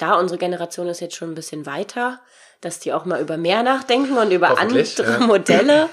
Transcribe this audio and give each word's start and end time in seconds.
klar, 0.00 0.18
unsere 0.18 0.38
Generation 0.38 0.88
ist 0.88 1.00
jetzt 1.00 1.14
schon 1.14 1.30
ein 1.30 1.34
bisschen 1.34 1.66
weiter, 1.66 2.20
dass 2.62 2.80
die 2.80 2.94
auch 2.94 3.04
mal 3.04 3.20
über 3.20 3.36
mehr 3.36 3.62
nachdenken 3.62 4.16
und 4.16 4.30
über 4.30 4.58
andere 4.58 4.82
ja. 4.82 5.18
Modelle. 5.20 5.90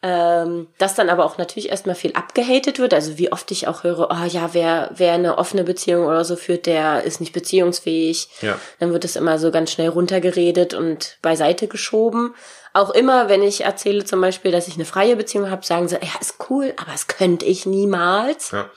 Ähm, 0.00 0.68
dass 0.78 0.94
dann 0.94 1.08
aber 1.08 1.24
auch 1.24 1.38
natürlich 1.38 1.70
erstmal 1.70 1.96
viel 1.96 2.12
abgehatet 2.12 2.78
wird. 2.78 2.94
Also 2.94 3.18
wie 3.18 3.32
oft 3.32 3.50
ich 3.50 3.66
auch 3.66 3.82
höre, 3.82 4.10
oh 4.12 4.26
ja, 4.28 4.50
wer, 4.52 4.90
wer 4.94 5.14
eine 5.14 5.38
offene 5.38 5.64
Beziehung 5.64 6.06
oder 6.06 6.24
so 6.24 6.36
führt, 6.36 6.66
der 6.66 7.02
ist 7.02 7.20
nicht 7.20 7.32
beziehungsfähig. 7.32 8.28
Ja. 8.42 8.60
Dann 8.78 8.92
wird 8.92 9.04
es 9.04 9.16
immer 9.16 9.40
so 9.40 9.50
ganz 9.50 9.72
schnell 9.72 9.88
runtergeredet 9.88 10.74
und 10.74 11.16
beiseite 11.20 11.66
geschoben. 11.66 12.34
Auch 12.74 12.90
immer, 12.90 13.28
wenn 13.28 13.42
ich 13.42 13.64
erzähle 13.64 14.04
zum 14.04 14.20
Beispiel, 14.20 14.52
dass 14.52 14.68
ich 14.68 14.74
eine 14.74 14.84
freie 14.84 15.16
Beziehung 15.16 15.50
habe, 15.50 15.66
sagen 15.66 15.88
sie, 15.88 15.96
ja, 15.96 16.20
ist 16.20 16.36
cool, 16.48 16.74
aber 16.76 16.92
das 16.92 17.08
könnte 17.08 17.46
ich 17.46 17.66
niemals. 17.66 18.52
Ja. 18.52 18.70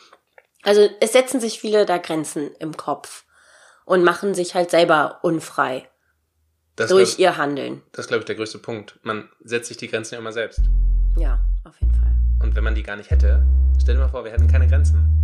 Also 0.64 0.90
es 1.02 1.12
setzen 1.12 1.40
sich 1.40 1.60
viele 1.60 1.86
da 1.86 1.98
Grenzen 1.98 2.50
im 2.58 2.76
Kopf 2.78 3.26
und 3.86 4.04
machen 4.04 4.34
sich 4.34 4.56
halt 4.56 4.70
selber 4.72 5.20
unfrei 5.24 5.88
Das 6.76 6.90
durch 6.90 7.18
glaub, 7.18 7.20
ihr 7.20 7.38
Handeln. 7.38 7.82
das 7.92 8.06
ist, 8.06 8.08
glaube 8.08 8.20
ich, 8.22 8.26
der 8.26 8.36
größte 8.36 8.60
Punkt. 8.60 9.00
Man 9.04 9.30
setzt 9.44 9.68
sich 9.68 9.78
die 9.78 9.88
Grenzen 9.88 10.16
ja 10.16 10.20
immer 10.20 10.32
selbst. 10.34 10.62
Ja, 11.18 11.40
auf 11.64 11.80
jeden 11.80 11.94
Fall. 11.94 12.12
Und 12.42 12.56
wenn 12.56 12.64
man 12.64 12.76
die 12.76 12.84
gar 12.84 12.96
nicht 12.96 13.10
hätte, 13.12 13.46
stell 13.82 13.96
dir 13.96 14.02
mal 14.02 14.10
vor, 14.10 14.24
wir 14.24 14.32
hätten 14.32 14.48
keine 14.48 14.68
Grenzen. 14.68 15.18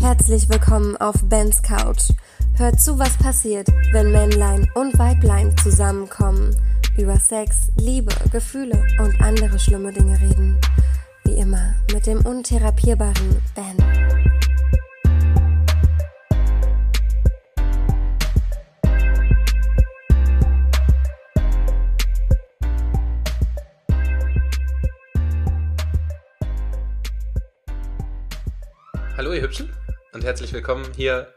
Herzlich 0.00 0.48
willkommen 0.48 0.96
auf 0.98 1.16
Bens 1.24 1.60
Couch. 1.62 2.10
Hört 2.56 2.80
zu, 2.80 2.98
was 2.98 3.16
passiert, 3.18 3.68
wenn 3.92 4.12
Männlein 4.12 4.68
und 4.74 4.96
Weiblein 4.98 5.56
zusammenkommen, 5.58 6.56
über 6.96 7.18
Sex, 7.18 7.70
Liebe, 7.76 8.12
Gefühle 8.30 8.80
und 9.00 9.20
andere 9.20 9.58
schlimme 9.58 9.92
Dinge 9.92 10.18
reden. 10.20 10.60
Wie 11.28 11.34
immer 11.34 11.74
mit 11.92 12.06
dem 12.06 12.24
untherapierbaren 12.24 13.42
Ben. 13.54 13.76
Hallo, 29.18 29.34
ihr 29.34 29.42
Hübschen. 29.42 29.70
Und 30.14 30.24
herzlich 30.24 30.54
willkommen 30.54 30.86
hier 30.96 31.34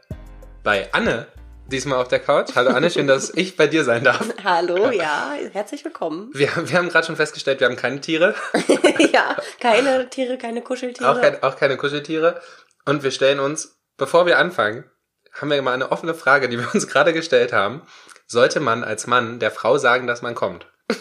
bei 0.62 0.90
Anne, 0.94 1.26
diesmal 1.66 2.00
auf 2.00 2.08
der 2.08 2.20
Couch. 2.20 2.50
Hallo 2.54 2.70
Anne, 2.70 2.90
schön, 2.90 3.06
dass 3.06 3.30
ich 3.34 3.56
bei 3.56 3.66
dir 3.66 3.84
sein 3.84 4.04
darf. 4.04 4.24
Hallo, 4.44 4.90
ja, 4.90 5.32
herzlich 5.52 5.84
willkommen. 5.84 6.30
Wir, 6.34 6.48
wir 6.56 6.78
haben 6.78 6.88
gerade 6.88 7.06
schon 7.06 7.16
festgestellt, 7.16 7.60
wir 7.60 7.68
haben 7.68 7.76
keine 7.76 8.00
Tiere, 8.00 8.34
ja, 9.12 9.36
keine 9.60 10.08
Tiere, 10.10 10.38
keine 10.38 10.62
Kuscheltiere. 10.62 11.10
auch, 11.10 11.20
kein, 11.20 11.42
auch 11.42 11.56
keine 11.56 11.76
Kuscheltiere. 11.76 12.40
Und 12.84 13.02
wir 13.02 13.10
stellen 13.10 13.40
uns, 13.40 13.80
bevor 13.96 14.26
wir 14.26 14.38
anfangen, 14.38 14.84
haben 15.32 15.50
wir 15.50 15.62
mal 15.62 15.74
eine 15.74 15.92
offene 15.92 16.14
Frage, 16.14 16.48
die 16.48 16.58
wir 16.58 16.74
uns 16.74 16.88
gerade 16.88 17.12
gestellt 17.12 17.52
haben. 17.52 17.82
Sollte 18.26 18.60
man 18.60 18.84
als 18.84 19.06
Mann 19.06 19.38
der 19.38 19.50
Frau 19.50 19.78
sagen, 19.78 20.06
dass 20.06 20.22
man 20.22 20.34
kommt? 20.34 20.66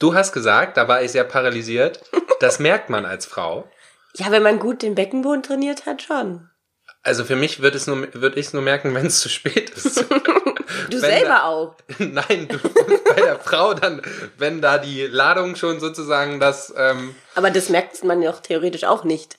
Du 0.00 0.14
hast 0.14 0.32
gesagt, 0.32 0.78
da 0.78 0.88
war 0.88 1.02
ich 1.02 1.12
sehr 1.12 1.24
paralysiert, 1.24 2.02
das 2.40 2.58
merkt 2.58 2.88
man 2.88 3.04
als 3.04 3.26
Frau. 3.26 3.70
Ja, 4.14 4.30
wenn 4.30 4.42
man 4.42 4.58
gut 4.58 4.80
den 4.80 4.94
Beckenboden 4.94 5.42
trainiert 5.42 5.84
hat, 5.84 6.00
schon. 6.00 6.48
Also 7.02 7.24
für 7.24 7.36
mich 7.36 7.62
wird 7.62 7.74
es 7.74 7.86
nur, 7.86 8.08
würde 8.14 8.38
ich 8.38 8.46
es 8.46 8.52
nur 8.52 8.62
merken, 8.62 8.94
wenn 8.94 9.06
es 9.06 9.20
zu 9.20 9.28
spät 9.28 9.70
ist. 9.70 10.04
Du 10.88 11.00
Wenn 11.02 11.10
selber 11.10 11.28
da- 11.28 11.44
auch. 11.44 11.74
Nein, 11.98 12.48
du, 12.48 12.56
bei 13.08 13.20
der 13.20 13.38
Frau 13.38 13.74
dann, 13.74 14.02
wenn 14.38 14.60
da 14.60 14.78
die 14.78 15.02
Ladung 15.06 15.54
schon 15.56 15.78
sozusagen 15.80 16.40
das, 16.40 16.72
ähm, 16.76 17.14
Aber 17.34 17.50
das 17.50 17.68
merkt 17.68 18.02
man 18.04 18.22
ja 18.22 18.30
auch 18.30 18.40
theoretisch 18.40 18.84
auch 18.84 19.04
nicht. 19.04 19.38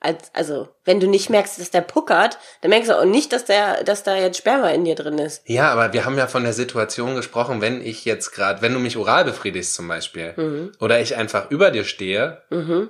Als, 0.00 0.30
also, 0.34 0.68
wenn 0.84 0.98
du 1.00 1.06
nicht 1.08 1.30
merkst, 1.30 1.58
dass 1.60 1.70
der 1.70 1.80
puckert, 1.82 2.38
dann 2.60 2.70
merkst 2.70 2.90
du 2.90 2.98
auch 2.98 3.04
nicht, 3.04 3.32
dass 3.32 3.44
der, 3.44 3.84
dass 3.84 4.02
da 4.02 4.14
jetzt 4.16 4.38
Sperma 4.38 4.70
in 4.70 4.84
dir 4.84 4.94
drin 4.94 5.18
ist. 5.18 5.42
ja, 5.46 5.70
aber 5.72 5.92
wir 5.92 6.04
haben 6.04 6.18
ja 6.18 6.26
von 6.26 6.42
der 6.44 6.52
Situation 6.54 7.14
gesprochen, 7.16 7.60
wenn 7.60 7.80
ich 7.84 8.04
jetzt 8.04 8.32
gerade, 8.32 8.62
wenn 8.62 8.72
du 8.72 8.78
mich 8.78 8.96
oral 8.96 9.24
befriedigst 9.24 9.74
zum 9.74 9.88
Beispiel, 9.88 10.34
Mhm. 10.36 10.72
oder 10.80 11.00
ich 11.00 11.16
einfach 11.16 11.50
über 11.50 11.70
dir 11.70 11.84
stehe 11.84 12.42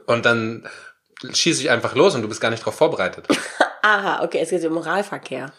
und 0.07 0.25
dann 0.27 0.69
schieße 1.33 1.63
ich 1.63 1.71
einfach 1.71 1.95
los 1.95 2.15
und 2.15 2.23
du 2.23 2.29
bist 2.29 2.41
gar 2.41 2.51
nicht 2.51 2.61
darauf 2.63 2.75
vorbereitet. 2.77 3.27
Aha, 3.83 4.23
okay, 4.25 4.41
es 4.41 4.51
geht 4.51 4.65
um 4.65 4.75
Moralverkehr. 4.75 5.53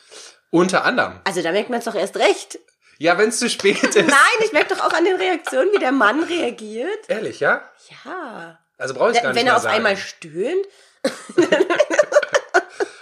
Unter 0.50 0.84
anderem. 0.86 1.20
Also 1.24 1.42
da 1.42 1.52
merkt 1.52 1.70
man 1.70 1.80
es 1.80 1.86
doch 1.86 1.96
erst 1.96 2.16
recht. 2.18 2.60
Ja, 3.00 3.18
wenn 3.18 3.30
es 3.30 3.40
zu 3.40 3.50
spät 3.50 3.82
ist. 3.84 3.96
Nein, 3.96 4.40
ich 4.46 4.52
merke 4.54 4.76
doch 4.76 4.86
auch 4.86 4.94
an 4.94 5.04
den 5.04 5.16
Reaktionen, 5.18 5.70
wie 5.74 5.80
der 5.80 5.92
Mann 5.92 6.24
reagiert. 6.24 7.10
Ehrlich, 7.10 7.40
ja? 7.40 7.68
Ja. 8.06 8.60
Also 8.78 8.94
brauche 8.94 9.12
ich 9.12 9.22
gar 9.22 9.30
nicht 9.30 9.36
Wenn 9.38 9.46
mehr 9.46 9.54
er 9.54 9.58
auf 9.58 9.64
sagen. 9.64 9.76
einmal 9.76 9.98
stöhnt, 9.98 10.66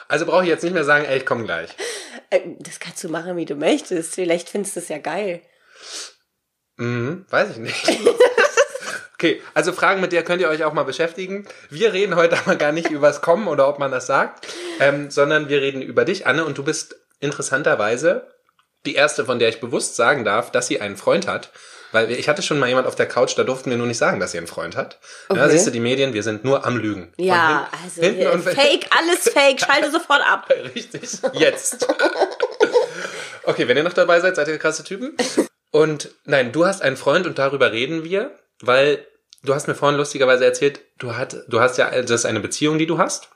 Also 0.07 0.25
brauche 0.25 0.43
ich 0.43 0.49
jetzt 0.49 0.63
nicht 0.63 0.73
mehr 0.73 0.83
sagen, 0.83 1.05
ey, 1.05 1.17
ich 1.19 1.25
komme 1.25 1.45
gleich. 1.45 1.69
äh, 2.29 2.41
das 2.59 2.79
kannst 2.79 3.01
du 3.03 3.09
machen, 3.09 3.37
wie 3.37 3.45
du 3.45 3.55
möchtest. 3.55 4.15
Vielleicht 4.15 4.49
findest 4.49 4.75
du 4.75 4.81
es 4.81 4.89
ja 4.89 4.97
geil. 4.97 5.41
Mhm, 6.75 7.25
weiß 7.29 7.51
ich 7.51 7.57
nicht. 7.57 7.99
Okay, 9.21 9.39
also 9.53 9.71
Fragen, 9.71 10.01
mit 10.01 10.13
der 10.13 10.23
könnt 10.23 10.41
ihr 10.41 10.49
euch 10.49 10.63
auch 10.63 10.73
mal 10.73 10.81
beschäftigen. 10.81 11.45
Wir 11.69 11.93
reden 11.93 12.15
heute 12.15 12.35
aber 12.43 12.55
gar 12.55 12.71
nicht 12.71 12.89
übers 12.89 13.21
Kommen 13.21 13.47
oder 13.47 13.67
ob 13.67 13.77
man 13.77 13.91
das 13.91 14.07
sagt, 14.07 14.47
ähm, 14.79 15.11
sondern 15.11 15.47
wir 15.47 15.61
reden 15.61 15.83
über 15.83 16.05
dich, 16.05 16.25
Anne, 16.25 16.43
und 16.43 16.57
du 16.57 16.63
bist 16.63 16.95
interessanterweise 17.19 18.25
die 18.87 18.95
erste, 18.95 19.23
von 19.25 19.37
der 19.37 19.49
ich 19.49 19.59
bewusst 19.59 19.95
sagen 19.95 20.25
darf, 20.25 20.51
dass 20.51 20.65
sie 20.65 20.81
einen 20.81 20.97
Freund 20.97 21.27
hat. 21.27 21.51
Weil 21.91 22.09
ich 22.09 22.27
hatte 22.29 22.41
schon 22.41 22.57
mal 22.57 22.67
jemand 22.67 22.87
auf 22.87 22.95
der 22.95 23.05
Couch, 23.05 23.37
da 23.37 23.43
durften 23.43 23.69
wir 23.69 23.77
nur 23.77 23.85
nicht 23.85 23.99
sagen, 23.99 24.19
dass 24.19 24.31
sie 24.31 24.39
einen 24.39 24.47
Freund 24.47 24.75
hat. 24.75 24.97
Ja, 25.29 25.35
Okay. 25.43 25.51
siehst 25.51 25.67
du, 25.67 25.71
die 25.71 25.79
Medien, 25.81 26.15
wir 26.15 26.23
sind 26.23 26.43
nur 26.43 26.65
am 26.65 26.77
Lügen. 26.77 27.13
Ja, 27.17 27.69
hin- 27.69 27.79
also 27.83 28.01
hinten 28.01 28.27
und 28.27 28.43
fake, 28.43 28.87
alles 28.97 29.29
fake, 29.29 29.59
schalte 29.67 29.91
sofort 29.91 30.21
ab. 30.27 30.49
Richtig, 30.73 31.01
jetzt. 31.33 31.85
Okay, 33.43 33.67
wenn 33.67 33.77
ihr 33.77 33.83
noch 33.83 33.93
dabei 33.93 34.19
seid, 34.19 34.35
seid 34.35 34.47
ihr 34.47 34.57
krasse 34.57 34.83
Typen. 34.83 35.15
Und 35.69 36.09
nein, 36.25 36.51
du 36.51 36.65
hast 36.65 36.81
einen 36.81 36.97
Freund 36.97 37.27
und 37.27 37.37
darüber 37.37 37.71
reden 37.71 38.03
wir, 38.03 38.31
weil 38.67 39.05
du 39.43 39.53
hast 39.53 39.67
mir 39.67 39.75
vorhin 39.75 39.97
lustigerweise 39.97 40.45
erzählt, 40.45 40.81
du, 40.97 41.15
hat, 41.15 41.35
du 41.47 41.59
hast 41.59 41.77
ja, 41.77 41.89
das 41.89 42.11
ist 42.11 42.25
eine 42.25 42.39
Beziehung, 42.39 42.77
die 42.77 42.87
du 42.87 42.97
hast. 42.97 43.29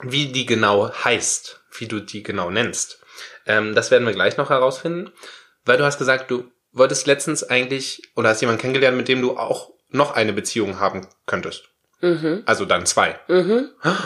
Wie 0.00 0.26
die 0.26 0.46
genau 0.46 0.92
heißt, 0.92 1.60
wie 1.78 1.88
du 1.88 2.00
die 2.00 2.22
genau 2.22 2.50
nennst, 2.50 3.00
ähm, 3.46 3.74
das 3.74 3.90
werden 3.90 4.06
wir 4.06 4.14
gleich 4.14 4.36
noch 4.36 4.50
herausfinden. 4.50 5.10
Weil 5.64 5.76
du 5.76 5.84
hast 5.84 5.98
gesagt, 5.98 6.30
du 6.30 6.50
wolltest 6.72 7.06
letztens 7.06 7.42
eigentlich, 7.42 8.02
oder 8.14 8.30
hast 8.30 8.40
jemanden 8.40 8.60
kennengelernt, 8.60 8.96
mit 8.96 9.08
dem 9.08 9.20
du 9.20 9.36
auch 9.36 9.72
noch 9.90 10.12
eine 10.12 10.32
Beziehung 10.32 10.78
haben 10.78 11.06
könntest. 11.26 11.68
Mhm. 12.00 12.42
Also 12.46 12.64
dann 12.64 12.86
zwei. 12.86 13.18
Mhm. 13.28 13.70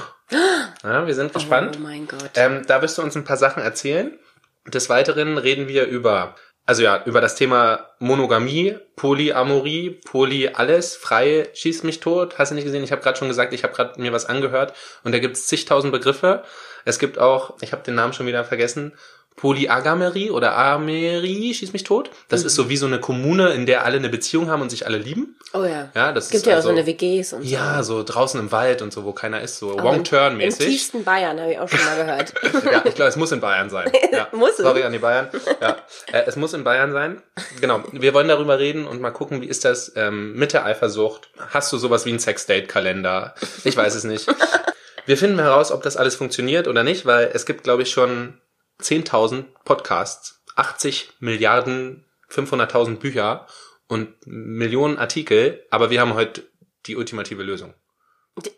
Ja, 0.82 1.06
wir 1.06 1.14
sind 1.14 1.34
gespannt. 1.34 1.76
Oh 1.78 1.82
mein 1.82 2.08
Gott. 2.08 2.31
Ähm, 2.36 2.62
da 2.66 2.81
wirst 2.81 2.97
du 2.97 3.02
uns 3.02 3.14
ein 3.14 3.25
paar 3.25 3.36
Sachen 3.36 3.62
erzählen. 3.62 4.19
Des 4.66 4.88
Weiteren 4.88 5.36
reden 5.36 5.69
wir 5.69 5.84
über, 5.84 6.36
also 6.65 6.83
ja, 6.83 7.03
über 7.05 7.21
das 7.21 7.34
Thema 7.34 7.91
Monogamie, 7.99 8.77
Polyamorie, 8.95 10.00
Poly 10.05 10.49
alles, 10.49 10.95
frei, 10.95 11.49
schieß 11.55 11.83
mich 11.83 12.00
tot. 12.00 12.39
Hast 12.39 12.50
du 12.50 12.55
nicht 12.55 12.65
gesehen? 12.65 12.84
Ich 12.84 12.93
habe 12.93 13.03
gerade 13.03 13.19
schon 13.19 13.28
gesagt, 13.28 13.53
ich 13.53 13.65
habe 13.65 13.75
gerade 13.75 14.00
mir 14.00 14.12
was 14.12 14.27
angehört 14.27 14.73
und 15.03 15.12
da 15.12 15.19
gibt 15.19 15.37
es 15.37 15.47
zigtausend 15.47 15.93
Begriffe. 15.93 16.45
Es 16.84 16.99
gibt 16.99 17.19
auch, 17.19 17.56
ich 17.61 17.73
habe 17.73 17.83
den 17.83 17.95
Namen 17.95 18.12
schon 18.12 18.27
wieder 18.27 18.45
vergessen, 18.45 18.93
Polyagamerie 19.37 20.31
oder 20.31 20.56
Amerie, 20.56 21.53
schieß 21.54 21.72
mich 21.72 21.84
tot. 21.84 22.10
Das 22.28 22.44
ist 22.44 22.54
so 22.54 22.69
wie 22.69 22.76
so 22.76 22.87
eine 22.87 23.00
Kommune, 23.00 23.50
in 23.50 23.66
der 23.66 23.84
alle 23.84 23.97
eine 23.97 24.09
Beziehung 24.09 24.48
haben 24.50 24.62
und 24.62 24.70
sich 24.70 24.87
alle 24.87 24.98
lieben. 24.98 25.37
Oh 25.54 25.65
ja. 25.65 25.91
Ja, 25.94 26.12
das 26.12 26.26
Es 26.26 26.31
gibt 26.31 26.43
ist 26.43 26.47
ja 26.47 26.53
auch 26.53 26.56
also, 26.56 26.69
so 26.69 26.75
eine 26.75 26.87
WGs 26.87 27.32
und 27.34 27.43
so. 27.43 27.48
Ja, 27.48 27.82
so 27.82 28.03
draußen 28.03 28.38
im 28.41 28.53
Wald 28.53 28.81
und 28.82 28.93
so, 28.93 29.04
wo 29.04 29.12
keiner 29.12 29.41
ist, 29.41 29.59
so 29.59 29.72
Auch 29.72 29.78
im- 29.78 29.84
Wrong-Turn-mäßig. 29.84 30.66
Im 30.66 30.72
tiefsten 30.72 31.04
Bayern 31.04 31.38
habe 31.41 31.53
ich 31.53 31.59
auch 31.59 31.69
schon 31.69 31.84
mal 31.84 31.97
gehört. 31.97 32.32
Ja, 32.72 32.82
ich 32.87 32.94
glaube, 32.94 33.09
es 33.10 33.16
muss 33.16 33.32
in 33.32 33.41
Bayern 33.41 33.69
sein. 33.70 33.91
Ja. 34.12 34.28
Muss 34.32 34.50
es? 34.50 34.56
Sorry 34.59 34.82
an 34.82 34.93
die 34.93 34.98
Bayern. 34.98 35.28
Ja, 35.60 35.76
äh, 36.12 36.22
es 36.26 36.37
muss 36.37 36.53
in 36.54 36.64
Bayern 36.64 36.93
sein. 36.93 37.22
Genau. 37.60 37.82
Wir 37.93 38.12
wollen 38.14 38.28
darüber 38.28 38.59
reden 38.59 38.87
und 38.87 39.00
mal 39.00 39.10
gucken, 39.10 39.41
wie 39.43 39.47
ist 39.47 39.64
das 39.64 39.93
ähm, 39.97 40.34
mit 40.34 40.53
der 40.53 40.64
Eifersucht? 40.66 41.31
Hast 41.50 41.72
du 41.72 41.78
sowas 41.78 42.04
wie 42.06 42.10
einen 42.10 42.19
Sex-Date-Kalender? 42.19 43.34
Ich 43.64 43.76
weiß 43.76 43.94
es 43.94 44.04
nicht. 44.04 44.26
Wir 45.06 45.16
finden 45.16 45.41
heraus, 45.41 45.72
ob 45.72 45.82
das 45.82 45.97
alles 45.97 46.14
funktioniert 46.14 46.69
oder 46.69 46.84
nicht, 46.84 47.06
weil 47.06 47.31
es 47.34 47.44
gibt, 47.44 47.64
glaube 47.64 47.82
ich, 47.82 47.90
schon 47.90 48.38
10.000 48.82 49.44
Podcasts, 49.64 50.43
80 50.56 51.12
Milliarden, 51.20 52.05
500.000 52.31 52.96
Bücher 52.96 53.46
und 53.88 54.14
Millionen 54.26 54.99
Artikel, 54.99 55.64
aber 55.70 55.90
wir 55.90 56.00
haben 56.00 56.14
heute 56.14 56.43
die 56.87 56.96
ultimative 56.96 57.43
Lösung. 57.43 57.75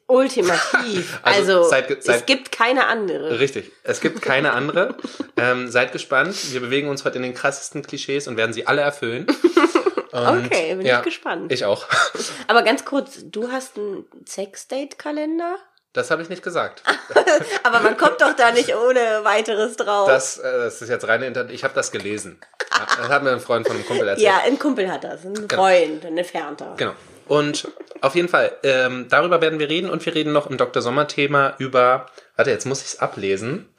Ultimativ. 0.06 1.18
Also 1.22 1.58
Also, 1.58 1.68
seit- 1.70 1.90
es 1.90 2.04
seit- 2.04 2.26
gibt 2.26 2.52
keine 2.52 2.86
andere. 2.86 3.40
Richtig. 3.40 3.72
Es 3.82 4.00
gibt 4.00 4.22
keine 4.22 4.52
andere. 4.52 4.96
ähm, 5.36 5.68
seid 5.68 5.92
gespannt. 5.92 6.52
Wir 6.52 6.60
bewegen 6.60 6.88
uns 6.88 7.04
heute 7.04 7.16
in 7.16 7.22
den 7.22 7.34
krassesten 7.34 7.82
Klischees 7.82 8.28
und 8.28 8.36
werden 8.36 8.52
sie 8.52 8.66
alle 8.66 8.82
erfüllen. 8.82 9.26
Und, 10.12 10.46
Okay, 10.46 10.76
bin 10.76 10.86
ja, 10.86 10.98
ich 10.98 11.04
gespannt. 11.04 11.50
Ich 11.50 11.64
auch. 11.64 11.86
Aber 12.46 12.62
ganz 12.62 12.84
kurz, 12.84 13.18
du 13.24 13.50
hast 13.50 13.76
einen 13.76 14.04
Sex-Date-Kalender? 14.24 15.56
Das 15.94 16.10
habe 16.10 16.22
ich 16.22 16.28
nicht 16.28 16.42
gesagt. 16.42 16.82
Aber 17.62 17.80
man 17.80 17.96
kommt 17.96 18.20
doch 18.20 18.34
da 18.36 18.50
nicht 18.50 18.74
ohne 18.74 19.20
weiteres 19.22 19.76
drauf. 19.76 20.08
Das, 20.08 20.38
äh, 20.38 20.42
das 20.42 20.82
ist 20.82 20.88
jetzt 20.88 21.06
reine 21.06 21.26
Internet. 21.26 21.52
Ich 21.52 21.62
habe 21.64 21.72
das 21.72 21.92
gelesen. 21.92 22.38
Das 22.98 23.08
hat 23.08 23.22
mir 23.22 23.30
ein 23.30 23.40
Freund 23.40 23.66
von 23.66 23.76
einem 23.76 23.86
Kumpel 23.86 24.08
erzählt. 24.08 24.26
ja, 24.26 24.42
ein 24.44 24.58
Kumpel 24.58 24.90
hat 24.90 25.04
das, 25.04 25.24
ein 25.24 25.48
Freund, 25.48 26.04
ein 26.04 26.18
Entfernter. 26.18 26.74
Genau. 26.76 26.92
Und 27.26 27.68
auf 28.00 28.16
jeden 28.16 28.28
Fall, 28.28 28.52
ähm, 28.64 29.06
darüber 29.08 29.40
werden 29.40 29.60
wir 29.60 29.68
reden 29.68 29.88
und 29.88 30.04
wir 30.04 30.14
reden 30.14 30.32
noch 30.32 30.50
im 30.50 30.58
Dr. 30.58 30.82
Sommer-Thema 30.82 31.54
über, 31.58 32.06
warte, 32.36 32.50
jetzt 32.50 32.66
muss 32.66 32.80
ich 32.80 32.88
es 32.88 32.98
ablesen. 32.98 33.72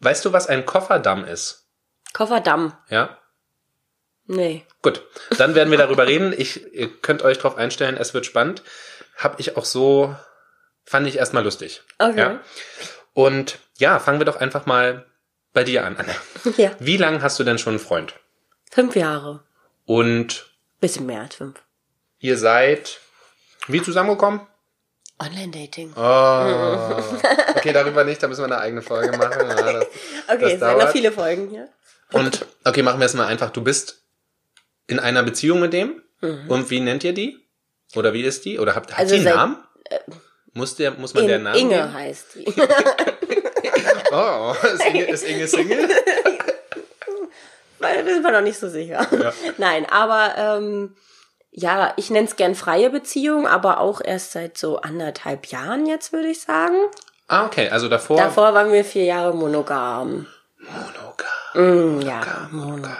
Weißt 0.00 0.24
du, 0.24 0.32
was 0.32 0.48
ein 0.48 0.64
Kofferdamm 0.64 1.24
ist? 1.26 1.68
Kofferdamm. 2.14 2.72
Ja? 2.88 3.18
Nee. 4.24 4.64
Gut, 4.82 5.02
dann 5.36 5.54
werden 5.54 5.70
wir 5.70 5.78
darüber 5.78 6.06
reden. 6.06 6.34
Ich, 6.36 6.72
ihr 6.74 6.88
könnt 6.88 7.22
euch 7.22 7.38
drauf 7.38 7.56
einstellen, 7.56 7.96
es 7.98 8.14
wird 8.14 8.26
spannend. 8.26 8.62
Hab 9.16 9.38
ich 9.38 9.56
auch 9.56 9.64
so, 9.64 10.16
fand 10.86 11.06
ich 11.06 11.16
erstmal 11.16 11.44
lustig. 11.44 11.82
Okay. 11.98 12.18
Ja. 12.18 12.40
Und 13.12 13.58
ja, 13.78 13.98
fangen 13.98 14.18
wir 14.20 14.24
doch 14.24 14.36
einfach 14.36 14.64
mal 14.66 15.04
bei 15.52 15.64
dir 15.64 15.84
an, 15.84 15.96
Anna. 15.96 16.14
Ja. 16.56 16.70
Wie 16.78 16.96
lange 16.96 17.20
hast 17.22 17.38
du 17.38 17.44
denn 17.44 17.58
schon 17.58 17.72
einen 17.74 17.78
Freund? 17.78 18.14
Fünf 18.70 18.94
Jahre. 18.96 19.42
Und 19.84 20.46
Bisschen 20.80 21.06
mehr 21.06 21.20
als 21.22 21.34
fünf. 21.36 21.60
ihr 22.18 22.36
seid 22.38 23.00
wie 23.68 23.82
zusammengekommen? 23.82 24.40
Online-Dating. 25.18 25.92
Oh. 25.96 27.02
Okay, 27.56 27.72
darüber 27.72 28.04
nicht, 28.04 28.22
da 28.22 28.28
müssen 28.28 28.42
wir 28.42 28.44
eine 28.46 28.58
eigene 28.58 28.82
Folge 28.82 29.16
machen. 29.16 29.48
Ja, 29.48 29.72
das, 29.72 29.86
Okay, 30.28 30.38
das 30.38 30.42
es 30.42 30.50
sind 30.50 30.60
dauert. 30.60 30.82
noch 30.84 30.90
viele 30.90 31.10
Folgen 31.10 31.48
hier. 31.48 31.68
Und 32.12 32.46
okay, 32.64 32.82
machen 32.82 33.00
wir 33.00 33.06
es 33.06 33.14
mal 33.14 33.26
einfach. 33.26 33.50
Du 33.50 33.62
bist 33.64 34.02
in 34.86 35.00
einer 35.00 35.22
Beziehung 35.24 35.58
mit 35.60 35.72
dem. 35.72 36.02
Und 36.20 36.70
wie 36.70 36.78
nennt 36.80 37.02
ihr 37.02 37.12
die? 37.12 37.38
Oder 37.96 38.12
wie 38.12 38.22
ist 38.22 38.44
die? 38.44 38.58
Oder 38.60 38.74
habt, 38.76 38.92
hat 38.92 38.98
Also 39.00 39.10
sie 39.10 39.16
einen 39.16 39.24
seit- 39.24 39.34
Namen? 39.34 39.56
Muss, 40.56 40.74
der, 40.74 40.92
muss 40.92 41.14
man 41.14 41.24
In, 41.24 41.28
der 41.28 41.38
Namen 41.38 41.56
Inge 41.56 41.92
heißt 41.92 42.34
die. 42.34 42.46
Oh, 44.12 44.54
ist 44.62 44.86
Inge, 44.86 45.04
ist 45.04 45.24
Inge 45.24 45.46
Single? 45.46 45.88
Weil 47.78 48.04
da 48.04 48.10
sind 48.10 48.22
wir 48.22 48.30
noch 48.30 48.40
nicht 48.40 48.58
so 48.58 48.68
sicher. 48.68 49.06
Ja. 49.10 49.32
Nein, 49.58 49.84
aber 49.90 50.34
ähm, 50.38 50.96
ja, 51.50 51.92
ich 51.96 52.10
nenne 52.10 52.26
es 52.26 52.36
gern 52.36 52.54
freie 52.54 52.88
Beziehung, 52.90 53.46
aber 53.46 53.80
auch 53.80 54.00
erst 54.02 54.32
seit 54.32 54.56
so 54.56 54.78
anderthalb 54.78 55.46
Jahren 55.46 55.86
jetzt, 55.86 56.12
würde 56.12 56.28
ich 56.28 56.40
sagen. 56.40 56.76
Ah, 57.28 57.44
okay, 57.46 57.68
also 57.68 57.88
davor. 57.88 58.16
Davor 58.16 58.54
waren 58.54 58.72
wir 58.72 58.84
vier 58.84 59.04
Jahre 59.04 59.34
monogam. 59.34 60.26
Monogam. 60.60 61.98
Mm, 61.98 62.00
ja, 62.00 62.48
monogam. 62.50 62.96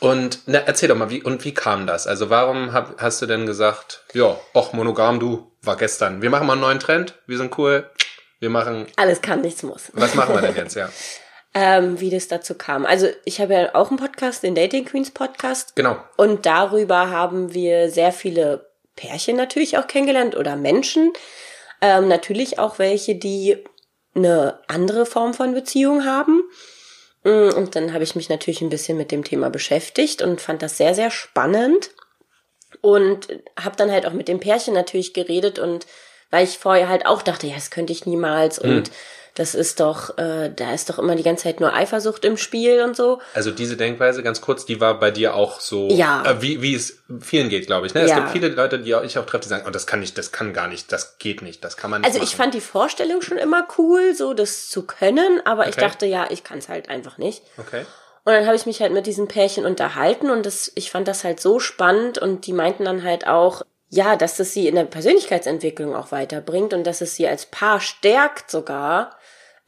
Und 0.00 0.40
na, 0.46 0.58
erzähl 0.58 0.88
doch 0.88 0.96
mal, 0.96 1.10
wie 1.10 1.22
und 1.22 1.44
wie 1.44 1.54
kam 1.54 1.86
das? 1.86 2.06
Also 2.06 2.30
warum 2.30 2.72
hab, 2.72 3.00
hast 3.00 3.20
du 3.20 3.26
denn 3.26 3.46
gesagt, 3.46 4.04
ja, 4.12 4.36
och, 4.54 4.72
monogam, 4.72 5.18
du, 5.18 5.50
war 5.62 5.76
gestern. 5.76 6.22
Wir 6.22 6.30
machen 6.30 6.46
mal 6.46 6.52
einen 6.52 6.62
neuen 6.62 6.80
Trend, 6.80 7.14
wir 7.26 7.36
sind 7.36 7.56
cool, 7.58 7.90
wir 8.38 8.50
machen, 8.50 8.86
Alles 8.96 9.20
kann, 9.20 9.40
nichts 9.40 9.62
muss. 9.62 9.90
was 9.92 10.14
machen 10.14 10.34
wir 10.34 10.42
denn 10.42 10.56
jetzt, 10.56 10.74
ja? 10.74 10.88
Ähm, 11.54 11.98
wie 11.98 12.10
das 12.10 12.28
dazu 12.28 12.54
kam. 12.54 12.84
Also 12.84 13.08
ich 13.24 13.40
habe 13.40 13.54
ja 13.54 13.74
auch 13.74 13.88
einen 13.88 13.98
Podcast, 13.98 14.42
den 14.42 14.54
Dating 14.54 14.84
Queens 14.84 15.10
Podcast. 15.10 15.74
Genau. 15.76 15.96
Und 16.16 16.44
darüber 16.44 17.08
haben 17.10 17.54
wir 17.54 17.90
sehr 17.90 18.12
viele 18.12 18.68
Pärchen 18.96 19.36
natürlich 19.36 19.78
auch 19.78 19.86
kennengelernt 19.86 20.36
oder 20.36 20.56
Menschen. 20.56 21.10
Ähm, 21.80 22.06
natürlich 22.06 22.58
auch 22.58 22.78
welche, 22.78 23.14
die 23.14 23.64
eine 24.14 24.60
andere 24.68 25.06
Form 25.06 25.32
von 25.32 25.54
Beziehung 25.54 26.04
haben. 26.04 26.42
Mm, 27.24 27.50
Und 27.56 27.76
dann 27.76 27.92
habe 27.92 28.04
ich 28.04 28.16
mich 28.16 28.28
natürlich 28.28 28.60
ein 28.60 28.70
bisschen 28.70 28.96
mit 28.96 29.10
dem 29.10 29.24
Thema 29.24 29.50
beschäftigt 29.50 30.22
und 30.22 30.40
fand 30.40 30.62
das 30.62 30.76
sehr, 30.76 30.94
sehr 30.94 31.10
spannend. 31.10 31.90
Und 32.80 33.28
habe 33.58 33.76
dann 33.76 33.90
halt 33.90 34.06
auch 34.06 34.12
mit 34.12 34.28
dem 34.28 34.40
Pärchen 34.40 34.74
natürlich 34.74 35.14
geredet 35.14 35.58
und 35.58 35.86
weil 36.30 36.44
ich 36.44 36.58
vorher 36.58 36.88
halt 36.88 37.06
auch 37.06 37.22
dachte, 37.22 37.46
ja, 37.46 37.54
das 37.54 37.70
könnte 37.70 37.92
ich 37.94 38.04
niemals 38.04 38.58
und 38.58 38.90
das 39.38 39.54
ist 39.54 39.80
doch, 39.80 40.18
äh, 40.18 40.50
da 40.54 40.72
ist 40.74 40.90
doch 40.90 40.98
immer 40.98 41.14
die 41.16 41.22
ganze 41.22 41.44
Zeit 41.44 41.60
nur 41.60 41.72
Eifersucht 41.72 42.24
im 42.24 42.36
Spiel 42.36 42.82
und 42.82 42.96
so. 42.96 43.20
Also 43.34 43.50
diese 43.50 43.76
Denkweise, 43.76 44.22
ganz 44.22 44.40
kurz, 44.40 44.64
die 44.66 44.80
war 44.80 44.98
bei 44.98 45.10
dir 45.10 45.34
auch 45.34 45.60
so, 45.60 45.88
Ja. 45.90 46.24
äh, 46.24 46.42
wie, 46.42 46.60
wie 46.62 46.74
es 46.74 46.98
vielen 47.20 47.48
geht, 47.48 47.66
glaube 47.66 47.86
ich. 47.86 47.94
Ne? 47.94 48.02
Es 48.02 48.10
Ja. 48.10 48.16
gibt 48.16 48.30
viele 48.30 48.48
Leute, 48.48 48.78
die 48.80 48.94
auch, 48.94 49.02
ich 49.02 49.16
auch 49.18 49.26
treffe, 49.26 49.42
die 49.44 49.48
sagen, 49.48 49.64
oh, 49.66 49.70
das 49.70 49.86
kann 49.86 50.00
nicht, 50.00 50.18
das 50.18 50.32
kann 50.32 50.52
gar 50.52 50.68
nicht, 50.68 50.90
das 50.92 51.18
geht 51.18 51.42
nicht, 51.42 51.62
das 51.64 51.76
kann 51.76 51.90
man 51.90 52.00
nicht 52.00 52.08
Also 52.08 52.18
ich 52.22 52.30
machen. 52.32 52.36
fand 52.36 52.54
die 52.54 52.60
Vorstellung 52.60 53.22
schon 53.22 53.38
immer 53.38 53.66
cool, 53.78 54.14
so 54.14 54.34
das 54.34 54.68
zu 54.68 54.82
können, 54.86 55.40
aber 55.44 55.68
ich 55.68 55.76
Okay. 55.76 55.80
dachte, 55.80 56.06
ja, 56.06 56.26
ich 56.30 56.44
kann 56.44 56.58
es 56.58 56.68
halt 56.68 56.88
einfach 56.88 57.18
nicht. 57.18 57.42
Okay. 57.56 57.84
Und 58.24 58.34
dann 58.34 58.44
habe 58.46 58.56
ich 58.56 58.66
mich 58.66 58.80
halt 58.82 58.92
mit 58.92 59.06
diesen 59.06 59.26
Pärchen 59.28 59.64
unterhalten 59.64 60.30
und 60.30 60.44
das, 60.44 60.70
ich 60.74 60.90
fand 60.90 61.08
das 61.08 61.24
halt 61.24 61.40
so 61.40 61.60
spannend 61.60 62.18
und 62.18 62.46
die 62.46 62.52
meinten 62.52 62.84
dann 62.84 63.02
halt 63.02 63.26
auch, 63.26 63.62
ja, 63.90 64.16
dass 64.16 64.36
das 64.36 64.52
sie 64.52 64.68
in 64.68 64.74
der 64.74 64.84
Persönlichkeitsentwicklung 64.84 65.94
auch 65.96 66.12
weiterbringt 66.12 66.74
und 66.74 66.84
dass 66.86 67.00
es 67.00 67.14
sie 67.16 67.26
als 67.26 67.46
Paar 67.46 67.80
stärkt 67.80 68.50
sogar, 68.50 69.17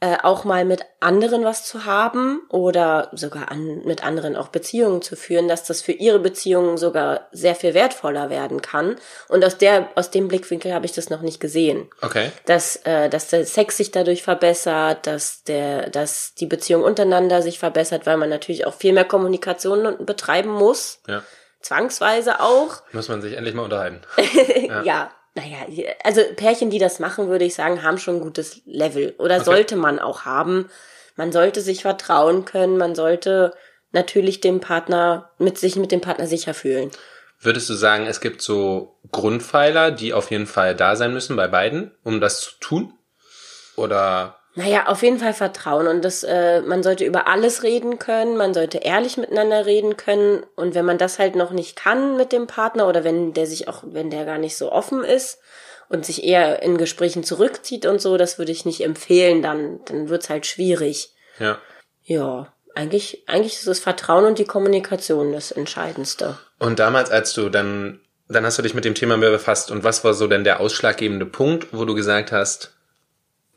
äh, 0.03 0.17
auch 0.23 0.45
mal 0.45 0.65
mit 0.65 0.81
anderen 0.99 1.45
was 1.45 1.63
zu 1.63 1.85
haben 1.85 2.41
oder 2.49 3.09
sogar 3.13 3.51
an, 3.51 3.83
mit 3.85 4.03
anderen 4.03 4.35
auch 4.35 4.47
Beziehungen 4.47 5.03
zu 5.03 5.15
führen, 5.15 5.47
dass 5.47 5.63
das 5.63 5.81
für 5.83 5.91
ihre 5.91 6.17
Beziehungen 6.19 6.77
sogar 6.77 7.27
sehr 7.31 7.53
viel 7.53 7.75
wertvoller 7.75 8.31
werden 8.31 8.61
kann. 8.63 8.95
Und 9.27 9.45
aus 9.45 9.57
der, 9.59 9.89
aus 9.95 10.09
dem 10.09 10.27
Blickwinkel 10.27 10.73
habe 10.73 10.85
ich 10.87 10.91
das 10.91 11.09
noch 11.11 11.21
nicht 11.21 11.39
gesehen 11.39 11.87
Okay. 12.01 12.31
dass, 12.45 12.77
äh, 12.77 13.09
dass 13.09 13.27
der 13.27 13.45
Sex 13.45 13.77
sich 13.77 13.91
dadurch 13.91 14.23
verbessert, 14.23 15.05
dass 15.05 15.43
der, 15.43 15.89
dass 15.91 16.33
die 16.33 16.47
Beziehung 16.47 16.81
untereinander 16.83 17.41
sich 17.43 17.59
verbessert, 17.59 18.05
weil 18.07 18.17
man 18.17 18.29
natürlich 18.29 18.65
auch 18.65 18.73
viel 18.73 18.93
mehr 18.93 19.05
Kommunikation 19.05 20.03
betreiben 20.05 20.49
muss, 20.51 20.99
Ja. 21.07 21.21
zwangsweise 21.61 22.39
auch. 22.39 22.81
Muss 22.91 23.07
man 23.07 23.21
sich 23.21 23.33
endlich 23.37 23.53
mal 23.55 23.63
unterhalten. 23.63 24.01
Ja. 24.83 25.11
Naja, 25.33 25.59
also 26.03 26.21
Pärchen, 26.35 26.69
die 26.69 26.79
das 26.79 26.99
machen, 26.99 27.29
würde 27.29 27.45
ich 27.45 27.55
sagen, 27.55 27.83
haben 27.83 27.97
schon 27.97 28.15
ein 28.17 28.21
gutes 28.21 28.61
Level 28.65 29.15
oder 29.17 29.43
sollte 29.43 29.75
man 29.75 29.99
auch 29.99 30.25
haben. 30.25 30.69
Man 31.15 31.31
sollte 31.31 31.61
sich 31.61 31.83
vertrauen 31.83 32.45
können, 32.45 32.77
man 32.77 32.95
sollte 32.95 33.53
natürlich 33.91 34.41
dem 34.41 34.59
Partner 34.59 35.31
mit 35.37 35.57
sich 35.57 35.75
mit 35.75 35.91
dem 35.91 36.01
Partner 36.01 36.27
sicher 36.27 36.53
fühlen. 36.53 36.91
Würdest 37.39 37.69
du 37.69 37.73
sagen, 37.73 38.05
es 38.05 38.21
gibt 38.21 38.41
so 38.41 38.99
Grundpfeiler, 39.11 39.91
die 39.91 40.13
auf 40.13 40.31
jeden 40.31 40.47
Fall 40.47 40.75
da 40.75 40.95
sein 40.95 41.13
müssen 41.13 41.35
bei 41.35 41.47
beiden, 41.47 41.91
um 42.03 42.21
das 42.21 42.41
zu 42.41 42.51
tun? 42.59 42.93
Oder 43.75 44.40
Naja, 44.55 44.87
auf 44.87 45.01
jeden 45.01 45.19
Fall 45.19 45.33
Vertrauen 45.33 45.87
und 45.87 46.03
das, 46.03 46.23
äh, 46.23 46.61
man 46.61 46.83
sollte 46.83 47.05
über 47.05 47.27
alles 47.27 47.63
reden 47.63 47.99
können, 47.99 48.35
man 48.35 48.53
sollte 48.53 48.79
ehrlich 48.79 49.15
miteinander 49.15 49.65
reden 49.65 49.95
können 49.95 50.43
und 50.55 50.75
wenn 50.75 50.83
man 50.83 50.97
das 50.97 51.19
halt 51.19 51.35
noch 51.35 51.51
nicht 51.51 51.77
kann 51.77 52.17
mit 52.17 52.33
dem 52.33 52.47
Partner 52.47 52.87
oder 52.87 53.05
wenn 53.05 53.33
der 53.33 53.47
sich 53.47 53.69
auch, 53.69 53.83
wenn 53.85 54.09
der 54.09 54.25
gar 54.25 54.37
nicht 54.37 54.57
so 54.57 54.71
offen 54.71 55.05
ist 55.05 55.39
und 55.87 56.05
sich 56.05 56.25
eher 56.25 56.61
in 56.63 56.77
Gesprächen 56.77 57.23
zurückzieht 57.23 57.85
und 57.85 58.01
so, 58.01 58.17
das 58.17 58.39
würde 58.39 58.51
ich 58.51 58.65
nicht 58.65 58.81
empfehlen, 58.81 59.41
dann, 59.41 59.79
dann 59.85 60.09
wird's 60.09 60.29
halt 60.29 60.45
schwierig. 60.45 61.13
ja. 61.39 61.57
Ja, 62.03 62.51
eigentlich, 62.75 63.23
eigentlich 63.27 63.53
ist 63.53 63.67
das 63.67 63.79
Vertrauen 63.79 64.25
und 64.25 64.39
die 64.39 64.45
Kommunikation 64.45 65.33
das 65.33 65.51
Entscheidendste. 65.51 66.37
Und 66.59 66.79
damals, 66.79 67.11
als 67.11 67.33
du 67.33 67.49
dann, 67.49 67.99
dann 68.27 68.45
hast 68.45 68.57
du 68.57 68.61
dich 68.61 68.73
mit 68.73 68.85
dem 68.85 68.95
Thema 68.95 69.17
mehr 69.17 69.31
befasst. 69.31 69.71
Und 69.71 69.83
was 69.83 70.03
war 70.03 70.13
so 70.13 70.27
denn 70.27 70.43
der 70.43 70.59
ausschlaggebende 70.59 71.25
Punkt, 71.25 71.67
wo 71.71 71.85
du 71.85 71.93
gesagt 71.93 72.31
hast, 72.31 72.73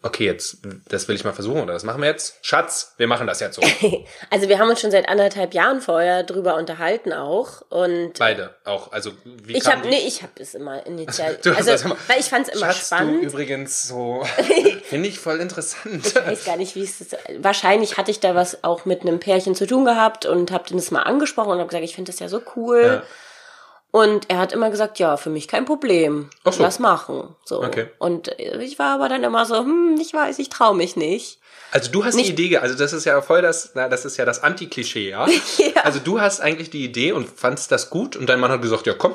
okay, 0.04 0.26
jetzt, 0.26 0.58
das 0.88 1.08
will 1.08 1.16
ich 1.16 1.24
mal 1.24 1.32
versuchen 1.32 1.62
oder 1.62 1.72
das 1.72 1.82
machen 1.82 2.02
wir 2.02 2.08
jetzt? 2.08 2.36
Schatz, 2.42 2.92
wir 2.98 3.06
machen 3.08 3.26
das 3.26 3.40
jetzt 3.40 3.56
so. 3.56 3.62
Also 4.30 4.48
wir 4.48 4.58
haben 4.58 4.68
uns 4.68 4.80
schon 4.80 4.90
seit 4.90 5.08
anderthalb 5.08 5.54
Jahren 5.54 5.80
vorher 5.80 6.22
drüber 6.22 6.56
unterhalten 6.56 7.12
auch 7.12 7.62
und 7.70 8.18
Beide 8.18 8.54
auch. 8.64 8.92
Also, 8.92 9.12
wie 9.24 9.56
ich 9.56 9.66
habe 9.66 9.88
nee, 9.88 10.06
ich 10.06 10.22
habe 10.22 10.32
es 10.40 10.54
immer 10.54 10.84
initial, 10.86 11.38
Du 11.42 11.52
also 11.54 11.70
das 11.70 11.82
immer- 11.84 11.96
weil 12.06 12.20
ich 12.20 12.26
fand 12.26 12.48
es 12.48 12.54
immer 12.54 12.66
Schatz, 12.72 12.86
spannend. 12.86 13.22
du 13.22 13.26
übrigens 13.28 13.88
so, 13.88 14.24
finde 14.84 15.08
ich 15.08 15.18
voll 15.18 15.40
interessant. 15.40 16.06
Ich 16.06 16.14
weiß 16.14 16.44
gar 16.44 16.56
nicht, 16.56 16.74
wie 16.76 16.82
es 16.84 17.00
ist. 17.00 17.16
Wahrscheinlich 17.38 17.96
hatte 17.96 18.10
ich 18.10 18.20
da 18.20 18.34
was 18.34 18.62
auch 18.62 18.84
mit 18.84 19.02
einem 19.02 19.20
Pärchen 19.20 19.54
zu 19.54 19.66
tun 19.66 19.84
gehabt 19.84 20.26
und 20.26 20.50
habe 20.50 20.64
das 20.70 20.90
mal 20.90 21.02
angesprochen 21.02 21.52
und 21.52 21.58
habe 21.58 21.68
gesagt, 21.68 21.84
ich 21.84 21.94
finde 21.94 22.12
das 22.12 22.20
ja 22.20 22.28
so 22.28 22.42
cool. 22.56 22.82
Ja. 22.84 23.02
Und 23.94 24.28
er 24.28 24.38
hat 24.38 24.52
immer 24.52 24.70
gesagt, 24.70 24.98
ja, 24.98 25.16
für 25.16 25.30
mich 25.30 25.46
kein 25.46 25.66
Problem. 25.66 26.28
Ach 26.42 26.52
so. 26.52 26.64
Lass 26.64 26.80
machen. 26.80 27.36
So. 27.44 27.62
Okay. 27.62 27.86
Und 28.00 28.26
ich 28.40 28.76
war 28.80 28.92
aber 28.96 29.08
dann 29.08 29.22
immer 29.22 29.46
so, 29.46 29.58
hm, 29.60 29.96
ich 30.00 30.12
weiß, 30.12 30.40
ich 30.40 30.48
traue 30.48 30.74
mich 30.74 30.96
nicht. 30.96 31.38
Also 31.70 31.92
du 31.92 32.04
hast 32.04 32.18
die 32.18 32.28
Idee, 32.28 32.56
also 32.56 32.76
das 32.76 32.92
ist 32.92 33.04
ja 33.04 33.22
voll 33.22 33.40
das, 33.40 33.70
na, 33.76 33.88
das 33.88 34.04
ist 34.04 34.16
ja 34.16 34.24
das 34.24 34.42
Anti-Klischee, 34.42 35.10
ja? 35.10 35.28
Ja. 35.58 35.82
Also 35.84 36.00
du 36.00 36.20
hast 36.20 36.40
eigentlich 36.40 36.70
die 36.70 36.84
Idee 36.84 37.12
und 37.12 37.28
fandst 37.28 37.70
das 37.70 37.88
gut 37.88 38.16
und 38.16 38.26
dein 38.28 38.40
Mann 38.40 38.50
hat 38.50 38.62
gesagt, 38.62 38.88
ja 38.88 38.94
komm. 38.94 39.14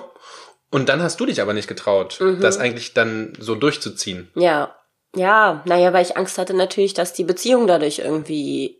Und 0.71 0.87
dann 0.87 1.03
hast 1.03 1.19
du 1.19 1.25
dich 1.25 1.41
aber 1.41 1.51
nicht 1.53 1.67
getraut, 1.67 2.17
Mhm. 2.21 2.39
das 2.39 2.57
eigentlich 2.57 2.93
dann 2.93 3.33
so 3.37 3.55
durchzuziehen. 3.55 4.31
Ja. 4.35 4.73
Ja, 5.13 5.61
naja, 5.65 5.91
weil 5.91 6.05
ich 6.05 6.15
Angst 6.15 6.37
hatte 6.37 6.53
natürlich, 6.53 6.93
dass 6.93 7.11
die 7.11 7.25
Beziehung 7.25 7.67
dadurch 7.67 7.99
irgendwie 7.99 8.78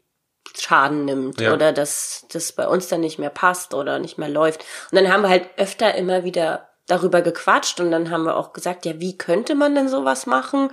Schaden 0.58 1.06
nimmt 1.06 1.40
Ja. 1.42 1.54
oder 1.54 1.72
dass 1.72 2.26
das 2.32 2.52
bei 2.52 2.68
uns 2.68 2.88
dann 2.88 3.02
nicht 3.02 3.20
mehr 3.20 3.30
passt 3.30 3.74
oder 3.74 4.00
nicht 4.00 4.18
mehr 4.18 4.30
läuft. 4.30 4.64
Und 4.92 4.96
dann 4.96 5.12
haben 5.12 5.24
wir 5.24 5.30
halt 5.30 5.50
öfter 5.58 5.96
immer 5.96 6.24
wieder 6.24 6.70
darüber 6.88 7.22
gequatscht 7.22 7.80
und 7.80 7.92
dann 7.92 8.10
haben 8.10 8.24
wir 8.24 8.36
auch 8.36 8.54
gesagt, 8.54 8.86
ja, 8.86 9.00
wie 9.00 9.18
könnte 9.18 9.56
man 9.56 9.76
denn 9.76 9.90
sowas 9.90 10.26
machen? 10.26 10.72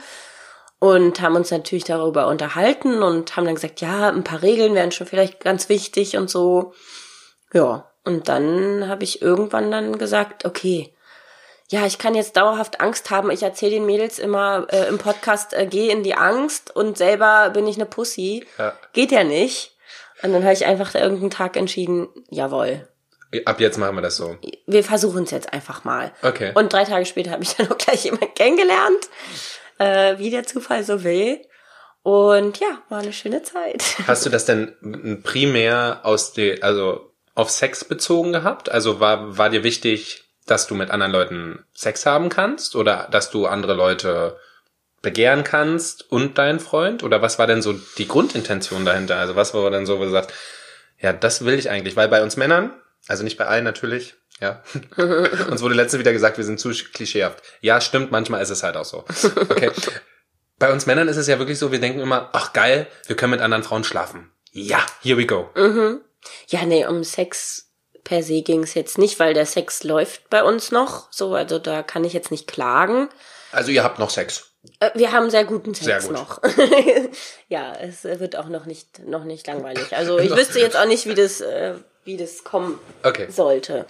Und 0.79 1.21
haben 1.21 1.37
uns 1.37 1.51
natürlich 1.51 1.85
darüber 1.85 2.27
unterhalten 2.27 3.03
und 3.03 3.37
haben 3.37 3.47
dann 3.47 3.55
gesagt, 3.55 3.81
ja, 3.81 4.09
ein 4.09 4.25
paar 4.25 4.43
Regeln 4.43 4.75
wären 4.75 4.93
schon 4.93 5.07
vielleicht 5.07 5.41
ganz 5.41 5.69
wichtig 5.69 6.17
und 6.17 6.29
so. 6.29 6.75
Ja, 7.53 7.91
und 8.05 8.29
dann 8.29 8.87
habe 8.89 9.05
ich 9.05 9.23
irgendwann 9.23 9.71
dann 9.71 9.99
gesagt, 9.99 10.45
okay, 10.45 10.93
ja, 11.69 11.85
ich 11.85 11.99
kann 11.99 12.15
jetzt 12.15 12.37
dauerhaft 12.37 12.81
Angst 12.81 13.11
haben. 13.11 13.31
Ich 13.31 13.43
erzähle 13.43 13.73
den 13.73 13.87
Mädels 13.87 14.19
immer 14.19 14.67
äh, 14.71 14.87
im 14.89 14.99
Podcast, 14.99 15.53
äh, 15.53 15.67
geh 15.67 15.91
in 15.91 16.03
die 16.03 16.15
Angst 16.15 16.75
und 16.75 16.97
selber 16.97 17.51
bin 17.51 17.67
ich 17.67 17.77
eine 17.77 17.87
Pussy. 17.87 18.47
Ja. 18.59 18.75
Geht 18.93 19.11
ja 19.11 19.25
nicht. 19.25 19.77
Und 20.23 20.33
dann 20.33 20.45
habe 20.45 20.55
ich 20.55 20.65
einfach 20.65 20.93
da 20.93 21.01
irgendeinen 21.01 21.31
Tag 21.31 21.57
entschieden, 21.57 22.09
jawohl. 22.31 22.89
Ab 23.45 23.61
jetzt 23.61 23.79
machen 23.79 23.97
wir 23.97 24.03
das 24.03 24.17
so. 24.17 24.37
Wir 24.67 24.85
versuchen 24.85 25.25
es 25.25 25.31
jetzt 25.31 25.53
einfach 25.53 25.85
mal. 25.85 26.13
Okay. 26.23 26.53
Und 26.55 26.73
drei 26.73 26.85
Tage 26.85 27.05
später 27.05 27.33
habe 27.33 27.43
ich 27.43 27.55
dann 27.57 27.71
auch 27.71 27.79
gleich 27.79 28.05
jemanden 28.05 28.33
kennengelernt, 28.35 29.09
äh, 29.79 30.19
wie 30.19 30.31
der 30.31 30.45
Zufall 30.45 30.85
so 30.85 31.03
will. 31.03 31.41
Und 32.03 32.61
ja, 32.61 32.79
war 32.89 33.01
eine 33.01 33.13
schöne 33.13 33.43
Zeit. 33.43 33.83
Hast 34.07 34.25
du 34.25 34.31
das 34.31 34.45
denn 34.45 35.21
primär 35.25 36.01
aus 36.05 36.33
der, 36.33 36.63
also 36.63 37.13
auf 37.35 37.51
Sex 37.51 37.85
bezogen 37.85 38.33
gehabt? 38.33 38.71
Also 38.71 39.01
war, 39.01 39.37
war 39.37 39.51
dir 39.51 39.65
wichtig, 39.65 40.26
dass 40.47 40.67
du 40.67 40.75
mit 40.75 40.91
anderen 40.91 41.13
Leuten 41.13 41.65
Sex 41.75 42.07
haben 42.07 42.29
kannst 42.29 42.77
oder 42.77 43.09
dass 43.11 43.31
du 43.31 43.47
andere 43.47 43.75
Leute 43.75 44.39
begehren 45.03 45.45
kannst 45.45 46.11
und 46.11 46.39
deinen 46.39 46.61
Freund? 46.61 47.03
Oder 47.03 47.23
was 47.23 47.39
war 47.39 47.47
denn 47.47 47.63
so 47.63 47.75
die 47.99 48.09
Grundintention 48.09 48.85
dahinter? 48.85 49.17
Also 49.17 49.37
was 49.37 49.55
war 49.55 49.71
denn 49.71 49.87
so, 49.87 49.99
wo 49.99 50.05
du 50.05 50.11
sagst, 50.11 50.33
ja, 50.99 51.13
das 51.13 51.45
will 51.45 51.55
ich 51.55 51.71
eigentlich, 51.71 51.97
weil 51.97 52.09
bei 52.09 52.23
uns 52.23 52.37
Männern, 52.37 52.73
also 53.07 53.23
nicht 53.23 53.37
bei 53.37 53.47
allen 53.47 53.65
natürlich, 53.65 54.15
ja. 54.41 54.63
uns 54.97 55.63
wurde 55.63 55.75
letztens 55.75 56.01
wieder 56.01 56.13
gesagt, 56.13 56.39
wir 56.39 56.45
sind 56.45 56.61
zu 56.61 56.71
klischeehaft. 56.71 57.43
Ja, 57.61 57.81
stimmt, 57.81 58.11
manchmal 58.11 58.43
ist 58.43 58.51
es 58.51 58.63
halt 58.63 58.77
auch 58.77 58.85
so. 58.85 59.05
Okay. 59.49 59.71
Bei 60.59 60.73
uns 60.73 60.87
Männern 60.87 61.09
ist 61.09 61.19
es 61.19 61.27
ja 61.27 61.39
wirklich 61.39 61.59
so, 61.59 61.71
wir 61.71 61.81
denken 61.81 62.01
immer, 62.01 62.31
ach 62.33 62.53
geil, 62.53 62.87
wir 63.07 63.17
können 63.17 63.33
mit 63.33 63.41
anderen 63.41 63.63
Frauen 63.63 63.85
schlafen. 63.85 64.33
Ja, 64.53 64.85
here 65.03 65.19
we 65.19 65.27
go. 65.27 65.51
Mhm. 65.55 66.01
Ja, 66.49 66.65
nee, 66.65 66.87
um 66.87 67.05
Sex 67.05 67.66
per 68.07 68.23
se 68.23 68.41
ging 68.41 68.63
es 68.63 68.73
jetzt 68.75 68.97
nicht, 68.97 69.19
weil 69.21 69.35
der 69.35 69.45
Sex 69.47 69.83
läuft 69.85 70.31
bei 70.31 70.43
uns 70.43 70.71
noch. 70.73 71.09
So, 71.13 71.35
also 71.35 71.59
da 71.59 71.83
kann 71.83 72.05
ich 72.05 72.13
jetzt 72.15 72.31
nicht 72.31 72.47
klagen. 72.47 73.09
Also 73.53 73.71
ihr 73.71 73.83
habt 73.85 73.99
noch 73.99 74.11
Sex. 74.11 74.53
Äh, 74.81 74.91
Wir 74.95 75.13
haben 75.13 75.29
sehr 75.31 75.45
guten 75.45 75.75
Sex 75.75 75.85
Sehr 75.85 76.01
gut. 76.01 76.13
noch. 76.13 76.41
ja, 77.49 77.73
es 77.75 78.05
wird 78.05 78.37
auch 78.37 78.49
noch 78.49 78.67
nicht, 78.67 79.07
noch 79.07 79.25
nicht 79.25 79.47
langweilig. 79.47 79.95
Also 79.97 80.19
ich 80.21 80.35
wüsste 80.35 80.59
jetzt 80.61 80.77
auch 80.77 80.87
nicht, 80.87 81.07
wie 81.07 81.15
das, 81.15 81.41
äh, 81.41 81.75
wie 82.05 82.17
das 82.17 82.45
kommen 82.45 82.79
Okay. 83.03 83.27
sollte. 83.31 83.87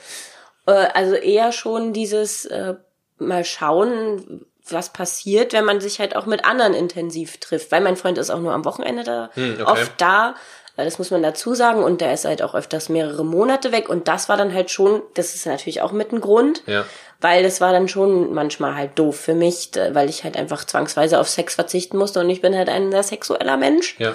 Äh, 0.67 0.73
also 0.95 1.15
eher 1.15 1.53
schon 1.53 1.93
dieses 1.93 2.45
äh, 2.47 2.75
mal 3.19 3.45
schauen, 3.45 4.47
was 4.69 4.93
passiert, 4.93 5.53
wenn 5.53 5.65
man 5.65 5.81
sich 5.81 6.01
halt 6.01 6.17
auch 6.17 6.27
mit 6.27 6.45
anderen 6.45 6.75
intensiv 6.75 7.39
trifft. 7.39 7.71
Weil 7.71 7.81
mein 7.83 7.97
Freund 7.97 8.19
ist 8.19 8.31
auch 8.31 8.41
nur 8.41 8.53
am 8.53 8.65
Wochenende 8.65 9.05
da, 9.05 9.31
Hm, 9.35 9.59
okay. 9.61 9.71
oft 9.71 9.93
da. 9.99 10.35
Äh, 10.77 10.85
Das 10.85 10.99
muss 10.99 11.11
man 11.11 11.23
dazu 11.23 11.55
sagen. 11.55 11.83
Und 11.83 12.01
der 12.01 12.13
ist 12.13 12.25
halt 12.25 12.43
auch 12.43 12.55
öfters 12.55 12.89
mehrere 12.89 13.25
Monate 13.25 13.73
weg. 13.73 13.89
Und 13.89 14.09
das 14.09 14.29
war 14.29 14.37
dann 14.37 14.53
halt 14.55 14.71
schon, 14.71 15.03
das 15.15 15.35
ist 15.35 15.47
natürlich 15.47 15.83
auch 15.83 15.93
mit 15.93 16.13
ein 16.13 16.21
Grund. 16.21 16.63
Ja. 16.67 16.85
Weil 17.21 17.43
das 17.43 17.61
war 17.63 17.73
dann 17.73 17.89
schon 17.89 18.35
manchmal 18.35 18.75
halt 18.75 18.99
doof 18.99 19.17
für 19.19 19.35
mich, 19.35 19.71
d- 19.71 19.95
weil 19.95 20.11
ich 20.11 20.23
halt 20.25 20.37
einfach 20.37 20.65
zwangsweise 20.65 21.19
auf 21.19 21.29
Sex 21.29 21.55
verzichten 21.55 21.97
musste 21.97 22.21
und 22.21 22.29
ich 22.29 22.43
bin 22.43 22.55
halt 22.55 22.69
ein 22.69 22.91
sehr 22.91 23.03
sexueller 23.03 23.57
Mensch. 23.57 23.97
Ja. 23.99 24.15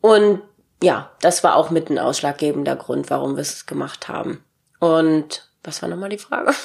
Und 0.00 0.40
ja, 0.82 1.10
das 1.20 1.42
war 1.42 1.56
auch 1.56 1.70
mit 1.70 1.90
ein 1.90 1.98
ausschlaggebender 1.98 2.76
Grund, 2.76 3.10
warum 3.10 3.34
wir 3.36 3.40
es 3.42 3.66
gemacht 3.66 4.06
haben. 4.08 4.44
Und 4.78 5.48
was 5.64 5.80
war 5.82 5.88
nochmal 5.88 6.08
die 6.08 6.18
Frage? 6.18 6.52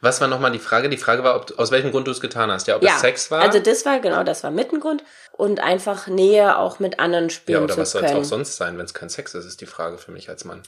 Was 0.00 0.20
war 0.20 0.28
nochmal 0.28 0.52
die 0.52 0.60
Frage? 0.60 0.88
Die 0.88 0.96
Frage 0.96 1.24
war, 1.24 1.34
ob, 1.34 1.58
aus 1.58 1.72
welchem 1.72 1.90
Grund 1.90 2.06
du 2.06 2.12
es 2.12 2.20
getan 2.20 2.52
hast. 2.52 2.68
Ja, 2.68 2.76
ob 2.76 2.84
es 2.84 3.00
Sex 3.00 3.32
war? 3.32 3.42
Also 3.42 3.58
das 3.58 3.84
war 3.84 3.98
genau, 3.98 4.22
das 4.22 4.44
war 4.44 4.52
mit 4.52 4.72
ein 4.72 4.78
Grund 4.78 5.02
und 5.32 5.58
einfach 5.58 6.06
Nähe 6.06 6.56
auch 6.56 6.78
mit 6.78 7.00
anderen 7.00 7.24
ja, 7.24 7.30
spielen 7.30 7.64
oder 7.64 7.74
zu 7.74 7.80
was 7.80 7.90
soll 7.90 8.04
es 8.04 8.10
können. 8.10 8.20
auch 8.20 8.24
sonst 8.24 8.56
sein, 8.56 8.78
wenn 8.78 8.84
es 8.84 8.94
kein 8.94 9.08
Sex 9.08 9.34
ist, 9.34 9.44
ist 9.44 9.60
die 9.60 9.66
Frage 9.66 9.98
für 9.98 10.12
mich 10.12 10.28
als 10.28 10.44
Mann. 10.44 10.62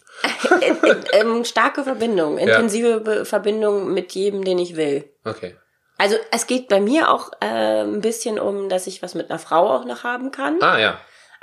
Äh, 0.60 0.70
äh, 0.86 1.20
ähm, 1.20 1.44
starke 1.44 1.84
Verbindung, 1.84 2.38
intensive 2.38 3.00
Be 3.00 3.24
Verbindung 3.24 3.94
mit 3.94 4.12
jedem, 4.12 4.44
den 4.44 4.58
ich 4.58 4.74
will. 4.74 5.08
Okay. 5.24 5.56
Also 5.96 6.16
es 6.32 6.48
geht 6.48 6.68
bei 6.68 6.80
mir 6.80 7.10
auch 7.10 7.30
äh, 7.40 7.82
ein 7.82 8.00
bisschen 8.00 8.40
um, 8.40 8.68
dass 8.68 8.88
ich 8.88 9.00
was 9.02 9.14
mit 9.14 9.30
einer 9.30 9.38
Frau 9.38 9.68
auch 9.68 9.84
noch 9.84 10.02
haben 10.02 10.32
kann. 10.32 10.60
Ah, 10.60 10.80
ja. 10.80 11.00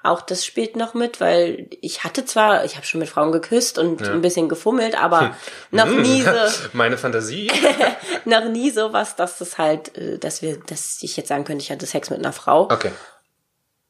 Auch 0.08 0.22
das 0.22 0.46
spielt 0.46 0.78
noch 0.78 0.94
mit, 0.94 1.20
weil 1.20 1.68
ich 1.82 2.06
hatte 2.06 2.24
zwar, 2.24 2.64
ich 2.64 2.78
habe 2.78 2.86
schon 2.86 3.02
mit 3.02 3.10
Frauen 3.10 3.34
geküsst 3.34 3.78
und 3.78 4.02
ein 4.02 4.22
bisschen 4.22 4.48
gefummelt, 4.48 4.98
aber 4.98 5.36
noch 5.72 5.88
nie 5.88 6.22
so, 6.22 6.32
Meine 6.74 6.98
Fantasie. 6.98 7.52
noch 8.26 8.46
nie 8.46 8.72
so 8.72 8.94
was, 8.94 9.18
dass 9.18 9.38
das 9.38 9.58
halt, 9.58 9.98
äh, 9.98 10.18
dass 10.18 10.42
wir, 10.42 10.60
dass 10.60 11.00
ich 11.02 11.18
jetzt 11.18 11.28
sagen 11.28 11.44
könnte, 11.44 11.62
ich 11.62 11.72
hatte 11.72 11.86
Sex 11.86 12.10
mit 12.10 12.20
einer 12.20 12.32
Frau. 12.32 12.70
Okay. 12.72 12.92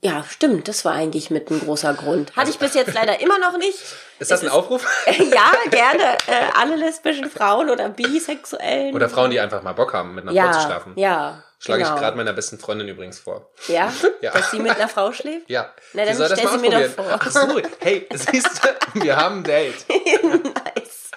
Ja, 0.02 0.24
stimmt, 0.28 0.68
das 0.68 0.86
war 0.86 0.94
eigentlich 0.94 1.30
mit 1.30 1.52
ein 1.52 1.60
großer 1.60 1.94
Grund. 1.94 2.36
Hatte 2.36 2.50
ich 2.50 2.58
bis 2.58 2.74
jetzt 2.74 2.96
leider 2.96 3.20
immer 3.22 3.38
noch 3.38 3.60
nicht. 3.60 3.78
Ist 4.18 4.32
das 4.32 4.42
ein 4.42 4.50
Aufruf? 4.50 4.88
ja, 5.06 5.52
gerne. 5.70 6.18
Äh, 6.26 6.52
alle 6.60 6.78
lesbischen 6.78 7.30
Frauen 7.30 7.70
oder 7.70 7.90
bisexuellen. 7.90 8.96
Oder 8.96 9.08
Frauen, 9.08 9.30
die 9.30 9.40
einfach 9.40 9.62
mal 9.62 9.74
Bock 9.74 9.94
haben, 9.94 10.16
mit 10.16 10.24
einer 10.24 10.34
ja, 10.34 10.52
Frau 10.52 10.60
zu 10.62 10.66
schlafen? 10.66 10.94
ja. 10.96 11.44
Schlage 11.60 11.84
genau. 11.84 11.96
ich 11.96 12.02
gerade 12.02 12.18
meiner 12.18 12.34
besten 12.34 12.60
Freundin 12.60 12.88
übrigens 12.88 13.20
vor. 13.20 13.52
Ja? 13.68 13.92
Ja. 14.22 14.32
Dass 14.32 14.50
sie 14.50 14.60
mit 14.60 14.72
einer 14.72 14.88
Frau 14.88 15.12
schläft? 15.12 15.48
Ja. 15.48 15.74
Na, 15.94 16.04
dann 16.04 16.16
stell 16.16 16.48
sie 16.48 16.58
mir 16.58 16.72
doch 16.72 16.90
vor. 16.96 17.06
Ach 17.20 17.30
so, 17.30 17.62
hey, 17.80 18.08
siehst 18.14 18.64
du, 18.64 19.04
wir 19.04 19.16
haben 19.16 19.40
ein 19.40 19.44
Date. 19.44 19.86
nice. 19.90 21.12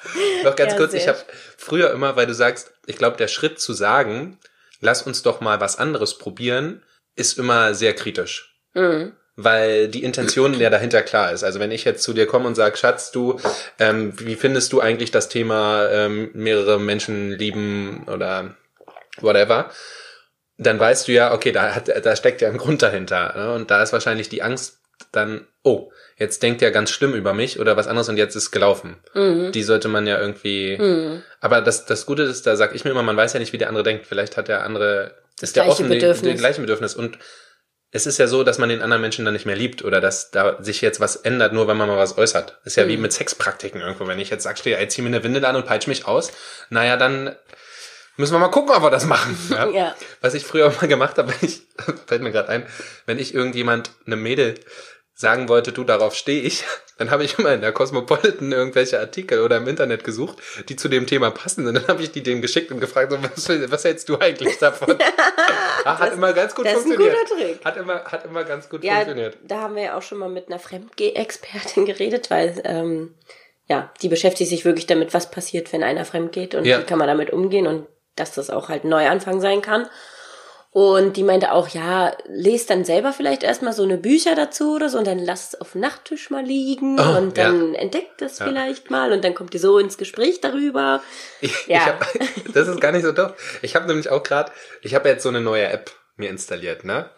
Noch 0.45 0.55
ganz 0.55 0.73
Ja, 0.73 0.79
kurz, 0.79 0.93
ich 0.93 1.09
habe 1.09 1.19
früher 1.57 1.91
immer, 1.93 2.17
weil 2.17 2.27
du 2.27 2.35
sagst, 2.35 2.73
ich 2.87 2.97
glaube, 2.97 3.17
der 3.17 3.29
Schritt 3.29 3.59
zu 3.59 3.73
sagen, 3.73 4.39
lass 4.81 5.03
uns 5.03 5.23
doch 5.23 5.41
mal 5.41 5.61
was 5.61 5.79
anderes 5.79 6.19
probieren, 6.19 6.83
ist 7.17 7.39
immer 7.39 7.75
sehr 7.75 7.95
kritisch. 7.95 8.55
Mhm. 8.75 9.13
Weil 9.37 9.89
die 9.89 10.03
Intention 10.03 10.53
ja 10.61 10.69
dahinter 10.69 11.03
klar 11.03 11.33
ist. 11.33 11.43
Also 11.43 11.59
wenn 11.59 11.71
ich 11.71 11.85
jetzt 11.85 12.03
zu 12.03 12.13
dir 12.13 12.27
komme 12.27 12.47
und 12.47 12.55
sage, 12.55 12.77
Schatz, 12.77 13.11
du, 13.13 13.41
ähm, 13.79 14.13
wie 14.19 14.37
findest 14.37 14.73
du 14.73 14.81
eigentlich 14.81 15.11
das 15.11 15.31
Thema 15.31 15.89
ähm, 15.89 16.31
mehrere 16.35 16.79
Menschen 16.79 17.31
lieben 17.33 18.07
oder 18.09 18.57
whatever, 19.21 19.71
dann 20.63 20.79
weißt 20.79 21.09
du 21.09 21.13
ja, 21.13 21.33
okay, 21.33 21.53
da, 21.53 21.75
hat, 21.75 21.89
da 21.89 22.17
steckt 22.17 22.41
ja 22.41 22.49
ein 22.49 22.59
Grund 22.59 22.83
dahinter. 22.83 23.33
Ne? 23.37 23.55
Und 23.55 23.71
da 23.71 23.83
ist 23.83 23.93
wahrscheinlich 23.93 24.29
die 24.29 24.43
Angst 24.43 24.79
dann, 25.13 25.47
oh, 25.63 25.91
jetzt 26.19 26.43
denkt 26.43 26.61
er 26.61 26.71
ganz 26.71 26.91
schlimm 26.91 27.15
über 27.15 27.33
mich 27.33 27.59
oder 27.59 27.77
was 27.77 27.87
anderes 27.87 28.11
und 28.11 28.19
jetzt 28.19 28.37
ist 28.37 28.51
gelaufen. 28.51 28.99
Mhm. 29.15 29.53
Die 29.53 29.63
sollte 29.63 29.89
man 29.89 30.07
ja 30.07 30.21
irgendwie. 30.21 30.77
Mhm. 30.79 31.23
Aber 31.41 31.63
das, 31.63 31.87
das 31.87 32.05
Gute 32.05 32.23
ist, 32.25 32.47
da 32.47 32.57
sag 32.57 32.75
ich 32.75 32.85
mir 32.85 32.91
immer, 32.91 33.03
man 33.03 33.17
weiß 33.17 33.33
ja 33.33 33.41
nicht, 33.41 33.55
wie 33.55 33.59
der 33.59 33.69
andere 33.69 33.85
denkt. 33.85 34.07
Vielleicht 34.07 34.37
hat 34.37 34.49
der 34.49 34.63
andere 34.65 35.15
Das 35.41 35.51
ist 35.51 35.57
der 35.57 35.67
offen, 35.67 35.89
Bedürfnis. 35.89 36.31
Die, 36.35 36.39
gleiche 36.39 36.61
Bedürfnis. 36.61 36.95
Und 36.95 37.19
es 37.93 38.07
ist 38.07 38.19
ja 38.19 38.27
so, 38.27 38.45
dass 38.45 38.59
man 38.59 38.69
den 38.69 38.83
anderen 38.83 39.01
Menschen 39.01 39.25
dann 39.25 39.33
nicht 39.33 39.47
mehr 39.47 39.57
liebt 39.57 39.83
oder 39.83 40.03
dass 40.03 40.31
da 40.31 40.63
sich 40.63 40.83
jetzt 40.83 41.01
was 41.01 41.17
ändert, 41.17 41.55
nur 41.55 41.67
wenn 41.67 41.79
man 41.79 41.89
mal 41.89 41.97
was 41.97 42.19
äußert. 42.19 42.59
Ist 42.65 42.77
ja 42.77 42.87
wie 42.87 42.97
Mhm. 42.97 43.03
mit 43.03 43.13
Sexpraktiken 43.15 43.81
irgendwo. 43.81 44.07
Wenn 44.07 44.19
ich 44.21 44.29
jetzt 44.29 44.43
sag, 44.45 44.59
steh, 44.59 44.75
ey, 44.75 44.87
zieh 44.89 45.01
mir 45.01 45.09
eine 45.09 45.25
Windel 45.25 45.45
an 45.47 45.57
und 45.57 45.65
peitsch 45.65 45.87
mich 45.87 46.07
aus, 46.07 46.31
naja, 46.69 46.99
dann 46.99 47.35
müssen 48.21 48.35
wir 48.35 48.39
mal 48.39 48.49
gucken, 48.49 48.75
ob 48.75 48.83
wir 48.83 48.91
das 48.91 49.07
machen. 49.07 49.37
Ja? 49.51 49.69
Ja. 49.71 49.97
Was 50.21 50.35
ich 50.35 50.45
früher 50.45 50.71
mal 50.81 50.87
gemacht 50.87 51.19
habe, 51.19 51.29
wenn 51.41 51.49
ich, 51.49 51.63
fällt 52.07 52.23
mir 52.23 52.31
gerade 52.31 52.49
ein, 52.51 52.67
wenn 53.07 53.19
ich 53.19 53.35
irgendjemand, 53.35 53.91
eine 54.07 54.17
Mädel, 54.17 54.55
sagen 55.15 55.51
wollte, 55.51 55.73
du, 55.73 55.85
darauf 55.85 56.15
stehe 56.15 56.41
ich, 56.41 56.65
dann 56.99 57.11
habe 57.11 57.25
ich 57.25 57.39
immer 57.39 57.53
in 57.53 57.61
der 57.61 57.73
Cosmopolitan 57.73 58.53
irgendwelche 58.53 58.99
Artikel 58.99 59.41
oder 59.41 59.59
im 59.59 59.69
Internet 59.69 60.03
gesucht, 60.03 60.39
die 60.71 60.77
zu 60.77 60.89
dem 60.89 61.07
Thema 61.07 61.31
passen. 61.31 61.67
Und 61.67 61.75
dann 61.75 61.87
habe 61.89 62.03
ich 62.03 62.11
die 62.11 62.23
denen 62.23 62.41
geschickt 62.41 62.71
und 62.73 62.81
gefragt, 62.81 63.13
so, 63.13 63.19
was, 63.23 63.71
was 63.71 63.85
hältst 63.85 64.09
du 64.09 64.19
eigentlich 64.19 64.57
davon? 64.59 64.97
ah, 65.85 65.99
hat 65.99 66.15
immer 66.15 66.33
ganz 66.33 66.55
gut 66.55 66.65
das 66.65 66.73
ist 66.75 66.87
ein 66.87 66.93
funktioniert. 66.95 67.17
guter 67.29 67.39
Trick. 67.43 67.65
Hat 67.67 67.77
immer, 67.77 68.05
hat 68.05 68.25
immer 68.25 68.45
ganz 68.45 68.69
gut 68.71 68.83
Ja, 68.83 68.95
funktioniert. 68.95 69.37
da 69.47 69.61
haben 69.61 69.75
wir 69.75 69.83
ja 69.83 69.99
auch 69.99 70.03
schon 70.03 70.17
mal 70.19 70.31
mit 70.31 70.47
einer 70.49 70.59
Fremdgeh-Expertin 70.59 71.85
geredet, 71.85 72.31
weil 72.31 72.59
ähm, 72.65 73.15
ja, 73.69 73.93
die 74.01 74.09
beschäftigt 74.09 74.49
sich 74.49 74.65
wirklich 74.65 74.87
damit, 74.87 75.13
was 75.13 75.31
passiert, 75.31 75.71
wenn 75.75 75.83
einer 75.83 76.07
fremd 76.07 76.33
geht 76.33 76.55
und 76.55 76.65
Ja. 76.65 76.81
wie 76.81 76.85
kann 76.85 76.99
man 76.99 77.09
damit 77.09 77.31
umgehen 77.31 77.67
und 77.67 77.87
dass 78.17 78.33
das 78.33 78.51
auch 78.51 78.69
halt 78.69 78.85
ein 78.85 78.89
Neuanfang 78.91 79.41
sein 79.41 79.63
kann. 79.63 79.89
Und 80.73 81.17
die 81.17 81.25
meinte 81.25 81.51
auch, 81.51 81.67
ja, 81.69 82.13
lest 82.29 82.71
dann 82.71 82.85
selber 82.85 83.13
vielleicht 83.13 83.43
erstmal 83.43 83.73
so 83.73 83.83
eine 83.83 83.97
Bücher 83.99 84.37
dazu 84.37 84.77
oder 84.77 84.89
so 84.89 84.99
und 84.99 85.07
dann 85.09 85.19
lasst 85.19 85.55
es 85.55 85.61
auf 85.61 85.73
dem 85.73 85.81
Nachttisch 85.81 86.31
mal 86.31 86.45
liegen 86.45 86.97
Oh, 87.01 87.17
und 87.19 87.37
dann 87.39 87.75
entdeckt 87.75 88.23
es 88.23 88.39
Ja. 88.39 88.45
vielleicht 88.47 88.89
mal 88.89 89.13
und 89.13 89.25
dann 89.25 89.35
kommt 89.35 89.53
ihr 89.53 89.59
so 89.59 89.79
ins 89.79 89.99
Gespräch 89.99 90.41
darüber. 90.41 91.03
Ich, 91.41 91.67
Ja. 91.67 91.79
ich 91.79 91.87
hab, 91.87 92.07
das 92.55 92.69
ist 92.69 92.81
gar 92.81 92.93
nicht 92.93 93.03
so 93.05 93.11
doof. 93.11 93.33
Ich 93.63 93.75
habe 93.75 93.89
nämlich 93.89 94.11
auch 94.11 94.23
gerade, 94.23 94.53
ich 94.83 94.95
habe 94.95 95.09
jetzt 95.09 95.25
so 95.25 95.29
eine 95.29 95.41
neue 95.41 95.67
App 95.67 95.91
mir 96.21 96.31
installiert, 96.31 96.85
ne? 96.85 97.11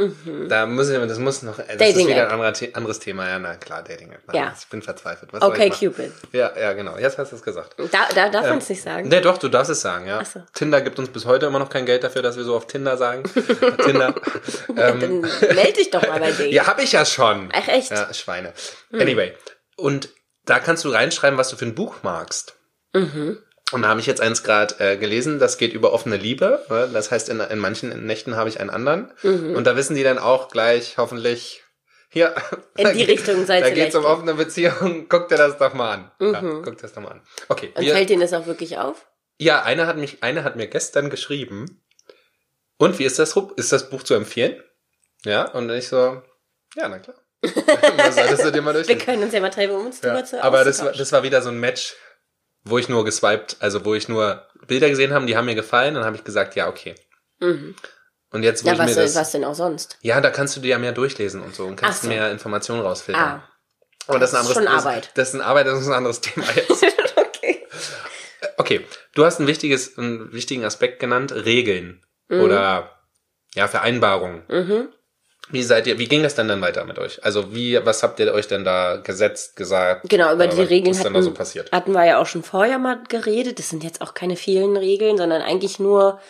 Da 0.49 0.64
muss 0.66 0.88
ich, 0.88 0.99
das 0.99 1.18
muss 1.18 1.42
noch, 1.42 1.59
das 1.59 1.66
ist 1.66 1.75
Mhm. 1.75 1.78
Dating-App. 1.78 2.09
wieder 2.09 2.25
ein 2.32 2.40
anderer, 2.40 2.76
anderes 2.76 2.99
Thema, 2.99 3.28
ja, 3.28 3.38
na 3.38 3.56
klar, 3.56 3.82
Dating 3.82 4.12
App. 4.12 4.23
Ja. 4.32 4.54
Ich 4.59 4.66
bin 4.68 4.80
verzweifelt. 4.80 5.32
Was 5.32 5.42
Okay? 5.42 5.68
Cupid. 5.71 6.12
Ja, 6.32 6.52
ja, 6.59 6.73
genau. 6.73 6.97
Jetzt 6.97 7.18
hast 7.18 7.32
du 7.32 7.37
es 7.37 7.42
gesagt. 7.42 7.75
Da, 7.92 8.09
da 8.14 8.28
darf 8.30 8.47
man 8.49 8.59
es 8.59 8.68
nicht 8.71 8.82
sagen. 8.82 9.09
Nee, 9.09 9.21
doch, 9.21 9.37
du 9.38 9.49
darfst 9.49 9.71
es 9.71 9.80
sagen, 9.82 10.06
ja. 10.06 10.21
Ach 10.23 10.26
so. 10.26 10.40
Tinder 10.54 10.80
gibt 10.80 10.99
uns 10.99 11.11
bis 11.11 11.26
heute 11.26 11.47
immer 11.47 11.59
noch 11.59 11.68
kein 11.71 11.85
Geld 11.85 12.02
dafür, 12.04 12.23
dass 12.23 12.37
wir 12.37 12.44
so 12.44 12.56
auf 12.56 12.66
Tinder 12.66 12.97
sagen. 12.97 13.25
Tinder. 13.85 14.14
Dann 14.75 15.21
melde 15.21 15.73
dich 15.75 15.90
doch 15.90 16.02
mal 16.06 16.18
bei 16.21 16.30
denen. 16.32 16.52
Ja, 16.52 16.66
habe 16.66 16.82
ich 16.82 16.92
ja 16.92 17.04
schon. 17.04 17.50
Ach, 17.52 17.68
echt? 17.68 17.90
Ja, 17.90 18.12
Schweine. 18.14 18.52
Anyway. 18.92 19.35
Und 19.76 20.09
da 20.44 20.59
kannst 20.59 20.85
du 20.85 20.88
reinschreiben, 20.90 21.38
was 21.38 21.50
du 21.50 21.56
für 21.56 21.64
ein 21.66 21.75
Buch 21.75 21.97
magst. 22.02 22.56
Mhm. 22.94 23.38
Und 23.73 23.83
da 23.83 23.88
habe 23.88 24.00
ich 24.00 24.07
jetzt 24.07 24.21
eins 24.21 24.43
gerade 24.43 24.75
äh, 24.79 24.97
gelesen, 24.97 25.38
das 25.38 25.59
geht 25.59 25.73
über 25.73 25.93
offene 25.93 26.17
Liebe. 26.17 26.64
Ne? 26.69 26.91
Das 26.93 27.11
heißt, 27.11 27.29
in, 27.29 27.41
in 27.41 27.59
manchen 27.59 28.07
Nächten 28.07 28.37
habe 28.37 28.49
ich 28.49 28.61
einen 28.61 28.71
anderen. 28.71 29.11
Mhm. 29.23 29.55
Und 29.57 29.64
da 29.67 29.76
wissen 29.76 29.97
die 29.97 30.02
dann 30.02 30.19
auch 30.19 30.49
gleich, 30.49 30.99
hoffentlich, 30.99 31.62
hier. 32.11 32.35
In 32.76 32.93
die 32.97 33.05
Richtung 33.05 33.47
soll's 33.47 33.62
Da 33.62 33.71
geht's 33.71 33.95
um 33.95 34.05
offene 34.05 34.35
Beziehungen. 34.35 35.07
Guck 35.09 35.29
dir 35.29 35.37
das 35.37 35.57
doch 35.59 35.73
mal 35.75 35.93
an. 35.95 36.11
Ja, 36.21 36.43
Mhm. 36.43 36.62
guck 36.62 36.76
dir 36.76 36.83
das 36.83 36.93
doch 36.93 37.00
mal 37.02 37.12
an. 37.12 37.23
Okay. 37.49 37.73
Und 37.75 37.85
wir- 37.85 37.95
fällt 37.95 38.11
denen 38.11 38.21
das 38.21 38.33
auch 38.35 38.47
wirklich 38.47 38.76
auf? 38.79 39.07
ja, 39.38 39.62
eine 39.62 39.87
hat 39.88 39.97
mich, 39.97 40.23
eine 40.23 40.45
hat 40.45 40.55
mir 40.57 40.69
gestern 40.69 41.09
geschrieben. 41.11 41.83
Und 42.76 42.99
wie 42.99 43.05
ist 43.05 43.19
das? 43.19 43.35
Ist 43.57 43.73
das 43.73 43.88
Buch 43.91 44.02
zu 44.02 44.14
empfehlen? 44.14 44.62
Ja, 45.25 45.50
und 45.52 45.71
ich 45.71 45.88
so, 45.88 46.23
ja, 46.76 46.88
na 46.88 46.99
klar. 46.99 47.17
das 47.97 48.14
solltest 48.14 48.45
du 48.45 48.52
dir 48.52 48.62
mal 48.62 48.73
Wir 48.75 48.83
durchlesen. 48.83 49.05
können 49.05 49.23
uns 49.25 49.33
ja 49.33 49.41
mal 49.41 49.50
treffen, 49.50 49.75
um 49.75 49.87
uns 49.87 50.00
Ja, 50.00 50.11
drüber 50.11 50.25
zu 50.25 50.43
aber 50.45 50.64
das 50.64 50.85
war, 50.85 50.93
das 50.93 51.11
war 51.12 51.23
wieder 51.25 51.43
so 51.43 51.49
ein 51.49 51.59
Match. 51.59 51.95
Wo 52.64 52.78
ich 52.78 52.88
nur 52.88 53.04
geswiped, 53.04 53.57
also 53.61 53.85
wo 53.85 53.95
ich 53.95 54.09
nur 54.09 54.47
Bilder 54.66 54.88
gesehen 54.88 55.12
habe, 55.12 55.26
die 55.26 55.37
haben 55.37 55.47
mir 55.47 55.54
gefallen, 55.54 55.95
dann 55.95 56.04
habe 56.04 56.16
ich 56.16 56.25
gesagt, 56.25 56.54
ja, 56.57 56.69
okay. 56.69 56.95
Und 57.40 58.42
jetzt, 58.42 58.64
wo 58.64 58.69
Ja, 58.69 58.75
ich 58.75 58.78
was, 58.78 58.87
mir 58.95 59.02
das, 59.02 59.14
was 59.16 59.33
denn 59.33 59.45
auch 59.45 59.54
sonst? 59.54 59.99
ja, 60.00 60.21
da 60.21 60.31
kannst 60.31 60.57
du 60.57 60.61
dir 60.61 60.69
ja 60.69 60.78
mehr 60.78 60.92
durchlesen 60.92 61.42
und 61.42 61.54
so 61.54 61.66
und 61.66 61.76
kannst 61.76 62.02
so. 62.02 62.09
mehr 62.09 62.31
Informationen 62.31 62.81
rausfiltern. 62.83 63.23
Ah. 63.42 63.49
Aber 64.07 64.19
das 64.19 64.33
ist 64.33 64.37
ein 64.37 64.42
Das 64.42 64.50
ist 64.50 64.57
anderes 64.57 64.73
schon 64.83 64.88
Arbeit. 64.88 65.11
Das 65.14 65.28
ist 65.28 65.35
eine 65.35 65.45
Arbeit, 65.45 65.66
das 65.66 65.81
ist 65.81 65.87
ein 65.88 65.92
anderes 65.92 66.21
Thema 66.21 66.47
jetzt. 66.57 66.85
okay. 67.16 67.66
Okay, 68.59 68.87
du 69.14 69.25
hast 69.25 69.40
ein 69.40 69.47
wichtiges, 69.47 69.97
einen 69.99 70.33
wichtigen 70.33 70.64
Aspekt 70.64 71.00
genannt, 71.00 71.33
Regeln 71.33 72.04
Mhm. 72.28 72.40
oder 72.40 72.90
ja 73.54 73.69
Vereinbarungen. 73.69 74.92
Wie 75.50 75.62
seid 75.62 75.87
ihr? 75.87 75.99
Wie 75.99 76.06
ging 76.08 76.22
das 76.22 76.34
denn 76.34 76.49
dann 76.49 76.61
weiter 76.62 76.84
mit 76.84 76.99
euch? 76.99 77.22
Also 77.25 77.54
wie, 77.54 77.78
was 77.84 78.02
habt 78.02 78.20
ihr 78.20 78.32
euch 78.32 78.49
denn 78.49 78.64
da 78.64 78.96
gesetzt, 78.96 79.56
gesagt? 79.56 80.08
Genau, 80.08 80.26
über 80.32 80.44
Oder 80.44 80.46
diese 80.49 80.62
was 80.62 80.70
Regeln 80.70 80.99
hatten, 80.99 81.14
da 81.14 81.22
so 81.22 81.34
passiert? 81.34 81.70
hatten 81.72 81.92
wir 81.92 82.04
ja 82.04 82.18
auch 82.20 82.26
schon 82.26 82.42
vorher 82.42 82.78
mal 82.78 83.00
geredet. 83.08 83.58
Das 83.58 83.68
sind 83.68 83.84
jetzt 83.84 84.00
auch 84.00 84.14
keine 84.14 84.37
vielen 84.37 84.76
Regeln, 84.76 85.16
sondern 85.18 85.42
eigentlich 85.42 85.78
nur, 85.78 86.20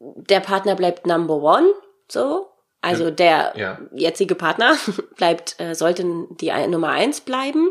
der 0.00 0.40
Partner 0.40 0.74
bleibt 0.74 1.06
number 1.06 1.36
one, 1.36 1.68
so. 2.10 2.48
Also 2.80 3.10
der 3.10 3.54
Ja. 3.56 3.78
jetzige 3.92 4.34
Partner 4.36 4.76
bleibt, 5.16 5.58
äh, 5.58 5.74
sollte 5.74 6.04
die 6.40 6.52
Nummer 6.68 6.90
eins 6.90 7.20
bleiben. 7.20 7.70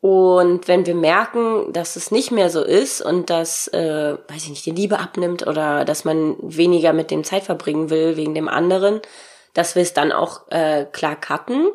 Und 0.00 0.66
wenn 0.66 0.84
wir 0.84 0.96
merken, 0.96 1.72
dass 1.72 1.94
es 1.96 2.10
nicht 2.10 2.32
mehr 2.32 2.50
so 2.50 2.62
ist 2.64 3.00
und 3.00 3.30
dass, 3.30 3.68
äh, 3.68 4.16
weiß 4.28 4.42
ich 4.44 4.50
nicht, 4.50 4.66
die 4.66 4.72
Liebe 4.72 4.98
abnimmt 4.98 5.46
oder 5.46 5.84
dass 5.84 6.04
man 6.04 6.36
weniger 6.40 6.92
mit 6.92 7.10
dem 7.12 7.22
Zeit 7.22 7.44
verbringen 7.44 7.88
will 7.88 8.16
wegen 8.16 8.34
dem 8.34 8.48
anderen, 8.48 9.00
dass 9.54 9.74
wir 9.74 9.82
es 9.82 9.92
dann 9.94 10.12
auch 10.12 10.50
äh, 10.50 10.86
klar 10.92 11.16
cutten. 11.20 11.70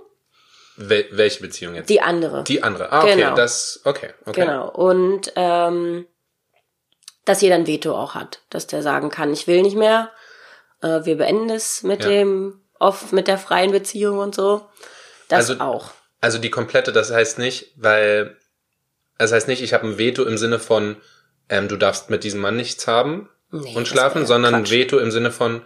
Wel 0.77 1.05
welche 1.12 1.41
Beziehung 1.41 1.75
jetzt? 1.75 1.89
Die 1.89 2.01
andere. 2.01 2.43
Die 2.43 2.62
andere. 2.63 2.91
Ah, 2.91 3.01
okay, 3.03 3.15
Genau. 3.15 3.36
das, 3.36 3.81
okay, 3.84 4.13
okay. 4.25 4.41
Genau. 4.41 4.69
Und 4.69 5.31
ähm, 5.36 6.05
dass 7.25 7.41
jeder 7.41 7.55
ein 7.55 7.67
Veto 7.67 7.96
auch 7.96 8.13
hat, 8.15 8.41
dass 8.50 8.67
der 8.67 8.81
sagen 8.84 9.10
kann, 9.10 9.34
ich 9.34 9.48
will 9.48 9.62
nicht 9.62 9.75
mehr, 9.75 10.12
äh, 10.81 11.03
wir 11.03 11.17
beenden 11.17 11.50
es 11.50 11.84
mit 11.84 12.03
Ja. 12.03 12.10
dem 12.10 12.62
oft 12.79 13.12
mit 13.12 13.27
der 13.27 13.38
freien 13.39 13.72
Beziehung 13.72 14.19
und 14.19 14.36
so. 14.36 14.67
Das 15.29 15.50
Also- 15.50 15.62
auch. 15.63 15.91
Also 16.22 16.38
die 16.39 16.50
komplette, 16.51 16.91
das 16.91 17.12
heißt 17.12 17.38
nicht, 17.39 17.74
weil, 17.75 18.38
das 19.17 19.31
heißt 19.31 19.48
nicht, 19.48 19.62
ich 19.62 19.74
habe 19.74 19.86
ein 19.88 19.98
Veto 19.98 20.24
im 20.24 20.38
Sinne 20.38 20.57
von, 20.60 20.98
ähm, 21.50 21.67
du 21.67 21.75
darfst 21.77 22.10
mit 22.10 22.24
diesem 22.24 22.39
Mann 22.41 22.55
nichts 22.55 22.88
haben 22.88 23.29
Nee, 23.51 23.75
und 23.75 23.88
schlafen, 23.88 24.25
sondern 24.25 24.53
ein 24.55 24.63
Quatsch. 24.63 24.72
Veto 24.72 24.98
im 25.00 25.12
Sinne 25.12 25.31
von, 25.31 25.62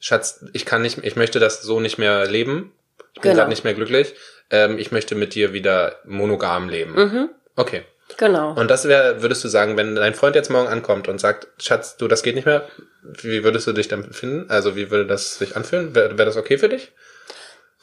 Schatz, 0.00 0.44
ich 0.52 0.66
kann 0.66 0.82
nicht, 0.82 0.98
ich 1.02 1.14
möchte 1.16 1.38
das 1.38 1.62
so 1.62 1.78
nicht 1.78 1.98
mehr 1.98 2.26
leben. 2.26 2.72
Ich 3.14 3.20
bin 3.20 3.30
Genau. 3.30 3.34
gerade 3.36 3.50
nicht 3.50 3.64
mehr 3.64 3.74
glücklich. 3.74 4.14
Ähm, 4.50 4.78
ich 4.78 4.90
möchte 4.92 5.14
mit 5.14 5.34
dir 5.34 5.52
wieder 5.52 5.96
monogam 6.04 6.68
leben. 6.68 6.94
Mhm. 6.94 7.28
Okay. 7.56 7.82
Genau. 8.16 8.52
Und 8.54 8.68
das 8.68 8.88
wäre, 8.88 9.22
würdest 9.22 9.44
du 9.44 9.48
sagen, 9.48 9.76
wenn 9.76 9.94
dein 9.94 10.14
Freund 10.14 10.34
jetzt 10.34 10.50
morgen 10.50 10.66
ankommt 10.68 11.06
und 11.06 11.20
sagt, 11.20 11.46
Schatz, 11.62 11.96
du, 11.96 12.08
das 12.08 12.22
geht 12.24 12.34
nicht 12.34 12.46
mehr, 12.46 12.66
wie 13.02 13.44
würdest 13.44 13.66
du 13.68 13.72
dich 13.72 13.86
dann 13.88 14.12
finden? 14.12 14.50
Also 14.50 14.74
wie 14.74 14.90
würde 14.90 15.06
das 15.06 15.38
sich 15.38 15.54
anfühlen? 15.54 15.94
Wäre 15.94 16.18
wär 16.18 16.24
das 16.24 16.36
okay 16.36 16.58
für 16.58 16.68
dich? 16.68 16.90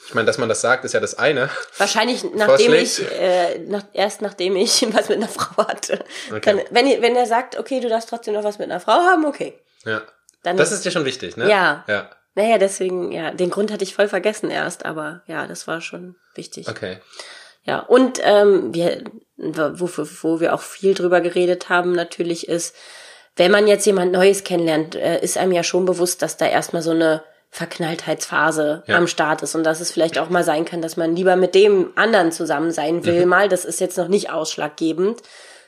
Ich 0.05 0.13
meine, 0.13 0.25
dass 0.25 0.37
man 0.37 0.47
das 0.49 0.61
sagt, 0.61 0.85
ist 0.85 0.93
ja 0.93 0.99
das 0.99 1.17
eine. 1.17 1.49
Wahrscheinlich 1.77 2.23
nachdem 2.35 2.73
ich, 2.73 3.01
äh, 3.11 3.59
nach, 3.59 3.83
erst 3.93 4.21
nachdem 4.21 4.55
ich 4.55 4.85
was 4.93 5.09
mit 5.09 5.17
einer 5.17 5.27
Frau 5.29 5.65
hatte. 5.67 6.03
Okay. 6.29 6.41
Dann, 6.43 6.61
wenn, 6.71 7.01
wenn 7.01 7.15
er 7.15 7.25
sagt, 7.25 7.57
okay, 7.57 7.79
du 7.79 7.87
darfst 7.89 8.09
trotzdem 8.09 8.33
noch 8.33 8.43
was 8.43 8.57
mit 8.59 8.69
einer 8.69 8.79
Frau 8.79 8.93
haben, 8.93 9.25
okay. 9.25 9.53
Ja. 9.85 10.01
Dann 10.47 10.57
Das 10.57 10.71
ist 10.71 10.85
dir 10.85 10.91
schon 10.91 11.05
wichtig, 11.05 11.35
ne? 11.37 11.49
Ja. 11.49 11.83
Ja. 11.87 12.09
Naja, 12.35 12.57
deswegen, 12.57 13.11
ja, 13.11 13.31
den 13.31 13.49
Grund 13.49 13.71
hatte 13.71 13.83
ich 13.83 13.95
voll 13.95 14.07
vergessen 14.07 14.49
erst, 14.51 14.85
aber 14.85 15.21
ja, 15.27 15.47
das 15.47 15.67
war 15.67 15.81
schon 15.81 16.15
wichtig. 16.35 16.67
Okay. 16.69 16.99
Ja, 17.63 17.79
und 17.79 18.19
ähm, 18.23 18.73
wir, 18.73 19.03
wo, 19.37 19.89
wo 20.21 20.39
wir 20.39 20.53
auch 20.53 20.61
viel 20.61 20.93
drüber 20.93 21.19
geredet 21.21 21.67
haben, 21.69 21.91
natürlich 21.93 22.47
ist, 22.47 22.75
wenn 23.35 23.51
man 23.51 23.67
jetzt 23.67 23.85
jemand 23.85 24.11
Neues 24.11 24.43
kennenlernt, 24.43 24.95
äh, 24.95 25.19
ist 25.21 25.37
einem 25.37 25.51
ja 25.51 25.63
schon 25.63 25.85
bewusst, 25.85 26.21
dass 26.21 26.37
da 26.37 26.45
erstmal 26.47 26.81
so 26.81 26.91
eine 26.91 27.23
Verknalltheitsphase 27.49 28.83
Ja. 28.87 28.97
am 28.97 29.07
Start 29.07 29.41
ist 29.41 29.55
und 29.55 29.63
dass 29.63 29.79
es 29.81 29.91
vielleicht 29.91 30.17
auch 30.17 30.29
mal 30.29 30.43
sein 30.43 30.65
kann, 30.65 30.81
dass 30.81 30.97
man 30.97 31.15
lieber 31.15 31.35
mit 31.35 31.55
dem 31.55 31.91
anderen 31.95 32.31
zusammen 32.31 32.71
sein 32.71 33.05
will, 33.05 33.23
Mhm. 33.23 33.29
mal. 33.29 33.49
Das 33.49 33.65
ist 33.65 33.79
jetzt 33.79 33.97
noch 33.97 34.07
nicht 34.07 34.29
ausschlaggebend, 34.29 35.21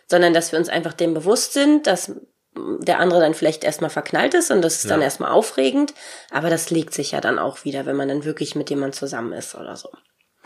sondern 0.07 0.33
dass 0.33 0.51
wir 0.51 0.59
uns 0.59 0.69
einfach 0.69 0.93
dem 0.93 1.13
bewusst 1.13 1.53
sind, 1.53 1.87
dass 1.87 2.11
der 2.55 2.99
andere 2.99 3.19
dann 3.21 3.33
vielleicht 3.35 3.63
erstmal 3.63 3.89
verknallt 3.89 4.33
ist 4.33 4.51
und 4.51 4.61
das 4.61 4.75
ist 4.77 4.89
dann 4.89 4.99
Ja. 5.01 5.05
erstmal 5.05 5.31
aufregend, 5.31 5.93
aber 6.31 6.49
das 6.49 6.69
legt 6.71 6.93
sich 6.93 7.11
ja 7.11 7.21
dann 7.21 7.39
auch 7.39 7.63
wieder, 7.63 7.85
wenn 7.85 7.95
man 7.95 8.07
dann 8.09 8.25
wirklich 8.25 8.55
mit 8.55 8.69
jemand 8.69 8.95
zusammen 8.95 9.33
ist 9.33 9.55
oder 9.55 9.75
so. 9.75 9.89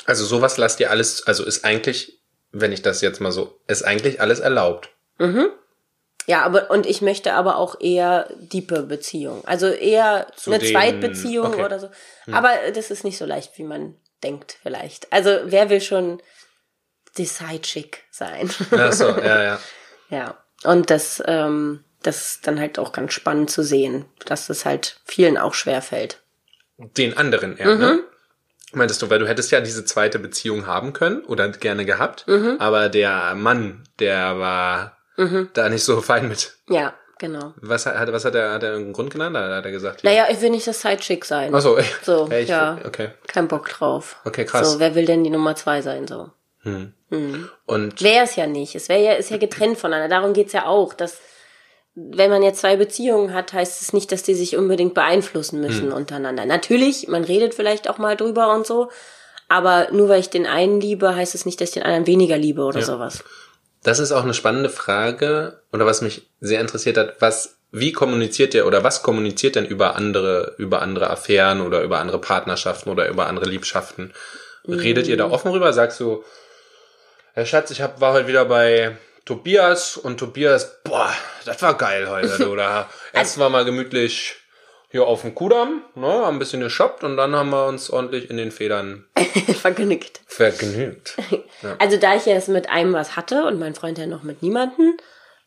Also 0.06 0.26
sowas 0.26 0.58
lasst 0.58 0.80
ihr 0.80 0.92
alles, 0.92 1.26
also 1.26 1.46
ist 1.46 1.64
eigentlich, 1.66 2.22
wenn 2.52 2.72
ich 2.72 2.82
das 2.82 3.02
jetzt 3.02 3.22
mal 3.22 3.32
so, 3.32 3.60
ist 3.68 3.84
eigentlich 3.84 4.20
alles 4.22 4.40
erlaubt. 4.40 4.90
Ja, 6.26 6.44
aber 6.44 6.72
und 6.72 6.86
ich 6.86 7.02
möchte 7.02 7.34
aber 7.34 7.58
auch 7.58 7.80
eher 7.82 8.30
diepe 8.40 8.84
Beziehung. 8.84 9.44
Also 9.46 9.68
eher 9.68 10.28
Zu 10.36 10.52
eine 10.52 10.60
den- 10.60 10.72
Zweitbeziehung 10.72 11.48
okay. 11.48 11.58
Hm. 11.60 11.66
oder 11.66 11.80
so. 11.80 11.90
Aber 12.32 12.50
das 12.74 12.92
ist 12.92 13.04
nicht 13.04 13.18
so 13.18 13.26
leicht, 13.26 13.58
wie 13.58 13.64
man 13.64 13.96
denkt, 14.24 14.58
vielleicht. 14.62 15.12
Also 15.12 15.40
wer 15.46 15.70
will 15.70 15.82
schon 15.82 16.22
die 17.18 17.26
Side-Chick 17.26 18.04
sein? 18.12 18.50
Ach 18.72 18.94
so, 18.94 19.10
ja, 19.10 19.44
ja. 19.44 19.60
ja. 20.10 20.38
Und 20.64 20.90
das, 20.90 21.22
ähm, 21.26 21.84
das 22.04 22.26
ist 22.36 22.48
dann 22.48 22.60
halt 22.60 22.78
auch 22.80 22.92
ganz 22.92 23.14
spannend 23.14 23.50
zu 23.50 23.64
sehen, 23.64 24.06
dass 24.26 24.50
es 24.50 24.66
halt 24.66 25.00
vielen 25.06 25.38
auch 25.38 25.54
schwer 25.54 25.82
fällt. 25.82 26.20
Den 26.78 27.18
anderen 27.18 27.58
eher, 27.58 27.76
ne? 27.76 28.04
Meintest 28.74 29.02
du, 29.02 29.10
weil 29.10 29.20
du 29.20 29.28
hättest 29.28 29.52
ja 29.52 29.62
diese 29.62 29.86
zweite 29.86 30.18
Beziehung 30.18 30.66
haben 30.66 30.94
können 30.94 31.24
oder 31.26 31.50
gerne 31.50 31.86
gehabt, 31.86 32.26
aber 32.60 32.90
der 32.90 33.36
Mann, 33.36 33.84
der 34.00 34.40
war 34.40 34.98
da 35.54 35.70
nicht 35.70 35.84
so 35.84 36.02
fein 36.02 36.28
mit. 36.28 36.58
Ja, 36.70 36.96
genau. 37.20 37.54
Was 37.58 37.86
hat, 37.86 38.12
was 38.12 38.26
hat 38.26 38.34
er, 38.34 38.54
hat 38.54 38.64
er 38.64 38.70
irgendeinen 38.72 38.94
Grund 38.94 39.12
genannt? 39.12 39.36
Da 39.36 39.56
hat 39.56 39.66
er 39.66 39.72
gesagt, 39.72 40.04
Naja, 40.04 40.26
ich 40.32 40.42
will 40.42 40.50
nicht 40.50 40.66
das 40.66 40.82
Side-Chick 40.82 41.24
sein. 41.26 41.54
Ach 41.54 41.62
so, 41.62 41.78
So, 42.02 42.28
ja, 42.32 42.38
ich, 42.40 42.50
ja. 42.50 42.80
okay. 42.84 43.10
Kein 43.28 43.48
Bock 43.48 43.70
drauf. 43.70 44.16
Okay, 44.26 44.44
krass. 44.46 44.74
So, 44.74 44.80
wer 44.80 44.96
will 44.96 45.06
denn 45.06 45.24
die 45.24 45.30
Nummer 45.30 45.56
zwei 45.56 45.82
sein, 45.84 46.08
so? 46.08 46.32
Und 46.64 48.02
Wäre 48.02 48.24
es 48.24 48.36
ja 48.36 48.48
nicht. 48.48 48.74
Es 48.76 48.90
wäre 48.90 49.04
ja, 49.04 49.14
ist 49.14 49.30
ja 49.30 49.38
getrennt 49.38 49.78
voneinander. 49.78 50.16
Darum 50.16 50.34
geht's 50.34 50.54
ja 50.54 50.66
auch, 50.66 50.94
dass 50.94 51.20
wenn 51.96 52.30
man 52.30 52.42
jetzt 52.42 52.62
zwei 52.62 52.76
Beziehungen 52.76 53.34
hat, 53.34 53.54
heißt 53.54 53.82
es 53.82 53.94
nicht, 53.94 54.12
dass 54.12 54.24
die 54.24 54.34
sich 54.34 54.58
unbedingt 54.58 54.94
beeinflussen 54.96 55.62
müssen 55.62 55.92
untereinander. 55.92 56.46
Natürlich, 56.46 57.08
man 57.08 57.24
redet 57.24 57.54
vielleicht 57.54 57.88
auch 57.90 58.00
mal 58.00 58.18
drüber 58.18 58.54
und 58.54 58.66
so, 58.66 58.90
aber 59.48 59.90
nur 59.92 60.10
weil 60.10 60.20
ich 60.20 60.30
den 60.32 60.48
einen 60.48 60.82
liebe, 60.82 61.16
heißt 61.16 61.36
es 61.36 61.46
nicht, 61.46 61.62
dass 61.62 61.70
ich 61.70 61.74
den 61.76 61.84
anderen 61.84 62.08
weniger 62.08 62.38
liebe 62.38 62.64
oder 62.64 62.80
Ja. 62.80 62.86
sowas. 62.86 63.24
Das 63.84 64.00
ist 64.00 64.12
auch 64.12 64.24
eine 64.24 64.34
spannende 64.34 64.70
Frage 64.70 65.62
oder 65.72 65.86
was 65.86 66.02
mich 66.02 66.28
sehr 66.40 66.62
interessiert 66.62 66.98
hat, 66.98 67.18
was 67.20 67.58
wie 67.72 67.92
kommuniziert 67.92 68.54
ihr 68.54 68.66
oder 68.66 68.84
was 68.84 69.04
kommuniziert 69.04 69.56
denn 69.56 69.66
über 69.66 69.96
andere 69.96 70.56
über 70.58 70.82
andere 70.82 71.10
Affären 71.10 71.60
oder 71.60 71.82
über 71.82 72.00
andere 72.00 72.20
Partnerschaften 72.20 72.90
oder 72.90 73.10
über 73.10 73.28
andere 73.28 73.46
Liebschaften? 73.46 74.14
Redet 74.68 75.08
ihr 75.08 75.18
da 75.18 75.30
offen 75.30 75.52
rüber? 75.52 75.74
Sagst 75.74 76.00
du, 76.00 76.24
Herr 77.34 77.46
Schatz, 77.46 77.72
ich 77.72 77.82
hab, 77.82 78.00
war 78.00 78.14
heute 78.14 78.28
wieder 78.28 78.46
bei 78.46 78.96
Tobias 79.26 79.98
und 79.98 80.18
Tobias, 80.20 80.82
boah, 80.84 81.14
das 81.46 81.62
war 81.62 81.78
geil 81.78 82.10
heute, 82.10 82.50
oder 82.50 82.90
erst 83.14 83.38
war 83.40 83.50
mal 83.50 83.66
gemütlich 83.66 84.36
hier 84.90 85.06
auf 85.08 85.22
dem 85.22 85.34
Kudamm, 85.34 85.82
ne, 85.96 86.06
haben 86.08 86.36
ein 86.36 86.40
bisschen 86.40 86.60
geshoppt 86.62 87.04
und 87.04 87.18
dann 87.18 87.36
haben 87.36 87.50
wir 87.50 87.66
uns 87.66 87.90
ordentlich 87.90 88.30
in 88.30 88.38
den 88.38 88.52
Federn 88.52 89.06
Vergnügt. 89.62 90.22
vergnügt. 90.28 91.16
Also 91.80 91.96
da 91.96 92.16
ich 92.16 92.26
jetzt 92.26 92.50
mit 92.50 92.68
einem 92.70 92.92
was 92.94 93.16
hatte 93.16 93.46
und 93.46 93.58
mein 93.58 93.74
Freund 93.74 93.98
ja 93.98 94.06
noch 94.06 94.24
mit 94.24 94.42
niemanden, 94.44 94.98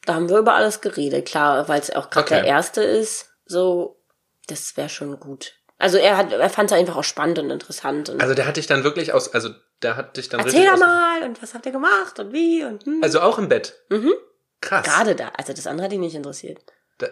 da 0.06 0.14
haben 0.14 0.30
wir 0.30 0.38
über 0.38 0.54
alles 0.54 0.80
geredet. 0.80 1.26
Klar, 1.26 1.68
weil 1.68 1.78
es 1.78 1.90
auch 1.94 2.08
gerade 2.08 2.24
Okay. 2.26 2.34
der 2.36 2.44
erste 2.46 2.82
ist, 2.82 3.28
so, 3.44 4.00
das 4.48 4.76
wäre 4.78 4.88
schon 4.88 5.20
gut. 5.20 5.52
Also 5.78 5.98
er 5.98 6.16
hat, 6.16 6.32
er 6.32 6.48
fand 6.48 6.70
es 6.72 6.76
einfach 6.78 6.96
auch 6.96 7.04
spannend 7.04 7.38
und 7.38 7.50
interessant. 7.50 8.08
Und 8.08 8.22
Also 8.22 8.32
der 8.32 8.46
hat 8.46 8.56
dich 8.56 8.66
dann 8.66 8.82
wirklich 8.82 9.12
aus, 9.12 9.34
also 9.34 9.50
der 9.82 9.96
hat 9.96 10.16
dich 10.16 10.28
dann 10.28 10.40
Erzähl 10.40 10.62
richtig 10.62 10.80
mal 10.80 11.22
und 11.22 11.42
was 11.42 11.54
habt 11.54 11.66
ihr 11.66 11.72
gemacht 11.72 12.18
und 12.18 12.32
wie 12.32 12.64
und 12.64 12.84
hm. 12.84 13.02
Also 13.02 13.20
auch 13.20 13.38
im 13.38 13.48
Bett. 13.48 13.74
Mhm. 13.88 14.14
Krass. 14.60 14.86
gerade 14.86 15.14
da. 15.14 15.28
Also 15.36 15.52
das 15.52 15.66
andere 15.66 15.86
hat 15.86 15.92
ihn 15.92 16.00
nicht 16.00 16.14
interessiert. 16.14 16.60
Da, 16.98 17.08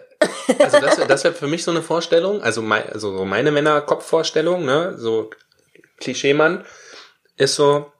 also 0.59 0.79
das, 0.79 0.95
das 1.07 1.23
wäre 1.23 1.33
für 1.33 1.47
mich 1.47 1.63
so 1.63 1.71
eine 1.71 1.83
Vorstellung, 1.83 2.41
also, 2.41 2.61
mein, 2.61 2.89
also 2.89 3.15
so 3.15 3.25
meine 3.25 3.51
Männerkopfvorstellung, 3.51 4.65
ne, 4.65 4.97
so 4.97 5.29
Klischeemann, 5.99 6.65
ist 7.37 7.55
so, 7.55 7.91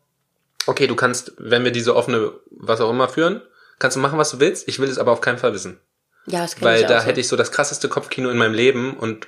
okay, 0.66 0.88
du 0.88 0.96
kannst, 0.96 1.34
wenn 1.38 1.64
wir 1.64 1.72
diese 1.72 1.96
offene, 1.96 2.34
was 2.50 2.82
auch 2.82 2.90
immer 2.90 3.08
führen, 3.08 3.44
kannst 3.78 3.98
du 3.98 4.02
machen, 4.02 4.18
was 4.18 4.32
du 4.32 4.40
willst, 4.40 4.68
ich 4.68 4.80
will 4.80 4.90
es 4.90 4.98
aber 4.98 5.12
auf 5.12 5.22
keinen 5.22 5.38
Fall 5.38 5.54
wissen. 5.54 5.80
Ja, 6.26 6.42
das 6.42 6.60
Weil 6.60 6.82
ich 6.82 6.88
da 6.88 7.04
hätte 7.04 7.20
ich 7.20 7.28
so 7.28 7.36
das 7.36 7.52
krasseste 7.52 7.88
Kopfkino 7.88 8.30
in 8.30 8.38
meinem 8.38 8.56
Leben 8.56 8.98
und 8.98 9.28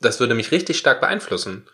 das 0.00 0.20
würde 0.20 0.34
mich 0.34 0.52
richtig 0.52 0.78
stark 0.78 1.00
beeinflussen. 1.00 1.66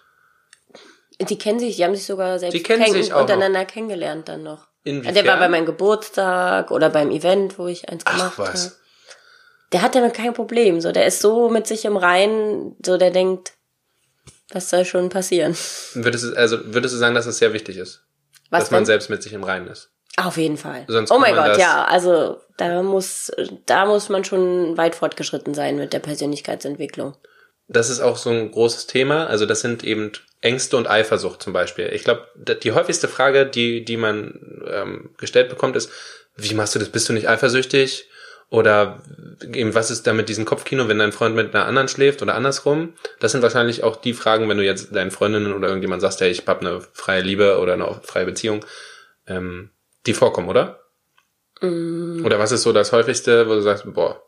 Die 1.21 1.39
kennen 1.39 1.59
sich, 1.59 1.77
die 1.77 1.85
haben 1.85 1.95
sich 1.97 2.07
sogar 2.07 2.39
selbst 2.39 2.55
Die 2.55 2.63
kennen 2.63 2.83
kenn- 2.85 2.93
sich 2.93 3.13
untereinander 3.13 3.65
kennengelernt 3.65 4.29
dann 4.29 4.43
noch. 4.45 4.69
Inwiefern? 4.85 5.15
Der 5.15 5.27
war 5.27 5.39
bei 5.39 5.49
meinem 5.49 5.67
Geburtstag 5.67 6.71
oder 6.71 6.91
beim 6.91 7.11
Event, 7.11 7.59
wo 7.59 7.67
ich 7.67 7.89
eins 7.89 8.05
Ach 8.07 8.13
gemacht 8.17 8.39
was. 8.39 8.65
habe. 8.65 8.75
Der 9.73 9.83
hat 9.83 9.95
damit 9.95 10.15
kein 10.15 10.33
Problem. 10.33 10.81
So, 10.81 10.93
der 10.93 11.07
ist 11.07 11.21
so 11.21 11.49
mit 11.51 11.67
sich 11.67 11.85
im 11.85 11.97
Reinen, 11.97 12.77
so 12.85 12.97
der 12.97 13.11
denkt, 13.11 13.53
was 14.51 14.71
soll 14.71 14.85
schon 14.85 15.09
passieren? 15.11 15.57
Würdest 15.95 16.25
du, 16.25 16.35
also 16.35 16.73
würdest 16.73 16.95
du 16.95 16.99
sagen, 16.99 17.15
dass 17.15 17.27
es 17.27 17.39
sehr 17.39 17.53
wichtig 17.53 17.77
ist? 17.77 18.05
Was 18.51 18.65
dass 18.65 18.71
man 18.71 18.81
denn? 18.81 18.87
selbst 18.87 19.11
mit 19.11 19.23
sich 19.23 19.33
im 19.35 19.45
Reinen 19.45 19.67
ist? 19.69 19.91
Auf 20.17 20.37
jeden 20.37 20.57
Fall. 20.57 20.85
Sonst 20.89 21.11
oh 21.11 21.19
mein 21.19 21.35
man 21.37 21.51
Gott, 21.51 21.59
ja. 21.61 21.85
Also 21.85 22.41
da 22.57 22.83
muss, 22.83 23.31
da 23.67 23.85
muss 23.85 24.09
man 24.09 24.25
schon 24.25 24.77
weit 24.77 24.95
fortgeschritten 24.95 25.53
sein 25.53 25.77
mit 25.77 25.93
der 25.93 25.99
Persönlichkeitsentwicklung. 26.01 27.15
Das 27.69 27.91
ist 27.91 28.01
auch 28.01 28.17
so 28.17 28.31
ein 28.31 28.51
großes 28.51 28.87
Thema. 28.87 29.27
Also 29.27 29.45
das 29.45 29.61
sind 29.61 29.85
eben 29.85 30.13
Ängste 30.41 30.77
und 30.77 30.89
Eifersucht 30.89 31.43
zum 31.43 31.53
Beispiel. 31.53 31.91
Ich 31.93 32.05
glaube, 32.05 32.29
die 32.37 32.73
häufigste 32.73 33.09
Frage, 33.09 33.47
die, 33.47 33.85
die 33.85 33.97
man 33.97 34.63
ähm, 34.67 35.11
gestellt 35.19 35.49
bekommt, 35.49 35.77
ist, 35.77 35.91
wie 36.37 36.55
machst 36.55 36.75
du 36.75 36.79
das? 36.79 36.91
Bist 36.91 37.09
du 37.09 37.13
nicht 37.13 37.29
eifersüchtig? 37.29 38.09
Oder 38.51 39.03
eben, 39.53 39.75
was 39.75 39.91
ist 39.91 40.07
da 40.07 40.15
mit 40.15 40.29
diesem 40.29 40.47
Kopfkino, 40.47 40.89
wenn 40.89 40.99
dein 40.99 41.13
Freund 41.13 41.37
mit 41.37 41.55
einer 41.55 41.67
anderen 41.67 41.89
schläft 41.89 42.23
oder 42.23 42.35
andersrum? 42.35 42.95
Das 43.21 43.33
sind 43.33 43.43
wahrscheinlich 43.43 43.83
auch 43.83 43.97
die 43.97 44.15
Fragen, 44.15 44.49
wenn 44.49 44.57
du 44.57 44.65
jetzt 44.65 44.95
deinen 44.95 45.11
Freundinnen 45.11 45.53
oder 45.53 45.69
irgendjemand 45.69 46.01
sagst, 46.01 46.21
hey, 46.21 46.31
ich 46.31 46.47
hab 46.47 46.61
eine 46.61 46.81
freie 46.93 47.21
Liebe 47.21 47.59
oder 47.59 47.75
eine 47.75 48.01
freie 48.03 48.25
Beziehung, 48.25 48.65
ähm, 49.27 49.71
die 50.07 50.15
vorkommen, 50.15 50.49
oder? 50.49 50.81
Oder 51.61 52.39
was 52.39 52.53
ist 52.53 52.63
so 52.63 52.73
das 52.73 52.93
häufigste, 52.93 53.49
wo 53.49 53.55
du 53.55 53.61
sagst, 53.61 53.85
boah, 53.93 54.23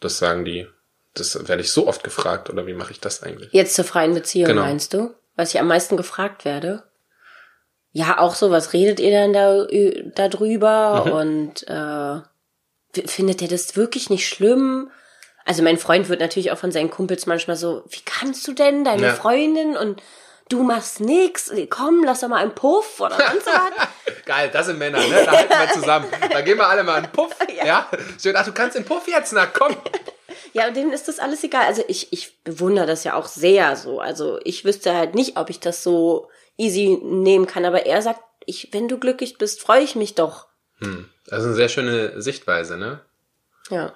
das 0.00 0.18
sagen 0.18 0.44
die, 0.44 0.66
das 1.14 1.48
werde 1.48 1.62
ich 1.62 1.70
so 1.72 1.86
oft 1.86 2.02
gefragt, 2.04 2.48
oder 2.50 2.66
wie 2.66 2.74
mache 2.74 2.92
ich 2.92 3.00
das 3.00 3.22
eigentlich? 3.22 3.52
Jetzt 3.52 3.74
zur 3.74 3.84
freien 3.84 4.14
Beziehung, 4.14 4.48
Genau. 4.48 4.62
meinst 4.62 4.94
du? 4.94 5.14
Was 5.36 5.54
ich 5.54 5.60
am 5.60 5.66
meisten 5.68 5.96
gefragt 5.96 6.44
werde? 6.44 6.84
Ja, 7.92 8.18
auch 8.18 8.34
so, 8.34 8.50
was 8.50 8.72
redet 8.72 9.00
ihr 9.00 9.10
denn 9.10 9.32
da, 9.32 9.66
da 10.14 10.28
drüber? 10.28 11.04
Mhm. 11.06 11.12
Und 11.12 11.68
äh, 11.68 13.06
findet 13.06 13.42
ihr 13.42 13.48
das 13.48 13.76
wirklich 13.76 14.08
nicht 14.10 14.26
schlimm? 14.28 14.90
Also 15.44 15.62
mein 15.62 15.76
Freund 15.78 16.08
wird 16.08 16.20
natürlich 16.20 16.52
auch 16.52 16.58
von 16.58 16.72
seinen 16.72 16.90
Kumpels 16.90 17.26
manchmal 17.26 17.56
so, 17.56 17.84
wie 17.90 18.00
kannst 18.04 18.46
du 18.48 18.52
denn, 18.52 18.84
deine 18.84 19.08
Ja. 19.08 19.14
Freundin 19.14 19.76
und 19.76 20.00
du 20.48 20.62
machst 20.62 21.00
nix, 21.00 21.52
komm, 21.70 22.04
lass 22.04 22.20
doch 22.20 22.28
mal 22.28 22.38
einen 22.42 22.54
Puff 22.54 23.00
oder 23.00 23.16
sonst 23.16 23.46
was. 23.46 23.88
Geil, 24.24 24.50
das 24.52 24.66
sind 24.66 24.78
Männer, 24.78 24.98
ne? 24.98 25.24
Da 25.24 25.32
halten 25.32 25.50
wir 25.50 25.72
zusammen. 25.72 26.06
Da 26.30 26.40
gehen 26.42 26.58
wir 26.58 26.66
alle 26.68 26.82
mal 26.84 26.96
einen 26.96 27.12
Puff, 27.12 27.34
Ja. 27.56 27.64
ja? 27.64 27.88
Schön, 28.20 28.36
ach, 28.36 28.44
du 28.44 28.52
kannst 28.52 28.76
den 28.76 28.84
Puff 28.84 29.08
jetzt, 29.08 29.32
na 29.32 29.46
komm. 29.46 29.76
Ja, 30.54 30.68
und 30.68 30.76
denen 30.76 30.92
ist 30.92 31.08
das 31.08 31.18
alles 31.18 31.42
egal. 31.44 31.64
Also 31.64 31.82
ich, 31.88 32.12
ich 32.12 32.42
bewundere 32.44 32.86
das 32.86 33.04
ja 33.04 33.14
auch 33.14 33.26
sehr 33.26 33.74
so. 33.74 34.00
Also 34.00 34.38
ich 34.44 34.66
wüsste 34.66 34.94
halt 34.94 35.14
nicht, 35.14 35.38
ob 35.38 35.48
ich 35.48 35.60
das 35.60 35.82
so 35.82 36.28
easy 36.58 36.98
nehmen 37.02 37.46
kann. 37.46 37.64
Aber 37.64 37.86
er 37.86 38.02
sagt, 38.02 38.20
ich, 38.44 38.68
wenn 38.72 38.86
du 38.86 38.98
glücklich 38.98 39.38
bist, 39.38 39.62
freue 39.62 39.80
ich 39.82 39.94
mich 39.94 40.14
doch. 40.14 40.48
Hm. 40.80 41.08
Das 41.26 41.40
ist 41.40 41.46
eine 41.46 41.54
sehr 41.54 41.68
schöne 41.70 42.20
Sichtweise, 42.20 42.76
ne? 42.76 43.00
Ja. 43.70 43.94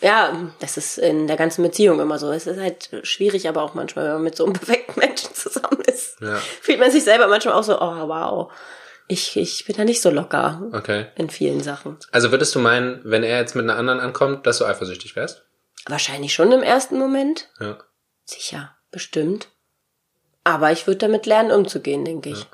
Ja, 0.00 0.50
das 0.60 0.76
ist 0.76 0.98
in 0.98 1.26
der 1.26 1.36
ganzen 1.36 1.62
Beziehung 1.62 2.00
immer 2.00 2.18
so. 2.18 2.30
Es 2.32 2.46
ist 2.46 2.58
halt 2.58 2.88
schwierig, 3.02 3.48
aber 3.48 3.62
auch 3.62 3.74
manchmal, 3.74 4.06
wenn 4.06 4.12
man 4.14 4.22
mit 4.22 4.36
so 4.36 4.44
einem 4.44 4.52
perfekten 4.54 4.98
Menschen 4.98 5.34
zusammen 5.34 5.80
ist, 5.86 6.20
Ja. 6.20 6.36
fühlt 6.36 6.80
man 6.80 6.90
sich 6.90 7.04
selber 7.04 7.26
manchmal 7.28 7.54
auch 7.54 7.62
so, 7.64 7.74
oh 7.80 8.08
wow, 8.08 8.52
ich, 9.08 9.36
ich 9.36 9.64
bin 9.66 9.76
da 9.76 9.84
nicht 9.84 10.00
so 10.00 10.10
locker 10.10 10.62
Okay. 10.72 11.06
in 11.16 11.28
vielen 11.30 11.62
Sachen. 11.62 11.98
Also 12.12 12.30
würdest 12.30 12.54
du 12.54 12.60
meinen, 12.60 13.00
wenn 13.04 13.22
er 13.24 13.38
jetzt 13.40 13.54
mit 13.56 13.64
einer 13.64 13.76
anderen 13.76 14.00
ankommt, 14.00 14.46
dass 14.46 14.58
du 14.58 14.64
eifersüchtig 14.64 15.16
wärst? 15.16 15.44
Wahrscheinlich 15.86 16.32
schon 16.32 16.52
im 16.52 16.62
ersten 16.62 16.98
Moment. 16.98 17.48
Ja. 17.58 17.78
Sicher, 18.24 18.76
bestimmt. 18.92 19.48
Aber 20.44 20.70
ich 20.72 20.86
würde 20.86 20.98
damit 20.98 21.26
lernen, 21.26 21.50
umzugehen, 21.50 22.04
denke 22.04 22.30
ich. 22.30 22.46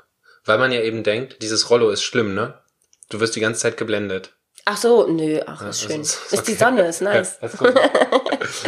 Weil 0.45 0.57
man 0.57 0.71
ja 0.71 0.81
eben 0.81 1.03
denkt, 1.03 1.41
dieses 1.41 1.69
Rollo 1.69 1.89
ist 1.89 2.03
schlimm, 2.03 2.33
ne? 2.33 2.59
Du 3.09 3.19
wirst 3.19 3.35
die 3.35 3.39
ganze 3.39 3.61
Zeit 3.61 3.77
geblendet. 3.77 4.33
Ach 4.69 4.75
so, 4.75 5.07
nö, 5.07 5.39
ach, 5.45 5.61
ist 5.61 5.67
das 5.67 5.81
schön. 5.81 6.01
ist- 6.01 6.33
Ist, 6.33 6.45
die 6.47 6.51
okay. 6.51 6.59
Sonne, 6.59 6.87
ist 6.89 7.01
nice. 7.01 7.37
Ja, 7.41 7.47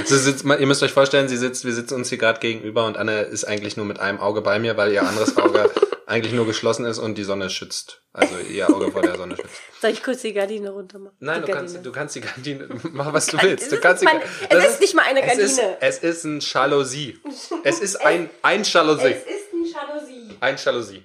ist 0.06 0.08
sitzt, 0.24 0.46
ihr 0.46 0.66
müsst 0.66 0.82
euch 0.82 0.94
vorstellen, 0.94 1.28
sie 1.28 1.36
sitzt, 1.36 1.66
wir 1.66 1.74
sitzen 1.74 1.96
uns 1.96 2.08
hier 2.08 2.18
gerade 2.18 2.40
gegenüber 2.40 2.86
und 2.86 2.96
Anne 2.98 3.22
ist 3.24 3.44
eigentlich 3.44 3.76
nur 3.76 3.86
mit 3.86 4.00
einem 4.00 4.20
Auge 4.20 4.42
bei 4.42 4.60
mir, 4.60 4.78
weil 4.78 4.94
ihr 4.94 5.04
anderes 5.04 5.36
Auge 5.38 5.70
eigentlich 6.06 6.32
nur 6.34 6.46
geschlossen 6.46 6.86
ist 6.86 7.00
und 7.00 7.16
die 7.18 7.26
Sonne 7.26 7.50
schützt. 7.50 8.02
Also 8.14 8.36
ihr 8.50 8.70
Auge 8.70 8.92
vor 8.94 9.02
der 9.02 9.18
Sonne 9.18 9.36
schützt. 9.36 9.50
Soll 9.82 9.92
ich 9.92 10.02
kurz 10.02 10.22
die 10.22 10.32
Gardine 10.34 10.70
runter 10.70 11.00
machen? 11.00 11.16
Nein, 11.20 11.42
die 11.42 11.48
du 11.48 11.54
Gardine. 11.54 11.74
kannst, 11.74 11.86
du 11.86 11.92
kannst 11.92 12.16
die 12.16 12.22
Gardine, 12.22 12.70
mach 12.94 13.12
was 13.12 13.26
du 13.28 13.38
willst. 13.42 13.64
es 13.64 13.70
Du 13.70 13.76
ist 13.76 13.82
kannst 13.82 14.02
die, 14.02 14.06
mein- 14.06 14.22
es 14.22 14.48
das 14.50 14.66
ist 14.76 14.80
nicht 14.82 14.96
mal 14.96 15.04
eine 15.04 15.22
Es 15.22 15.38
ist, 15.38 15.58
Gardine. 15.58 15.78
es 15.82 15.98
ist 16.00 16.24
ein 16.24 16.40
Jalousie. 16.40 17.20
Es 17.66 17.80
ist 17.80 17.98
ein, 17.98 18.30
ein 18.42 18.64
Jalousie. 18.64 19.04
ist 19.10 19.54
ein 19.54 19.66
Jalousie. 19.66 20.38
Ein 20.40 20.56
Jalousie. 20.56 21.04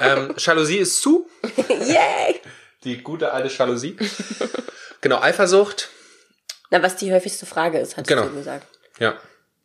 ähm, 0.00 0.34
Jalousie 0.36 0.78
ist 0.78 1.00
zu. 1.00 1.26
Yay! 1.68 2.40
Die 2.86 3.02
gute 3.02 3.32
alte 3.32 3.48
Jalousie. 3.54 3.96
Genau, 5.02 5.20
Eifersucht. 5.20 5.90
Na, 6.70 6.82
was 6.82 6.96
die 6.96 7.12
häufigste 7.12 7.44
Frage 7.46 7.78
ist, 7.78 7.96
hat 7.96 8.08
Genau. 8.08 8.24
sie 8.28 8.34
gesagt. 8.34 8.66
Ja. 8.98 9.14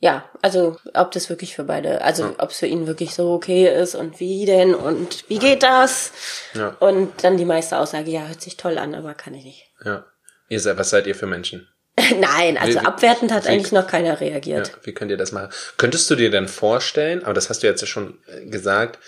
Ja, 0.01 0.29
also 0.41 0.77
ob 0.93 1.11
das 1.11 1.29
wirklich 1.29 1.55
für 1.55 1.63
beide, 1.63 2.01
also 2.03 2.35
ob 2.37 2.49
es 2.51 2.57
für 2.59 2.65
ihn 2.67 2.85
wirklich 2.85 3.15
so 3.15 3.31
okay 3.31 3.67
ist 3.73 3.95
und 3.95 4.19
wie 4.19 4.45
denn 4.45 4.75
und 4.75 5.23
wie 5.29 5.39
geht 5.39 5.63
das? 5.63 6.11
Ja. 6.53 6.75
Und 6.79 7.23
dann 7.23 7.37
die 7.37 7.45
meiste 7.45 7.77
Aussage, 7.77 8.11
ja, 8.11 8.27
hört 8.27 8.41
sich 8.41 8.57
toll 8.57 8.77
an, 8.77 8.93
aber 8.93 9.13
kann 9.13 9.33
ich 9.33 9.45
nicht. 9.45 9.71
Ja. 9.85 10.05
Ihr 10.49 10.59
seid, 10.59 10.77
was 10.77 10.89
seid 10.89 11.07
ihr 11.07 11.15
für 11.15 11.27
Menschen? 11.27 11.67
Nein, 12.19 12.57
also 12.57 12.79
Wie- 12.81 12.85
abwertend 12.85 13.31
hat 13.31 13.45
wie- 13.45 13.49
eigentlich 13.49 13.71
noch 13.71 13.87
keiner 13.87 14.09
Ja, 14.09 14.13
reagiert. 14.15 14.71
wie 14.83 14.93
könnt 14.93 15.11
ihr 15.11 15.17
das 15.17 15.31
machen? 15.31 15.49
Könntest 15.77 16.09
du 16.09 16.15
dir 16.15 16.29
denn 16.29 16.47
vorstellen, 16.49 17.23
aber 17.23 17.33
das 17.33 17.49
hast 17.49 17.63
du 17.63 17.67
jetzt 17.67 17.81
ja 17.81 17.87
schon 17.87 18.19
äh, 18.27 18.45
gesagt, 18.47 18.99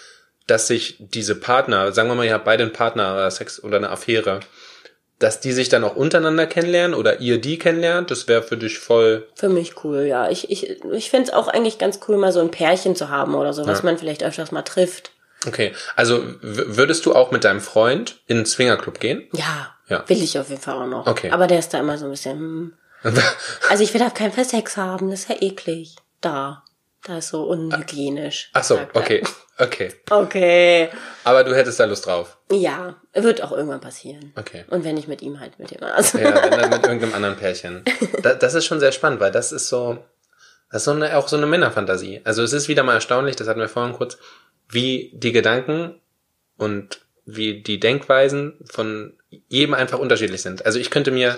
dass 0.48 0.68
sich 0.68 0.96
diese 1.00 1.36
Partner, 1.36 1.92
sagen 1.94 2.10
wir 2.10 2.16
mal, 2.16 2.26
ihr 2.26 2.34
habt 2.34 2.46
beide 2.46 2.64
einen 2.64 2.74
Partner 2.74 3.14
oder 3.14 3.32
Sex 3.32 3.64
oder 3.64 3.78
eine 3.78 3.90
Affäre, 3.90 4.42
dass 5.20 5.40
die 5.40 5.54
sich 5.54 5.70
dann 5.70 5.84
auch 5.86 5.96
untereinander 5.96 6.48
kennenlernen 6.48 6.94
oder 6.98 7.22
ihr 7.22 7.40
die 7.40 7.58
kennenlernt, 7.58 8.12
das 8.12 8.28
wäre 8.28 8.44
für 8.44 8.58
dich 8.58 8.80
voll. 8.80 9.26
Für 9.36 9.48
mich 9.48 9.84
cool, 9.86 10.02
ja. 10.04 10.30
Ich, 10.30 10.50
ich, 10.52 10.82
ich 10.92 11.10
finde 11.10 11.30
es 11.30 11.34
auch 11.34 11.48
eigentlich 11.48 11.78
ganz 11.78 12.00
cool, 12.08 12.18
mal 12.18 12.34
so 12.34 12.42
ein 12.42 12.52
Pärchen 12.52 12.96
zu 12.96 13.08
haben 13.10 13.36
oder 13.36 13.54
so, 13.54 13.66
was 13.66 13.80
Ja. 13.80 13.86
man 13.86 13.98
vielleicht 13.98 14.24
öfters 14.24 14.52
mal 14.52 14.64
trifft. 14.64 15.12
Okay, 15.48 15.74
also 15.96 16.24
würdest 16.42 17.06
du 17.06 17.14
auch 17.16 17.32
mit 17.32 17.44
deinem 17.44 17.62
Freund 17.62 18.20
in 18.28 18.38
einen 18.38 18.46
Swingerclub 18.46 19.00
gehen? 19.00 19.28
Ja, 19.34 19.76
Ja. 19.88 20.04
will 20.08 20.22
ich 20.22 20.38
auf 20.40 20.50
jeden 20.50 20.62
Fall 20.62 20.76
auch 20.76 20.88
noch. 20.88 21.08
Okay. 21.08 21.32
Aber 21.32 21.48
der 21.48 21.60
ist 21.60 21.74
da 21.74 21.80
immer 21.80 21.98
so 21.98 22.06
ein 22.06 22.12
bisschen, 22.12 22.38
hm. 22.40 22.74
Also 23.70 23.84
ich 23.84 23.94
will 23.94 24.02
auf 24.02 24.14
keinen 24.14 24.32
Fall 24.32 24.46
Sex 24.46 24.76
haben, 24.78 25.10
das 25.12 25.22
ist 25.22 25.30
ja 25.30 25.36
eklig. 25.42 25.96
Da. 26.22 26.64
Da 27.06 27.18
ist 27.18 27.30
so 27.30 27.44
unhygienisch. 27.44 28.50
Ach 28.54 28.64
so, 28.64 28.80
okay, 28.94 29.22
okay. 29.64 29.94
Okay. 30.10 30.90
Aber 31.24 31.44
du 31.44 31.56
hättest 31.56 31.80
da 31.80 31.86
Lust 31.86 32.06
drauf. 32.06 32.38
Ja, 32.52 32.96
wird 33.14 33.42
auch 33.44 33.52
irgendwann 33.52 33.82
passieren. 33.82 34.34
Okay. 34.36 34.66
Und 34.70 34.84
wenn 34.84 34.96
nicht 34.96 35.08
mit 35.08 35.22
ihm, 35.22 35.40
halt 35.40 35.58
mit 35.60 35.72
dem 35.72 35.84
also. 35.84 36.18
Ja, 36.18 36.36
wenn 36.44 36.60
dann 36.60 36.70
mit 36.70 36.84
irgendeinem 36.84 37.14
anderen 37.16 37.36
Pärchen. 37.38 37.84
Da, 38.22 38.34
das 38.34 38.54
ist 38.54 38.66
schon 38.66 38.80
sehr 38.80 38.92
spannend, 38.92 39.20
weil 39.20 39.32
das 39.32 39.52
ist 39.52 39.70
so, 39.70 39.98
das 40.72 40.82
ist 40.82 40.86
so 40.86 40.92
eine, 40.92 41.18
auch 41.18 41.28
so 41.28 41.38
eine 41.38 41.46
Männerfantasie. 41.48 42.22
Also 42.24 42.44
es 42.44 42.54
ist 42.54 42.68
wieder 42.68 42.84
mal 42.84 42.94
erstaunlich, 42.96 43.36
das 43.36 43.48
hatten 43.48 43.60
wir 43.60 43.70
vorhin 43.70 43.94
kurz, 43.94 44.18
wie 44.70 45.12
die 45.14 45.32
Gedanken 45.32 46.00
und 46.58 47.00
wie 47.26 47.62
die 47.64 47.80
Denkweisen 47.80 48.60
von 48.70 49.14
jedem 49.48 49.74
einfach 49.74 50.00
unterschiedlich 50.00 50.42
sind. 50.42 50.66
Also 50.66 50.80
ich 50.80 50.92
könnte 50.92 51.12
mir, 51.12 51.38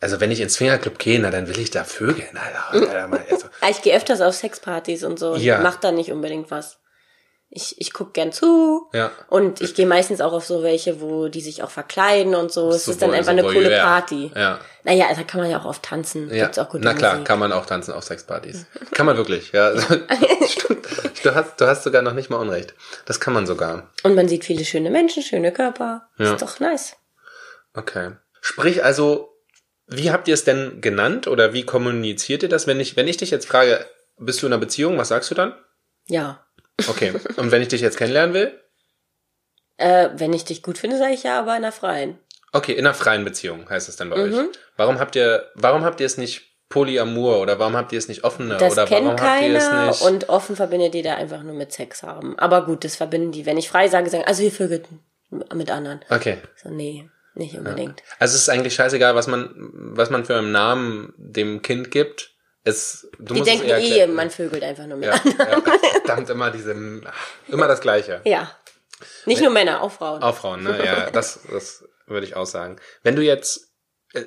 also 0.00 0.20
wenn 0.20 0.30
ich 0.30 0.40
ins 0.40 0.54
Swingerclub 0.54 0.98
gehe, 0.98 1.20
na 1.20 1.30
dann 1.30 1.46
will 1.48 1.58
ich 1.58 1.70
da 1.70 1.84
vögeln, 1.84 2.36
Alter. 2.36 2.70
Alter 2.90 3.06
mal, 3.08 3.24
also, 3.30 3.46
Ja, 3.62 3.68
Ich 3.70 3.80
gehe 3.82 3.96
öfters 3.96 4.20
auf 4.20 4.34
Sexpartys 4.34 5.04
und 5.04 5.18
so 5.18 5.36
Ja. 5.36 5.60
mach 5.60 5.76
da 5.76 5.92
nicht 5.92 6.10
unbedingt 6.10 6.50
was. 6.50 6.78
Ich, 7.56 7.80
ich 7.80 7.92
guck 7.92 8.12
gern 8.14 8.32
zu. 8.32 8.88
Ja. 8.92 9.12
Und 9.28 9.60
ich 9.60 9.76
gehe 9.76 9.86
meistens 9.86 10.20
auch 10.20 10.32
auf 10.32 10.44
so 10.44 10.64
welche, 10.64 11.00
wo 11.00 11.28
die 11.28 11.40
sich 11.40 11.62
auch 11.62 11.70
verkleiden 11.70 12.34
und 12.34 12.50
so. 12.52 12.70
Es 12.70 12.84
so 12.84 12.90
ist 12.90 13.00
dann 13.00 13.12
einfach 13.12 13.32
so 13.32 13.38
eine 13.38 13.42
coole. 13.44 13.70
Party. 13.70 14.32
Ja. 14.34 14.58
Naja, 14.82 15.06
da 15.14 15.22
kann 15.22 15.40
man 15.40 15.50
ja 15.50 15.60
auch 15.60 15.64
oft 15.64 15.84
tanzen. 15.84 16.34
Ja, 16.34 16.44
Gibt's 16.44 16.58
auch 16.58 16.68
gute 16.68 16.84
na 16.84 16.94
klar, 16.94 17.12
Musik. 17.12 17.28
kann 17.28 17.38
man 17.38 17.52
auch 17.52 17.64
tanzen 17.64 17.92
auf 17.92 18.02
Sexpartys. 18.02 18.66
Kann 18.90 19.06
man 19.06 19.16
wirklich, 19.16 19.52
ja. 19.52 19.66
Also, 19.68 19.86
Stimmt. 20.48 20.86
Du 21.22 21.34
hast, 21.34 21.60
du 21.60 21.66
hast 21.66 21.84
sogar 21.84 22.02
noch 22.02 22.12
nicht 22.12 22.28
mal 22.28 22.38
Unrecht. 22.38 22.74
Das 23.06 23.20
kann 23.20 23.32
man 23.32 23.46
sogar. 23.46 23.90
Und 24.02 24.16
man 24.16 24.28
sieht 24.28 24.44
viele 24.44 24.64
schöne 24.64 24.90
Menschen, 24.90 25.22
schöne 25.22 25.52
Körper. 25.52 26.08
Ja. 26.18 26.34
Ist 26.34 26.42
doch 26.42 26.58
nice. 26.58 26.96
Okay. 27.72 28.16
Sprich 28.40 28.84
also, 28.84 29.32
wie 29.86 30.10
habt 30.10 30.28
ihr 30.28 30.34
es 30.34 30.44
denn 30.44 30.80
genannt 30.80 31.28
oder 31.28 31.52
wie 31.52 31.64
kommuniziert 31.64 32.42
ihr 32.42 32.48
das? 32.48 32.66
Wenn 32.66 32.80
ich, 32.80 32.96
wenn 32.96 33.08
ich 33.08 33.16
dich 33.16 33.30
jetzt 33.30 33.46
frage, 33.46 33.86
bist 34.18 34.42
du 34.42 34.46
in 34.46 34.52
einer 34.52 34.60
Beziehung, 34.60 34.98
was 34.98 35.08
sagst 35.08 35.30
du 35.30 35.34
dann? 35.34 35.54
Ja. 36.06 36.44
Okay. 36.88 37.12
Und 37.36 37.50
wenn 37.50 37.62
ich 37.62 37.68
dich 37.68 37.80
jetzt 37.80 37.96
kennenlernen 37.96 38.34
will? 38.34 38.60
Äh, 39.76 40.10
wenn 40.14 40.32
ich 40.32 40.44
dich 40.44 40.62
gut 40.62 40.78
finde, 40.78 40.98
sage 40.98 41.14
ich 41.14 41.22
ja, 41.24 41.38
aber 41.38 41.52
in 41.52 41.64
einer 41.64 41.72
freien. 41.72 42.18
Okay, 42.52 42.72
in 42.72 42.86
einer 42.86 42.94
freien 42.94 43.24
Beziehung 43.24 43.68
heißt 43.68 43.88
es 43.88 43.96
dann 43.96 44.10
bei 44.10 44.16
Mhm. 44.16 44.34
euch. 44.34 44.46
Warum 44.76 44.98
habt 45.00 45.16
ihr, 45.16 45.50
warum 45.54 45.84
habt 45.84 46.00
ihr 46.00 46.06
es 46.06 46.16
nicht 46.18 46.42
Polyamor 46.68 47.40
oder 47.40 47.58
warum 47.58 47.76
habt 47.76 47.92
ihr 47.92 47.98
es 47.98 48.08
nicht 48.08 48.24
offener 48.24 48.56
Das 48.56 48.72
oder 48.72 48.86
kennt 48.86 49.06
warum 49.06 49.20
habt 49.20 49.42
ihr 49.42 49.56
es 49.56 49.68
keiner 49.68 49.86
nicht? 49.88 50.02
und 50.02 50.28
offen 50.28 50.56
verbindet 50.56 50.94
die 50.94 51.02
da 51.02 51.14
einfach 51.16 51.42
nur 51.42 51.54
mit 51.54 51.72
Sex 51.72 52.02
haben. 52.02 52.38
Aber 52.38 52.64
gut, 52.64 52.84
das 52.84 52.96
verbinden 52.96 53.32
die. 53.32 53.46
Wenn 53.46 53.58
ich 53.58 53.68
frei 53.68 53.88
sage, 53.88 54.10
sagen, 54.10 54.24
also 54.24 54.42
ihr 54.42 54.52
vögelt 54.52 54.86
mit 55.52 55.70
anderen. 55.70 56.00
okay. 56.10 56.38
So, 56.62 56.70
nee, 56.70 57.08
nicht 57.34 57.56
unbedingt. 57.56 58.02
Also 58.18 58.34
es 58.36 58.42
ist 58.42 58.48
eigentlich 58.48 58.74
scheißegal, 58.74 59.14
was 59.14 59.26
man, 59.26 59.50
was 59.56 60.10
man 60.10 60.24
für 60.24 60.36
einen 60.38 60.52
Namen 60.52 61.12
dem 61.16 61.62
Kind 61.62 61.90
gibt. 61.90 62.33
Es, 62.64 63.06
du 63.18 63.34
Die 63.34 63.40
musst 63.40 63.46
denken 63.50 63.66
es 63.66 63.70
eh, 63.70 63.88
erklären. 63.88 64.14
man 64.14 64.30
vögelt 64.30 64.62
einfach 64.62 64.86
nur 64.86 64.96
mit 64.96 65.08
ja, 65.08 65.14
anderen. 65.14 65.62
ja, 65.64 65.78
verdammt 65.90 66.30
immer 66.30 66.50
diese, 66.50 66.72
immer 67.48 67.68
das 67.68 67.80
Gleiche. 67.80 68.22
Ja. 68.24 68.50
Nicht 69.26 69.42
nur 69.42 69.50
Männer, 69.50 69.82
auch 69.82 69.92
Frauen. 69.92 70.22
Auch 70.22 70.34
Frauen, 70.34 70.62
ne? 70.62 70.82
Ja, 70.84 71.10
das, 71.10 71.40
das 71.50 71.84
würde 72.06 72.26
ich 72.26 72.36
auch 72.36 72.46
sagen. 72.46 72.76
Wenn 73.02 73.16
du 73.16 73.22
jetzt 73.22 73.73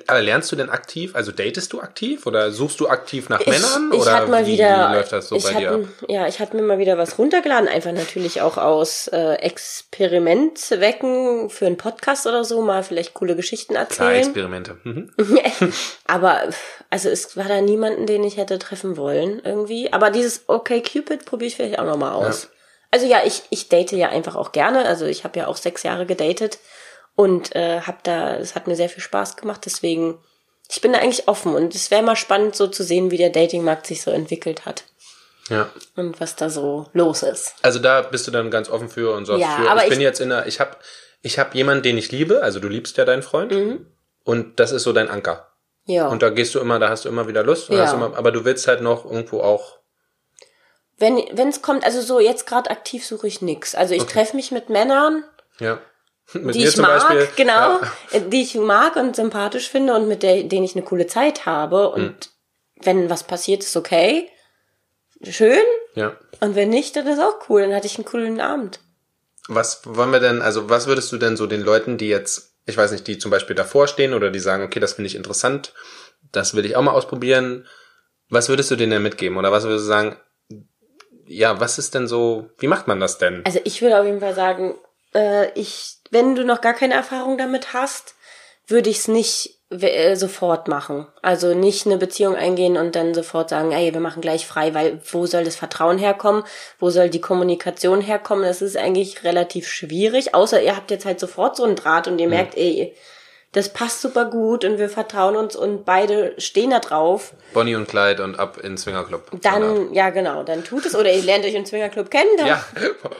Aber 0.06 0.20
lernst 0.20 0.52
du 0.52 0.56
denn 0.56 0.68
aktiv, 0.70 1.14
also 1.14 1.32
datest 1.32 1.72
du 1.72 1.80
aktiv 1.80 2.26
oder 2.26 2.52
suchst 2.52 2.78
du 2.80 2.88
aktiv 2.88 3.28
nach 3.28 3.44
Männern? 3.46 3.90
ich 3.92 4.00
oder 4.00 4.26
mal 4.26 4.46
wie, 4.46 4.52
wieder, 4.52 4.90
wie 4.90 4.94
läuft 4.96 5.12
das 5.12 5.28
so 5.28 5.36
ich 5.36 5.44
bei 5.44 5.52
dir? 5.54 5.86
Ja, 6.08 6.26
ich 6.26 6.40
hatte 6.40 6.56
mir 6.56 6.62
mal 6.62 6.78
wieder 6.78 6.98
was 6.98 7.18
runtergeladen, 7.18 7.68
einfach 7.68 7.92
natürlich 7.92 8.40
auch 8.42 8.58
aus 8.58 9.06
äh, 9.08 9.34
Experimentzwecken 9.34 11.50
für 11.50 11.66
einen 11.66 11.76
Podcast 11.76 12.26
oder 12.26 12.44
so, 12.44 12.62
mal 12.62 12.82
vielleicht 12.82 13.14
coole 13.14 13.36
Geschichten 13.36 13.74
Klar, 13.74 13.84
erzählen. 13.84 14.16
Experimente. 14.16 14.78
Mhm. 14.84 15.10
Aber 16.06 16.40
also 16.90 17.08
es 17.08 17.36
war 17.36 17.48
da 17.48 17.60
niemanden, 17.60 18.06
den 18.06 18.24
ich 18.24 18.36
hätte 18.36 18.58
treffen 18.58 18.96
wollen 18.96 19.40
irgendwie. 19.44 19.92
Aber 19.92 20.10
dieses 20.10 20.48
Okay 20.48 20.82
Cupid 20.82 21.24
probiere 21.24 21.48
ich 21.48 21.56
vielleicht 21.56 21.78
auch 21.78 21.86
noch 21.86 21.96
mal 21.96 22.12
aus. 22.12 22.48
Also 22.90 23.06
ja, 23.06 23.20
ich 23.24 23.42
ich 23.50 23.68
date 23.68 23.92
ja 23.92 24.08
einfach 24.08 24.36
auch 24.36 24.52
gerne. 24.52 24.86
Also 24.86 25.06
ich 25.06 25.24
habe 25.24 25.38
ja 25.38 25.46
auch 25.46 25.56
sechs 25.56 25.82
Jahre 25.82 26.06
gedatet 26.06 26.58
und 27.18 27.56
äh, 27.56 27.80
habe 27.80 27.98
da, 28.04 28.36
es 28.36 28.54
hat 28.54 28.68
mir 28.68 28.76
sehr 28.76 28.88
viel 28.88 29.02
Spaß 29.02 29.36
gemacht. 29.36 29.62
Deswegen, 29.64 30.18
ich 30.70 30.80
bin 30.80 30.92
da 30.92 31.00
eigentlich 31.00 31.26
offen 31.26 31.52
und 31.56 31.74
es 31.74 31.90
wäre 31.90 32.02
mal 32.02 32.14
spannend 32.14 32.54
so 32.54 32.68
zu 32.68 32.84
sehen, 32.84 33.10
wie 33.10 33.16
der 33.16 33.30
Datingmarkt 33.30 33.88
sich 33.88 34.02
so 34.02 34.12
entwickelt 34.12 34.66
hat 34.66 34.84
Ja. 35.48 35.68
und 35.96 36.20
was 36.20 36.36
da 36.36 36.48
so 36.48 36.86
los 36.92 37.24
ist. 37.24 37.56
Also 37.62 37.80
da 37.80 38.02
bist 38.02 38.28
du 38.28 38.30
dann 38.30 38.52
ganz 38.52 38.68
offen 38.70 38.88
für 38.88 39.16
und 39.16 39.26
sagst 39.26 39.40
Ja, 39.40 39.56
für. 39.56 39.68
aber 39.68 39.82
ich 39.82 39.88
bin 39.90 39.98
ich- 39.98 40.04
jetzt 40.04 40.20
in 40.20 40.30
einer, 40.30 40.46
ich 40.46 40.60
habe 40.60 40.76
ich 41.22 41.40
hab 41.40 41.56
jemanden, 41.56 41.82
den 41.82 41.98
ich 41.98 42.12
liebe, 42.12 42.40
also 42.42 42.60
du 42.60 42.68
liebst 42.68 42.96
ja 42.98 43.04
deinen 43.04 43.22
Freund 43.24 43.50
Mhm. 43.50 43.86
und 44.22 44.60
das 44.60 44.70
ist 44.70 44.84
so 44.84 44.92
dein 44.92 45.10
Anker. 45.10 45.48
Ja. 45.86 46.06
Und 46.06 46.22
da 46.22 46.30
gehst 46.30 46.54
du 46.54 46.60
immer, 46.60 46.78
da 46.78 46.88
hast 46.88 47.04
du 47.04 47.08
immer 47.08 47.26
wieder 47.26 47.42
Lust, 47.42 47.68
Ja. 47.70 47.92
immer, 47.92 48.16
aber 48.16 48.30
du 48.30 48.44
willst 48.44 48.68
halt 48.68 48.80
noch 48.80 49.04
irgendwo 49.04 49.40
auch. 49.40 49.78
wenn 51.00 51.16
wenn 51.32 51.48
es 51.48 51.62
kommt, 51.62 51.84
also 51.84 52.00
so 52.00 52.20
jetzt 52.20 52.46
gerade 52.46 52.70
aktiv 52.70 53.04
suche 53.06 53.26
ich 53.28 53.40
nix. 53.42 53.74
Also 53.74 53.94
ich 53.94 54.04
treffe 54.04 54.34
mich 54.36 54.50
mit 54.52 54.68
Männern, 54.68 55.24
Ja. 55.60 55.80
Mit 56.34 56.54
die 56.54 56.64
ich 56.66 56.76
mag, 56.76 57.08
Beispiel. 57.08 57.28
genau, 57.36 57.80
Ja. 57.80 57.80
äh, 58.12 58.20
die 58.20 58.42
ich 58.42 58.54
mag 58.54 58.96
und 58.96 59.16
sympathisch 59.16 59.68
finde 59.70 59.94
und 59.94 60.08
mit 60.08 60.22
der, 60.22 60.42
denen 60.44 60.64
ich 60.64 60.74
eine 60.76 60.84
coole 60.84 61.06
Zeit 61.06 61.46
habe. 61.46 61.88
Und 61.90 62.02
Hm. 62.02 62.84
wenn 62.84 63.10
was 63.10 63.24
passiert, 63.24 63.62
ist 63.62 63.76
okay. 63.76 64.28
Schön. 65.22 65.58
ja. 65.94 66.16
Und 66.40 66.54
wenn 66.54 66.68
nicht, 66.68 66.94
dann 66.94 67.06
ist 67.08 67.18
auch 67.20 67.48
cool. 67.48 67.62
Dann 67.62 67.74
hatte 67.74 67.86
ich 67.86 67.96
einen 67.96 68.04
coolen 68.04 68.40
Abend. 68.40 68.78
Was 69.48 69.80
wollen 69.84 70.12
wir 70.12 70.20
denn, 70.20 70.42
also 70.42 70.68
was 70.70 70.86
würdest 70.86 71.10
du 71.10 71.16
denn 71.16 71.36
so 71.36 71.46
den 71.46 71.62
Leuten, 71.62 71.96
die 71.98 72.08
jetzt, 72.08 72.52
ich 72.66 72.76
weiß 72.76 72.92
nicht, 72.92 73.06
die 73.06 73.18
zum 73.18 73.30
Beispiel 73.30 73.56
davor 73.56 73.88
stehen 73.88 74.12
oder 74.14 74.30
die 74.30 74.38
sagen, 74.38 74.62
okay, 74.62 74.78
das 74.78 74.92
finde 74.92 75.06
ich 75.08 75.16
interessant, 75.16 75.72
das 76.30 76.54
will 76.54 76.66
ich 76.66 76.76
auch 76.76 76.82
mal 76.82 76.92
ausprobieren, 76.92 77.66
was 78.28 78.48
würdest 78.50 78.70
du 78.70 78.76
denen 78.76 78.92
denn 78.92 79.02
mitgeben? 79.02 79.38
Oder 79.38 79.50
was 79.50 79.64
würdest 79.64 79.84
du 79.84 79.88
sagen, 79.88 80.16
ja, 81.26 81.58
was 81.60 81.78
ist 81.78 81.94
denn 81.94 82.06
so, 82.06 82.50
wie 82.58 82.68
macht 82.68 82.86
man 82.86 83.00
das 83.00 83.18
denn? 83.18 83.42
Also 83.46 83.58
ich 83.64 83.80
würde 83.82 83.98
auf 83.98 84.06
jeden 84.06 84.20
Fall 84.20 84.34
sagen, 84.34 84.74
äh, 85.14 85.50
ich, 85.58 85.96
wenn 86.10 86.34
du 86.34 86.44
noch 86.44 86.60
gar 86.60 86.74
keine 86.74 86.94
Erfahrung 86.94 87.38
damit 87.38 87.72
hast, 87.72 88.14
würde 88.66 88.90
ich 88.90 88.98
es 88.98 89.08
nicht 89.08 89.58
äh, 89.70 90.16
sofort 90.16 90.68
machen. 90.68 91.06
Also 91.22 91.54
nicht 91.54 91.86
eine 91.86 91.98
Beziehung 91.98 92.36
eingehen 92.36 92.76
und 92.76 92.94
dann 92.96 93.14
sofort 93.14 93.50
sagen, 93.50 93.72
ey, 93.72 93.92
wir 93.92 94.00
machen 94.00 94.22
gleich 94.22 94.46
frei, 94.46 94.74
weil 94.74 95.00
wo 95.10 95.26
soll 95.26 95.44
das 95.44 95.56
Vertrauen 95.56 95.98
herkommen? 95.98 96.44
Wo 96.78 96.90
soll 96.90 97.10
die 97.10 97.20
Kommunikation 97.20 98.00
herkommen? 98.00 98.44
Das 98.44 98.62
ist 98.62 98.76
eigentlich 98.76 99.24
relativ 99.24 99.68
schwierig, 99.68 100.34
außer 100.34 100.62
ihr 100.62 100.76
habt 100.76 100.90
jetzt 100.90 101.04
halt 101.04 101.20
sofort 101.20 101.56
so 101.56 101.64
einen 101.64 101.76
Draht 101.76 102.08
und 102.08 102.18
ihr 102.18 102.28
merkt, 102.28 102.56
ey, 102.56 102.94
das 103.52 103.72
passt 103.72 104.02
super 104.02 104.26
gut 104.26 104.64
und 104.64 104.78
wir 104.78 104.88
vertrauen 104.90 105.34
uns 105.36 105.56
und 105.56 105.84
beide 105.84 106.34
stehen 106.38 106.70
da 106.70 106.80
drauf. 106.80 107.32
Bonnie 107.54 107.74
und 107.76 107.88
Clyde 107.88 108.22
und 108.22 108.38
ab 108.38 108.58
in 108.62 108.76
Swingerclub. 108.76 109.40
Dann, 109.42 109.92
ja 109.94 110.10
genau, 110.10 110.42
dann 110.42 110.64
tut 110.64 110.84
es. 110.84 110.94
Oder 110.94 111.12
ihr 111.12 111.22
lernt 111.22 111.44
euch 111.44 111.54
im 111.54 111.64
Swingerclub 111.64 112.10
kennen. 112.10 112.28
Dann, 112.36 112.46
Ja. 112.46 112.64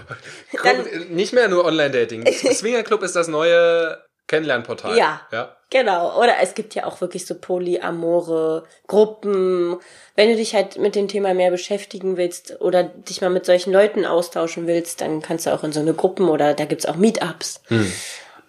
Dann- 0.62 0.86
nicht 1.10 1.32
mehr 1.32 1.48
nur 1.48 1.64
Online-Dating. 1.64 2.26
Swingerclub 2.32 3.02
ist 3.02 3.16
das 3.16 3.28
neue 3.28 3.98
Kennenlernportal. 4.26 4.96
Ja. 4.98 5.22
Ja. 5.32 5.56
Genau, 5.70 6.18
oder 6.18 6.34
es 6.42 6.54
gibt 6.54 6.74
ja 6.74 6.84
auch 6.86 7.00
wirklich 7.02 7.26
so 7.26 7.34
polyamore 7.34 8.64
Gruppen. 8.86 9.76
Wenn 10.16 10.30
du 10.30 10.36
dich 10.36 10.54
halt 10.54 10.78
mit 10.78 10.94
dem 10.94 11.08
Thema 11.08 11.34
mehr 11.34 11.50
beschäftigen 11.50 12.16
willst 12.16 12.60
oder 12.60 12.84
dich 12.84 13.20
mal 13.20 13.28
mit 13.30 13.44
solchen 13.46 13.72
Leuten 13.72 14.04
austauschen 14.06 14.66
willst, 14.66 15.00
dann 15.02 15.20
kannst 15.22 15.46
du 15.46 15.50
auch 15.54 15.64
in 15.64 15.72
so 15.72 15.80
eine 15.80 15.92
Gruppen 15.94 16.28
oder 16.28 16.54
da 16.54 16.64
gibt's 16.64 16.86
auch 16.86 16.96
Meetups. 16.96 17.60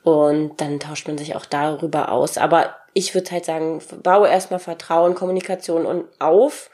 Und 0.03 0.61
dann 0.61 0.79
tauscht 0.79 1.07
man 1.07 1.17
sich 1.17 1.35
auch 1.35 1.45
darüber 1.45 2.11
aus. 2.11 2.37
Aber 2.37 2.75
ich 2.93 3.13
würde 3.13 3.31
halt 3.31 3.45
sagen, 3.45 3.81
baue 4.03 4.27
erstmal 4.29 4.59
Vertrauen, 4.59 5.15
Kommunikation 5.15 5.85
und 5.85 6.05
auf. 6.19 6.69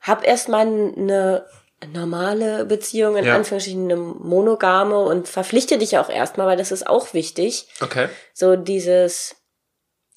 Hab 0.00 0.26
erstmal 0.26 0.62
eine 0.66 1.46
normale 1.92 2.64
Beziehung, 2.64 3.16
in 3.16 3.24
Ja. 3.24 3.34
Anführungsstrichen 3.36 3.84
eine 3.84 3.96
monogame 3.96 4.98
und 4.98 5.28
verpflichte 5.28 5.78
dich 5.78 5.98
auch 5.98 6.08
erstmal, 6.08 6.46
weil 6.46 6.56
das 6.56 6.72
ist 6.72 6.86
auch 6.86 7.12
wichtig 7.12 7.68
Okay. 7.80 8.08
so 8.32 8.56
dieses 8.56 9.36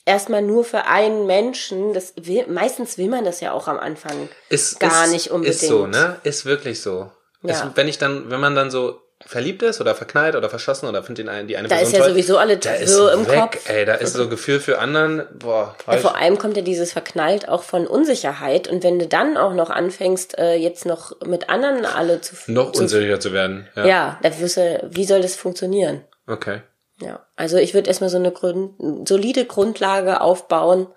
erstmal 0.05 0.43
nur 0.43 0.63
für 0.63 0.85
einen 0.85 1.25
Menschen, 1.25 1.93
das 1.93 2.13
will, 2.15 2.45
meistens 2.47 2.97
will 2.97 3.09
man 3.09 3.25
das 3.25 3.41
ja 3.41 3.51
auch 3.51 3.67
am 3.67 3.79
Anfang. 3.79 4.29
Ist, 4.49 4.79
Gar 4.79 5.05
ist, 5.05 5.11
nicht 5.11 5.31
unbedingt. 5.31 5.61
Ist 5.61 5.67
so, 5.67 5.87
ne? 5.87 6.19
Ist 6.23 6.45
wirklich 6.45 6.81
so. 6.81 7.09
Ja. 7.41 7.51
Ist, 7.51 7.63
wenn 7.75 7.87
ich 7.87 7.97
dann, 7.97 8.29
wenn 8.29 8.39
man 8.39 8.55
dann 8.55 8.69
so 8.69 9.01
verliebt 9.25 9.63
ist 9.63 9.81
oder 9.81 9.95
verknallt 9.95 10.35
oder 10.35 10.49
verschossen 10.49 10.87
oder 10.87 11.03
findet 11.03 11.27
den 11.27 11.47
die 11.47 11.57
eine 11.57 11.67
Da 11.67 11.75
Person 11.75 11.91
ist 11.91 11.97
ja 11.97 12.03
toll, 12.03 12.09
sowieso 12.11 12.37
alle 12.37 12.57
da 12.57 12.85
so 12.85 13.09
im 13.09 13.27
weg, 13.27 13.39
Kopf. 13.39 13.69
ey, 13.69 13.85
da 13.85 13.95
ist 13.95 14.13
so 14.13 14.29
Gefühl 14.29 14.59
für 14.59 14.79
anderen, 14.79 15.23
boah, 15.39 15.75
Ja, 15.87 15.97
vor 15.97 16.15
allem 16.15 16.37
kommt 16.37 16.57
ja 16.57 16.63
dieses 16.63 16.91
verknallt 16.93 17.49
auch 17.49 17.63
von 17.63 17.87
Unsicherheit 17.87 18.67
und 18.67 18.83
wenn 18.83 18.99
du 18.99 19.07
dann 19.07 19.37
auch 19.37 19.53
noch 19.53 19.69
anfängst, 19.69 20.37
äh, 20.37 20.55
jetzt 20.55 20.85
noch 20.85 21.19
mit 21.25 21.49
anderen 21.49 21.85
alle 21.85 22.21
zu 22.21 22.35
noch 22.47 22.71
zu, 22.71 22.83
unsicher 22.83 23.19
zu 23.19 23.33
werden. 23.33 23.67
Ja. 23.75 23.85
Ja, 23.85 24.19
da 24.21 24.39
wirst 24.39 24.57
du, 24.57 24.87
wie 24.91 25.05
soll 25.05 25.21
das 25.21 25.35
funktionieren? 25.35 26.01
Okay. 26.27 26.61
Ja, 27.01 27.25
also 27.35 27.57
ich 27.57 27.73
würde 27.73 27.89
erstmal 27.89 28.09
so 28.09 28.17
eine 28.17 28.31
Grund, 28.31 29.07
solide 29.07 29.45
Grundlage 29.45 30.21
aufbauen 30.21 30.87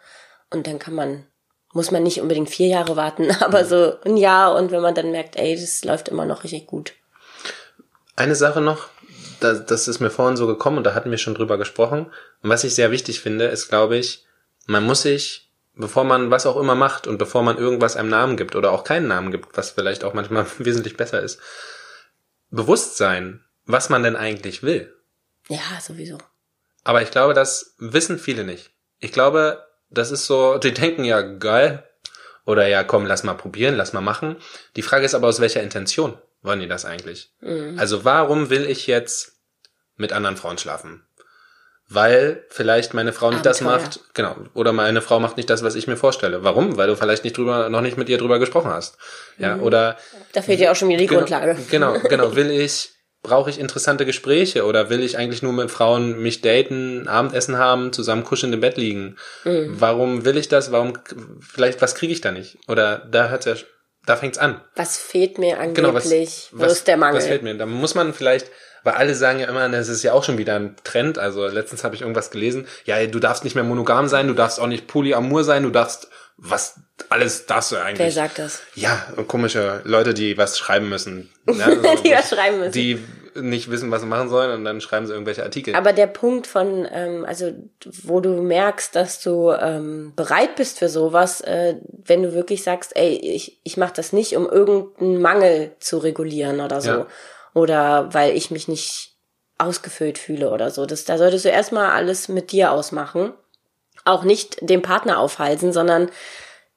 und 0.51 0.67
dann 0.67 0.79
kann 0.79 0.95
man, 0.95 1.27
muss 1.73 1.91
man 1.91 2.03
nicht 2.03 2.21
unbedingt 2.21 2.51
vier 2.51 2.69
Jahre 2.69 2.95
warten, 2.97 3.31
aber 3.41 3.65
so 3.65 3.95
ein 4.05 4.17
Jahr 4.17 4.55
und 4.55 4.71
wenn 4.71 4.83
man 4.83 4.95
dann 4.95 5.11
merkt, 5.11 5.37
ey, 5.37 5.59
das 5.59 5.85
läuft 5.85 6.09
immer 6.09 6.25
noch 6.25 6.45
richtig 6.45 6.67
gut. 6.67 6.93
Eine 8.19 8.35
Sache 8.35 8.61
noch, 8.61 8.89
das, 9.39 9.65
das 9.67 9.87
ist 9.87 10.01
mir 10.01 10.11
vorhin 10.11 10.37
so 10.37 10.49
gekommen 10.49 10.79
und 10.79 10.83
da 10.83 10.93
hatten 10.93 11.13
wir 11.13 11.19
schon 11.19 11.37
drüber 11.37 11.57
gesprochen. 11.57 12.07
Und 12.43 12.51
was 12.51 12.65
ich 12.65 12.75
sehr 12.75 12.91
wichtig 12.91 13.21
finde, 13.21 13.45
ist, 13.45 13.69
glaube 13.69 13.97
ich, 13.97 14.27
man 14.67 14.83
muss 14.83 15.03
sich, 15.03 15.53
bevor 15.77 16.03
man 16.03 16.29
was 16.29 16.45
auch 16.45 16.57
immer 16.57 16.75
macht 16.75 17.07
und 17.07 17.19
bevor 17.19 17.45
man 17.45 17.59
irgendwas 17.59 17.97
einem 17.97 18.09
Namen 18.09 18.37
gibt 18.37 18.57
oder 18.57 18.73
auch 18.73 18.83
keinen 18.83 19.07
Namen 19.07 19.31
gibt, 19.31 19.57
was 19.57 19.71
vielleicht 19.71 20.03
auch 20.03 20.15
manchmal 20.15 20.47
wesentlich 20.59 20.97
besser 20.97 21.23
ist, 21.23 21.39
bewusst 22.51 22.97
sein, 22.97 23.45
was 23.67 23.89
man 23.89 24.03
denn 24.03 24.17
eigentlich 24.17 24.65
will. 24.65 24.93
Ja, 25.49 25.81
sowieso. 25.81 26.19
Aber 26.83 27.03
ich 27.03 27.13
glaube, 27.13 27.35
das 27.35 27.77
wissen 27.79 28.19
viele 28.19 28.43
nicht. 28.43 28.73
Ich 28.99 29.13
glaube, 29.13 29.65
das 29.91 30.11
ist 30.11 30.27
so, 30.27 30.59
die 30.59 30.75
denken 30.75 31.05
ja 31.05 31.21
geil 31.21 31.85
oder 32.45 32.67
ja, 32.67 32.83
komm, 32.83 33.07
lass 33.07 33.23
mal 33.23 33.35
probieren, 33.35 33.77
lass 33.77 33.93
mal 33.93 34.01
machen. 34.01 34.39
Die 34.75 34.83
Frage 34.83 35.05
ist 35.05 35.15
aber, 35.15 35.29
aus 35.29 35.39
welcher 35.39 35.63
Intention 35.63 36.19
wollen 36.43 36.61
die 36.61 36.69
das 36.69 36.85
eigentlich? 36.85 37.31
Also 37.77 38.05
warum 38.05 38.51
will 38.51 38.65
ich 38.67 38.87
jetzt 38.87 39.33
mit 39.97 40.13
anderen 40.13 40.37
Frauen 40.37 40.59
schlafen? 40.59 41.05
Weil 41.91 42.45
vielleicht 42.51 42.93
meine 42.93 43.15
Frau 43.15 43.31
nicht 43.31 43.47
das 43.47 43.63
Abenteuer. 43.63 43.81
macht, 43.87 44.15
genau, 44.15 44.37
oder 44.53 44.75
meine 44.75 45.01
Frau 45.01 45.21
macht 45.21 45.39
nicht 45.39 45.49
das, 45.49 45.63
was 45.63 45.75
ich 45.75 45.87
mir 45.87 45.97
vorstelle. 45.97 46.45
Warum? 46.45 46.77
Weil 46.77 46.87
du 46.89 46.97
vielleicht 46.97 47.25
nicht 47.25 47.37
drüber, 47.39 47.71
noch 47.71 47.81
nicht 47.81 47.97
mit 47.97 48.11
ihr 48.11 48.19
drüber 48.19 48.39
gesprochen 48.39 48.71
hast. 48.71 48.99
Ja, 49.39 49.57
oder 49.57 49.97
Da 50.35 50.43
fehlt 50.43 50.61
ja 50.61 50.71
auch 50.71 50.77
schon 50.77 50.91
wieder 50.91 50.99
die 50.99 51.07
Genau, 51.07 51.21
Grundlage. 51.21 51.57
Genau, 51.71 51.99
genau. 52.11 52.37
Will 52.37 52.51
ich, 52.51 52.91
brauche 53.23 53.49
ich 53.49 53.59
interessante 53.59 54.05
Gespräche 54.05 54.67
oder 54.67 54.91
will 54.91 55.03
ich 55.03 55.17
eigentlich 55.17 55.43
nur 55.43 55.55
mit 55.55 55.71
Frauen 55.71 56.19
mich 56.21 56.43
daten, 56.43 57.09
Abendessen 57.09 57.57
haben, 57.57 57.91
zusammen 57.95 58.23
kuscheln 58.23 58.53
im 58.53 58.61
Bett 58.61 58.77
liegen? 58.77 59.17
Mhm. 59.45 59.81
Warum 59.81 60.27
will 60.27 60.37
ich 60.37 60.49
das? 60.49 60.71
Warum, 60.71 60.93
vielleicht, 61.41 61.81
was 61.81 61.95
kriege 61.95 62.13
ich 62.13 62.21
da 62.21 62.33
nicht? 62.33 62.59
Oder 62.69 62.99
da 63.11 63.31
hört's 63.31 63.47
ja, 63.47 63.55
da 64.09 64.17
fängt's 64.17 64.39
an. 64.39 64.61
Was 64.75 64.97
fehlt 64.97 65.39
mir 65.39 65.57
Genau, 65.75 65.95
was, 65.95 66.05
angeblich? 66.05 66.49
Wo 66.53 66.65
was, 66.65 66.73
ist 66.73 66.89
der 66.89 66.97
Mangel? 66.97 67.19
was 67.19 67.27
fehlt 67.27 67.43
mir? 67.43 67.55
Da 67.55 67.67
muss 67.67 67.95
man 67.95 68.15
vielleicht, 68.15 68.51
weil 68.85 68.95
alle 68.95 69.15
sagen 69.15 69.41
ja 69.41 69.49
immer, 69.49 69.69
das 69.69 69.89
ist 69.89 70.03
ja 70.03 70.13
auch 70.13 70.25
schon 70.25 70.39
wieder 70.39 70.57
ein 70.57 70.77
Trend. 70.85 71.19
Also 71.19 71.47
letztens 71.47 71.85
habe 71.85 71.95
ich 71.95 72.03
irgendwas 72.03 72.31
gelesen. 72.31 72.67
Ja, 72.85 73.05
du 73.07 73.19
darfst 73.19 73.45
nicht 73.45 73.55
mehr 73.55 73.65
monogam 73.65 74.09
sein, 74.09 74.29
du 74.29 74.35
darfst 74.35 74.61
auch 74.61 74.67
nicht 74.67 74.87
polyamor 74.87 75.45
sein, 75.45 75.63
du 75.63 75.71
darfst 75.71 76.09
was 76.39 76.77
alles 77.09 77.47
darfst 77.47 77.73
du 77.73 77.77
eigentlich. 77.77 77.99
Wer 77.99 78.13
sagt 78.13 78.39
das? 78.39 78.61
Ja, 78.75 78.97
komische 79.27 79.81
Leute, 79.85 80.15
die 80.15 80.39
was 80.39 80.57
schreiben 80.57 80.89
müssen. 80.89 81.29
Ja, 81.47 81.67
also 81.67 82.03
Die 82.03 82.13
was 82.13 82.31
schreiben 82.31 82.59
müssen. 82.61 82.73
Die 82.73 83.05
nicht 83.35 83.71
wissen, 83.71 83.91
was 83.91 84.03
sie 84.03 84.07
machen 84.07 84.29
sollen 84.29 84.53
und 84.53 84.65
dann 84.65 84.81
schreiben 84.81 85.07
sie 85.07 85.13
irgendwelche 85.13 85.43
Artikel. 85.43 85.75
Aber 85.75 85.93
der 85.93 86.07
Punkt 86.07 86.47
von, 86.47 86.87
ähm, 86.91 87.25
also 87.27 87.53
wo 88.03 88.21
du 88.21 88.43
merkst, 88.43 88.95
dass 88.95 89.21
du 89.21 89.51
ähm, 89.53 90.13
bereit 90.17 90.57
bist 90.57 90.79
für 90.79 90.89
sowas, 90.89 91.41
äh, 91.41 91.77
wenn 92.05 92.23
du 92.23 92.35
wirklich 92.35 92.63
sagst, 92.63 92.97
ey, 92.97 93.15
ich, 93.17 93.61
ich 93.65 93.77
mache 93.77 93.95
das 93.95 94.13
nicht, 94.13 94.37
um 94.37 94.49
irgendeinen 94.49 95.21
Mangel 95.21 95.73
zu 95.81 95.99
regulieren 95.99 96.61
oder 96.61 96.81
so. 96.81 96.91
Ja. 96.91 97.07
Oder 97.55 98.13
weil 98.13 98.37
ich 98.37 98.51
mich 98.51 98.69
nicht 98.69 99.17
ausgefüllt 99.59 100.19
fühle 100.19 100.51
oder 100.51 100.71
so. 100.71 100.87
Das, 100.87 101.05
da 101.05 101.19
solltest 101.19 101.45
du 101.45 101.49
erstmal 101.49 101.91
alles 101.91 102.29
mit 102.29 102.53
dir 102.53 102.73
ausmachen. 102.73 103.33
Auch 104.05 104.25
nicht 104.25 104.59
dem 104.61 104.83
Partner 104.83 105.19
aufhalsen, 105.19 105.73
sondern 105.73 106.11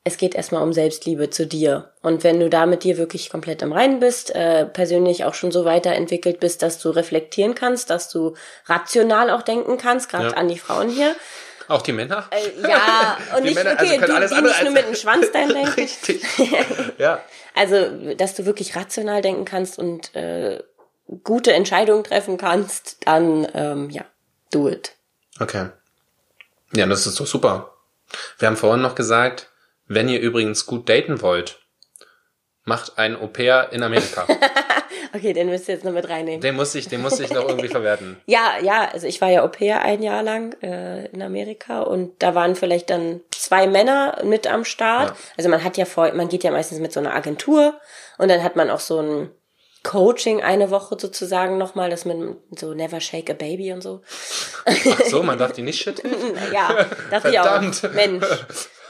es 0.04 0.18
geht 0.18 0.34
erstmal 0.34 0.64
um 0.64 0.74
Selbstliebe 0.74 1.30
zu 1.30 1.46
dir. 1.46 1.92
Und 2.02 2.24
wenn 2.24 2.40
du 2.40 2.50
da 2.50 2.66
mit 2.66 2.84
dir 2.84 2.98
wirklich 2.98 3.30
komplett 3.30 3.62
im 3.62 3.72
Reinen 3.72 4.00
bist, 4.00 4.34
äh, 4.34 4.66
persönlich 4.66 5.26
auch 5.26 5.36
schon 5.36 5.52
so 5.52 5.64
weiterentwickelt 5.64 6.40
bist, 6.40 6.64
dass 6.64 6.80
du 6.80 6.90
reflektieren 6.90 7.54
kannst, 7.54 7.92
dass 7.92 8.10
du 8.10 8.36
rational 8.66 9.30
auch 9.30 9.44
denken 9.44 9.78
kannst, 9.78 10.10
gerade 10.10 10.30
Ja. 10.30 10.34
an 10.34 10.48
die 10.48 10.58
Frauen 10.58 10.90
hier, 10.90 11.16
Auch 11.68 11.84
die 11.84 11.92
Männer? 11.94 12.28
Äh, 12.32 12.62
ja, 12.68 13.18
und 13.38 13.44
Die 13.44 13.50
nicht, 13.50 13.56
Männer, 13.56 13.80
also 13.80 13.86
okay, 13.86 13.98
können 13.98 14.12
die, 14.12 14.16
alles 14.18 14.32
die 14.32 14.42
nicht 14.42 14.64
nur 14.64 14.72
mit 14.72 14.88
dem 14.88 14.96
Schwanz 14.96 15.32
dahin 15.34 15.50
denken. 15.50 15.72
Richtig. 15.72 16.24
ja. 16.98 17.22
Also, 17.56 18.14
dass 18.16 18.34
du 18.34 18.46
wirklich 18.46 18.76
rational 18.76 19.22
denken 19.22 19.46
kannst 19.46 19.78
und 19.78 20.14
äh, 20.16 20.64
gute 21.24 21.54
Entscheidungen 21.54 22.04
treffen 22.04 22.38
kannst, 22.38 22.98
dann 23.06 23.48
ähm, 23.54 23.90
ja, 23.92 24.04
do 24.52 24.68
it. 24.68 24.94
Okay. 25.40 25.68
Ja, 26.74 26.88
das 26.88 27.06
ist 27.06 27.20
doch 27.20 27.28
super. 27.28 27.74
Wir 28.40 28.48
haben 28.48 28.58
vorhin 28.58 28.82
noch 28.82 28.96
gesagt, 28.96 29.51
wenn 29.94 30.10
ihr 30.10 30.20
übrigens 30.20 30.66
gut 30.66 30.90
daten 30.90 31.22
wollt, 31.22 31.60
macht 32.64 32.98
ein 32.98 33.16
Au 33.16 33.28
pair 33.28 33.70
in 33.72 33.84
Amerika. 33.84 34.28
Okay, 35.14 35.34
den 35.34 35.50
müsst 35.50 35.68
ihr 35.68 35.76
jetzt 35.76 35.84
noch 35.84 35.92
mit 35.92 36.08
reinnehmen. 36.08 36.40
Den 36.40 36.56
muss 36.56 36.74
ich, 36.74 36.88
den 36.88 37.02
muss 37.02 37.20
ich 37.20 37.32
noch 37.32 37.48
irgendwie 37.48 37.68
verwerten. 37.70 38.22
Ja, 38.28 38.54
ja, 38.62 38.88
also 38.94 39.08
ich 39.08 39.20
war 39.20 39.30
ja 39.30 39.44
Au 39.44 39.50
pair 39.50 39.82
ein 39.82 40.02
Jahr 40.02 40.24
lang 40.24 40.54
äh, 40.62 41.08
in 41.08 41.22
Amerika 41.22 41.82
und 41.82 42.24
da 42.24 42.34
waren 42.34 42.56
vielleicht 42.56 42.90
dann 42.90 43.20
zwei 43.32 43.68
Männer 43.68 44.22
mit 44.24 44.48
am 44.48 44.64
Start. 44.64 45.10
Ja. 45.10 45.16
Also 45.38 45.50
man 45.50 45.64
hat 45.64 45.76
ja 45.76 45.84
vor, 45.84 46.14
man 46.14 46.30
geht 46.30 46.44
ja 46.44 46.52
meistens 46.52 46.80
mit 46.80 46.94
so 46.94 47.02
einer 47.02 47.14
Agentur 47.14 47.80
und 48.18 48.30
dann 48.30 48.42
hat 48.42 48.56
man 48.56 48.70
auch 48.70 48.80
so 48.80 49.02
ein 49.02 49.32
Coaching 49.84 50.42
eine 50.44 50.70
Woche 50.70 50.96
sozusagen 51.00 51.58
nochmal, 51.58 51.90
dass 51.90 52.06
man 52.06 52.38
so 52.58 52.74
never 52.74 53.00
shake 53.02 53.30
a 53.32 53.34
baby 53.34 53.74
und 53.74 53.82
so. 53.82 54.02
Ach 54.66 54.76
so, 55.10 55.24
man 55.24 55.38
darf 55.40 55.54
die 55.54 55.64
nicht 55.64 55.82
schütteln? 55.82 56.14
Ja, 56.54 56.86
dachte 57.10 57.30
ich 57.30 57.40
auch. 57.40 57.46
Verdammt. 57.46 57.94
Mensch. 57.96 58.26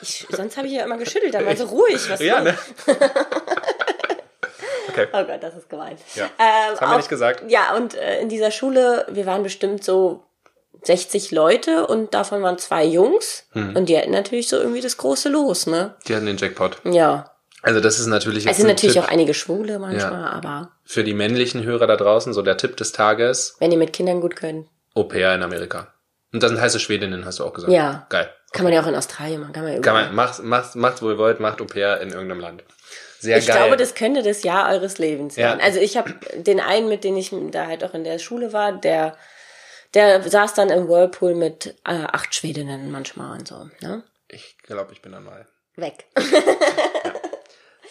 Ich, 0.01 0.25
sonst 0.31 0.57
habe 0.57 0.67
ich 0.67 0.73
ja 0.73 0.83
immer 0.83 0.97
geschüttelt, 0.97 1.33
dann 1.33 1.45
war 1.45 1.55
so 1.55 1.65
ruhig. 1.65 2.09
Was 2.09 2.19
Ja, 2.19 2.41
ne? 2.41 2.57
Okay. 4.89 5.07
Oh 5.13 5.23
Gott, 5.23 5.41
das 5.41 5.55
ist 5.55 5.69
gemein. 5.69 5.95
Ja. 6.15 6.25
Ähm, 6.37 6.71
Das 6.71 6.81
haben 6.81 6.91
wir 6.91 6.97
nicht 6.97 7.07
gesagt. 7.09 7.43
Ja, 7.49 7.75
und 7.75 7.93
äh, 7.95 8.19
in 8.19 8.27
dieser 8.27 8.51
Schule, 8.51 9.05
wir 9.09 9.25
waren 9.25 9.41
bestimmt 9.43 9.83
so 9.85 10.23
60 10.83 11.31
Leute 11.31 11.87
und 11.87 12.13
davon 12.13 12.41
waren 12.43 12.57
zwei 12.57 12.83
Jungs 12.83 13.45
Hm. 13.53 13.75
und 13.75 13.85
die 13.87 13.97
hatten 13.97 14.11
natürlich 14.11 14.49
so 14.49 14.57
irgendwie 14.57 14.81
das 14.81 14.97
große 14.97 15.29
Los, 15.29 15.65
ne? 15.67 15.95
Die 16.07 16.15
hatten 16.15 16.25
den 16.25 16.35
Jackpot. 16.37 16.77
Ja. 16.83 17.31
Also 17.63 17.79
das 17.79 17.99
ist 17.99 18.07
natürlich 18.07 18.47
Es 18.47 18.57
sind 18.57 18.67
natürlich 18.67 18.95
Tipp 18.95 19.03
auch 19.03 19.09
einige 19.09 19.33
Schwule 19.33 19.77
manchmal, 19.79 20.11
Ja. 20.21 20.29
aber 20.31 20.71
für 20.83 21.03
die 21.03 21.13
männlichen 21.13 21.63
Hörer 21.63 21.85
da 21.87 21.95
draußen, 21.95 22.33
so 22.33 22.41
der 22.41 22.57
Tipp 22.57 22.75
des 22.77 22.91
Tages, 22.91 23.55
wenn 23.59 23.69
die 23.71 23.77
mit 23.77 23.93
Kindern 23.93 24.19
gut 24.21 24.35
können, 24.35 24.67
Au 24.95 25.03
pair 25.03 25.33
in 25.35 25.43
Amerika. 25.43 25.93
Und 26.33 26.41
das 26.43 26.49
sind 26.51 26.59
heiße 26.61 26.79
Schwedinnen, 26.79 27.25
hast 27.25 27.39
du 27.39 27.45
auch 27.45 27.53
gesagt. 27.53 27.71
Ja. 27.71 28.05
Geil. 28.09 28.29
kann 28.53 28.63
man 28.63 28.73
ja 28.73 28.81
auch 28.81 28.87
in 28.87 28.95
Australien 28.95 29.41
machen, 29.41 29.53
kann 29.53 29.63
man 29.63 29.73
ja 29.73 29.79
Kann 29.79 29.93
man, 29.93 30.15
macht, 30.15 30.41
macht, 30.43 30.75
macht, 30.75 31.01
wo 31.01 31.09
ihr 31.11 31.17
wollt, 31.17 31.39
macht 31.39 31.61
Au 31.61 31.65
pair 31.65 32.01
in 32.01 32.09
irgendeinem 32.09 32.39
Land. 32.41 32.63
Sehr 33.19 33.37
ich 33.37 33.45
geil. 33.45 33.57
glaube, 33.57 33.77
das 33.77 33.93
könnte 33.93 34.23
das 34.23 34.41
Jahr 34.43 34.69
eures 34.71 34.97
Lebens 34.97 35.35
Ja. 35.35 35.49
werden. 35.49 35.61
Also 35.61 35.79
ich 35.79 35.97
habe 35.97 36.13
den 36.37 36.59
einen, 36.59 36.89
mit 36.89 37.03
dem 37.03 37.15
ich 37.17 37.31
da 37.51 37.67
halt 37.67 37.83
auch 37.83 37.93
in 37.93 38.03
der 38.03 38.17
Schule 38.19 38.53
war, 38.53 38.71
der 38.73 39.15
der 39.93 40.23
saß 40.23 40.53
dann 40.53 40.69
im 40.69 40.87
Whirlpool 40.87 41.35
mit 41.35 41.75
äh, 41.85 42.05
acht 42.11 42.33
Schwedinnen 42.33 42.91
manchmal 42.91 43.37
und 43.37 43.47
so, 43.47 43.69
ne? 43.81 44.03
ich 44.29 44.57
glaube, 44.63 44.93
ich 44.93 45.01
bin 45.01 45.11
dann 45.11 45.25
mal. 45.25 45.45
Weg. 45.75 46.05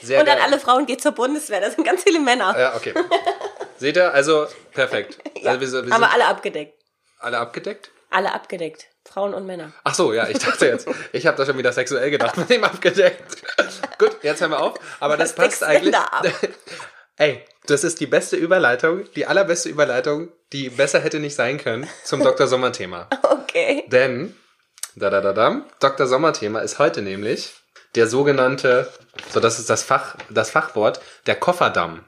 Sehr 0.02 0.20
Und 0.20 0.26
dann 0.26 0.38
geil. 0.38 0.46
alle 0.46 0.58
Frauen 0.60 0.86
geht 0.86 1.02
zur 1.02 1.12
Bundeswehr. 1.12 1.60
Das 1.60 1.74
sind 1.74 1.84
ganz 1.84 2.02
viele 2.02 2.20
Männer. 2.20 2.58
Ja, 2.58 2.74
okay. 2.76 2.94
Seht 3.78 3.96
ihr? 3.96 4.12
Also, 4.12 4.46
perfekt. 4.72 5.18
Ja, 5.42 5.52
Also 5.52 5.60
wir, 5.60 5.72
wir 5.72 5.78
haben 5.78 5.88
sind 5.90 6.00
wir 6.00 6.12
alle 6.12 6.26
abgedeckt. 6.26 6.74
alle 7.18 7.38
abgedeckt? 7.38 7.90
Alle 8.10 8.32
abgedeckt. 8.34 8.86
Frauen 9.10 9.32
und 9.32 9.46
Männer. 9.46 9.72
Ach 9.84 9.94
so, 9.94 10.12
ja, 10.12 10.28
ich 10.28 10.38
dachte 10.38 10.66
jetzt, 10.66 10.86
ich 11.12 11.26
habe 11.26 11.36
da 11.38 11.46
schon 11.46 11.56
wieder 11.56 11.72
sexuell 11.72 12.10
gedacht, 12.10 12.36
mit 12.36 12.50
dem 12.50 12.62
abgedeckt. 12.64 13.36
Gut, 13.98 14.18
jetzt 14.22 14.40
hören 14.42 14.50
wir 14.50 14.60
auf. 14.60 14.74
Aber 15.00 15.16
das 15.16 15.36
Was 15.38 15.46
passt 15.46 15.64
eigentlich. 15.64 15.94
ab? 15.96 16.26
Ey, 17.16 17.44
das 17.66 17.84
ist 17.84 18.00
die 18.00 18.06
beste 18.06 18.36
Überleitung, 18.36 19.04
die 19.14 19.26
allerbeste 19.26 19.68
Überleitung, 19.68 20.28
die 20.52 20.68
besser 20.70 21.00
hätte 21.00 21.18
nicht 21.20 21.34
sein 21.34 21.58
können 21.58 21.88
zum 22.04 22.22
Dr. 22.22 22.46
Sommer-Thema. 22.46 23.08
Okay. 23.22 23.84
Denn, 23.88 24.36
da 24.96 25.08
da 25.10 25.20
da 25.20 25.32
da, 25.32 25.62
Dr. 25.80 26.06
Sommer-Thema 26.06 26.60
ist 26.60 26.78
heute 26.78 27.00
nämlich 27.02 27.52
der 27.94 28.06
sogenannte, 28.06 28.88
so 29.30 29.40
das 29.40 29.58
ist 29.58 29.70
das 29.70 29.82
Fach, 29.82 30.16
das 30.30 30.50
Fachwort, 30.50 31.00
der 31.26 31.36
Kofferdamm. 31.36 32.04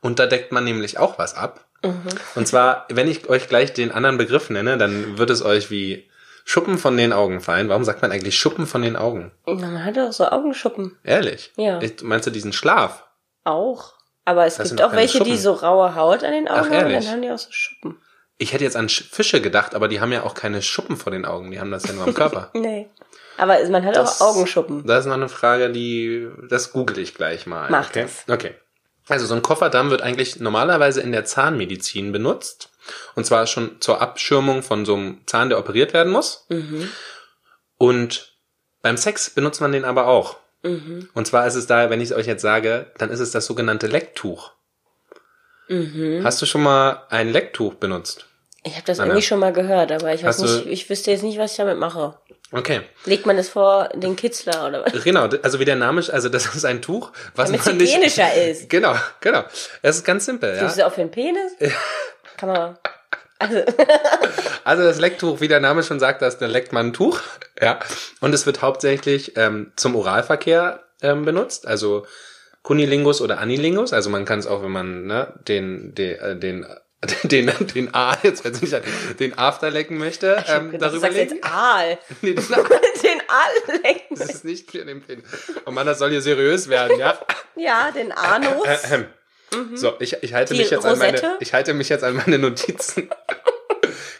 Und 0.00 0.18
da 0.18 0.26
deckt 0.26 0.50
man 0.52 0.64
nämlich 0.64 0.98
auch 0.98 1.18
was 1.18 1.34
ab. 1.34 1.66
Und 2.34 2.46
zwar, 2.48 2.86
wenn 2.90 3.08
ich 3.08 3.28
euch 3.28 3.48
gleich 3.48 3.72
den 3.72 3.90
anderen 3.92 4.16
Begriff 4.18 4.50
nenne, 4.50 4.78
dann 4.78 5.18
wird 5.18 5.30
es 5.30 5.42
euch 5.44 5.70
wie 5.70 6.08
Schuppen 6.44 6.78
von 6.78 6.96
den 6.96 7.12
Augen 7.12 7.40
fallen. 7.40 7.68
Warum 7.68 7.84
sagt 7.84 8.02
man 8.02 8.10
eigentlich 8.12 8.36
Schuppen 8.38 8.66
von 8.66 8.82
den 8.82 8.96
Augen? 8.96 9.30
Na, 9.46 9.54
Man 9.54 9.84
hat 9.84 9.96
doch 9.96 10.12
so 10.12 10.26
Augenschuppen. 10.26 10.98
Ehrlich? 11.04 11.52
Ja. 11.56 11.80
Ich, 11.82 12.02
meinst 12.02 12.26
du 12.26 12.30
diesen 12.30 12.52
Schlaf? 12.52 13.04
Auch. 13.44 13.94
Aber 14.24 14.46
es 14.46 14.56
Das 14.56 14.68
gibt 14.70 14.82
auch 14.82 14.92
welche, 14.92 15.18
die 15.24 15.30
Schuppen. 15.36 15.42
so 15.42 15.52
raue 15.52 15.94
Haut 15.96 16.22
an 16.24 16.32
den 16.32 16.48
Augen 16.48 16.68
Ach, 16.72 16.80
haben 16.80 16.92
dann 16.92 17.06
haben 17.08 17.22
die 17.22 17.30
auch 17.30 17.38
so 17.38 17.48
Schuppen. 17.50 17.98
Ich 18.38 18.52
hätte 18.52 18.64
jetzt 18.64 18.76
an 18.76 18.86
Sch- 18.88 19.04
Fische 19.12 19.40
gedacht, 19.40 19.74
aber 19.74 19.88
die 19.88 20.00
haben 20.00 20.12
ja 20.12 20.22
auch 20.22 20.34
keine 20.34 20.62
Schuppen 20.62 20.96
vor 20.96 21.10
den 21.12 21.24
Augen. 21.24 21.50
Die 21.50 21.60
haben 21.60 21.70
das 21.70 21.86
ja 21.86 21.92
nur 21.92 22.04
am 22.04 22.14
Körper. 22.14 22.50
Nee. 22.54 22.88
Aber 23.38 23.58
man 23.68 23.84
hat 23.84 23.96
Das- 23.96 24.20
auch 24.20 24.28
Augenschuppen. 24.34 24.86
Da 24.86 24.98
ist 24.98 25.06
noch 25.06 25.14
eine 25.14 25.28
Frage, 25.28 25.70
die, 25.70 26.28
das 26.48 26.72
google 26.72 26.98
ich 26.98 27.14
gleich 27.14 27.46
mal. 27.46 27.70
Mach 27.70 27.88
okay? 27.90 28.02
das. 28.02 28.24
Okay. 28.32 28.54
Also 29.08 29.26
so 29.26 29.34
ein 29.34 29.42
Kofferdamm 29.42 29.90
wird 29.90 30.02
eigentlich 30.02 30.38
normalerweise 30.38 31.00
in 31.00 31.12
der 31.12 31.24
Zahnmedizin 31.24 32.12
benutzt. 32.12 32.70
Und 33.14 33.24
zwar 33.26 33.46
schon 33.46 33.80
zur 33.80 34.00
Abschirmung 34.00 34.62
von 34.62 34.84
so 34.84 34.94
einem 34.94 35.20
Zahn, 35.26 35.48
der 35.48 35.58
operiert 35.58 35.92
werden 35.92 36.12
muss. 36.12 36.46
Mhm. 36.48 36.88
Und 37.78 38.32
beim 38.80 38.96
Sex 38.96 39.30
benutzt 39.30 39.60
man 39.60 39.72
den 39.72 39.84
aber 39.84 40.06
auch. 40.06 40.36
Mhm. 40.62 41.08
Und 41.14 41.26
zwar 41.26 41.46
ist 41.46 41.54
es 41.56 41.66
da, 41.66 41.90
wenn 41.90 42.00
ich 42.00 42.10
es 42.10 42.16
euch 42.16 42.26
jetzt 42.26 42.42
sage, 42.42 42.90
dann 42.98 43.10
ist 43.10 43.20
es 43.20 43.30
das 43.32 43.46
sogenannte 43.46 43.86
Lecktuch. 43.86 44.52
Mhm. 45.68 46.20
Hast 46.24 46.40
du 46.42 46.46
schon 46.46 46.62
mal 46.62 47.04
ein 47.08 47.30
Lecktuch 47.30 47.74
benutzt? 47.74 48.26
Ich 48.64 48.74
habe 48.74 48.84
das 48.86 49.00
Anna. 49.00 49.08
irgendwie 49.10 49.26
schon 49.26 49.40
mal 49.40 49.52
gehört, 49.52 49.90
aber 49.90 50.14
ich 50.14 50.22
weiß 50.22 50.38
nicht, 50.40 50.66
ich 50.66 50.88
wüsste 50.88 51.10
jetzt 51.10 51.24
nicht, 51.24 51.38
was 51.38 51.52
ich 51.52 51.56
damit 51.56 51.78
mache. 51.78 52.18
Okay. 52.52 52.82
Legt 53.06 53.24
man 53.24 53.36
das 53.36 53.48
vor 53.48 53.88
den 53.94 54.14
Kitzler 54.14 54.66
oder 54.68 54.84
was? 54.84 55.04
Genau, 55.04 55.28
also 55.42 55.58
wie 55.58 55.64
der 55.64 55.76
Name, 55.76 56.02
also 56.12 56.28
das 56.28 56.54
ist 56.54 56.64
ein 56.64 56.82
Tuch, 56.82 57.10
was 57.34 57.50
Damit 57.50 57.64
man 57.64 57.76
nicht... 57.78 57.92
hygienischer 57.92 58.34
ist. 58.50 58.68
Genau, 58.68 58.94
genau. 59.20 59.44
Es 59.80 59.96
ist 59.96 60.04
ganz 60.04 60.26
simpel, 60.26 60.54
ja. 60.54 60.66
Ist 60.66 60.76
das 60.76 60.84
auch 60.84 60.92
für 60.92 61.00
den 61.00 61.10
Penis? 61.10 61.52
Kann 62.36 62.50
man. 62.50 62.78
Also, 63.38 63.62
Also 64.64 64.82
das 64.82 65.00
Lecktuch, 65.00 65.40
wie 65.40 65.48
der 65.48 65.60
Name 65.60 65.82
schon 65.82 65.98
sagt, 65.98 66.22
das 66.22 66.38
da 66.38 66.46
leckt 66.46 66.72
man 66.72 66.88
ein 66.88 66.92
Tuch. 66.92 67.20
Ja. 67.60 67.80
Und 68.20 68.34
es 68.34 68.46
wird 68.46 68.62
hauptsächlich 68.62 69.36
ähm, 69.36 69.72
zum 69.76 69.96
Oralverkehr 69.96 70.82
ähm, 71.02 71.24
benutzt, 71.24 71.66
also 71.66 72.06
Kunilingus 72.62 73.20
oder 73.20 73.38
Anilingus. 73.38 73.92
Also 73.92 74.10
man 74.10 74.24
kann 74.24 74.38
es 74.38 74.46
auch, 74.46 74.62
wenn 74.62 74.70
man 74.70 75.06
ne, 75.06 75.32
den, 75.48 75.94
den, 75.94 76.18
äh, 76.18 76.36
den 76.36 76.66
den, 77.24 77.50
den 77.74 77.94
A, 77.94 78.16
jetzt 78.22 78.44
ich 78.46 78.60
nicht, 78.60 78.80
den 79.18 79.36
After 79.36 79.70
lecken 79.70 79.98
möchte, 79.98 80.42
ich 80.44 80.52
ähm, 80.52 80.70
gedacht, 80.70 80.92
du 80.92 80.98
darüber 80.98 81.00
sagst 81.00 81.16
jetzt 81.18 81.30
legen. 81.32 81.44
Aal. 81.44 81.98
Nee, 82.22 82.34
den, 82.34 82.46
den 82.46 83.22
Aal 83.28 83.80
lecken. 83.82 84.16
das 84.16 84.28
ist 84.30 84.44
nicht 84.44 84.70
für 84.70 84.84
den 84.84 85.02
Pin. 85.02 85.22
Oh 85.66 85.72
Mann, 85.72 85.86
das 85.86 85.98
soll 85.98 86.10
hier 86.10 86.22
seriös 86.22 86.68
werden, 86.68 86.98
ja. 86.98 87.18
Ja, 87.56 87.90
den 87.90 88.12
Anus. 88.12 88.66
Ahem. 88.66 89.06
So, 89.74 89.94
ich, 89.98 90.22
ich 90.22 90.32
halte 90.32 90.54
Die 90.54 90.60
mich 90.60 90.70
jetzt 90.70 90.86
an 90.86 90.98
meine, 90.98 91.36
ich 91.40 91.52
halte 91.52 91.74
mich 91.74 91.88
jetzt 91.88 92.04
an 92.04 92.16
meine 92.16 92.38
Notizen. 92.38 93.10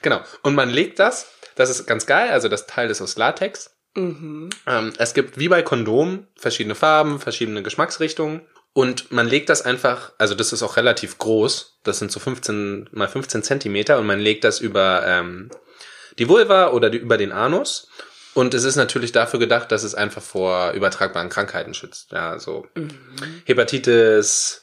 genau. 0.03 0.21
Und 0.43 0.55
man 0.55 0.69
legt 0.69 0.99
das, 0.99 1.29
das 1.55 1.71
ist 1.71 1.87
ganz 1.87 2.05
geil, 2.07 2.31
also 2.31 2.49
das 2.49 2.67
Teil 2.67 2.91
ist 2.91 3.01
aus 3.01 3.17
Latex. 3.17 3.71
Mhm. 3.95 4.51
Ähm, 4.67 4.93
es 4.99 5.15
gibt 5.15 5.39
wie 5.39 5.49
bei 5.49 5.63
Kondomen 5.63 6.27
verschiedene 6.37 6.75
Farben, 6.75 7.21
verschiedene 7.21 7.63
Geschmacksrichtungen. 7.63 8.43
Und 8.75 9.13
man 9.13 9.29
legt 9.29 9.51
das 9.51 9.63
einfach, 9.63 10.13
also 10.17 10.35
das 10.35 10.53
ist 10.53 10.63
auch 10.63 10.77
relativ 10.77 11.19
groß, 11.19 11.79
das 11.85 11.99
sind 11.99 12.11
so 12.11 12.21
15 12.21 12.89
mal 12.93 13.09
15 13.09 13.43
Zentimeter 13.43 13.99
und 13.99 14.07
man 14.07 14.19
legt 14.19 14.45
das 14.45 14.61
über 14.61 15.03
ähm, 15.07 15.51
die 16.19 16.29
Vulva 16.29 16.71
oder 16.71 16.89
die, 16.89 16.99
über 16.99 17.19
den 17.19 17.33
Anus. 17.33 17.89
Und 18.35 18.55
es 18.55 18.65
ist 18.65 18.77
natürlich 18.77 19.13
dafür 19.13 19.39
gedacht, 19.39 19.71
dass 19.73 19.83
es 19.83 19.95
einfach 19.95 20.23
vor 20.23 20.73
übertragbaren 20.73 21.29
Krankheiten 21.29 21.75
schützt. 21.75 22.13
Ja, 22.13 22.39
so 22.39 22.67
Hepatitis, 23.45 24.63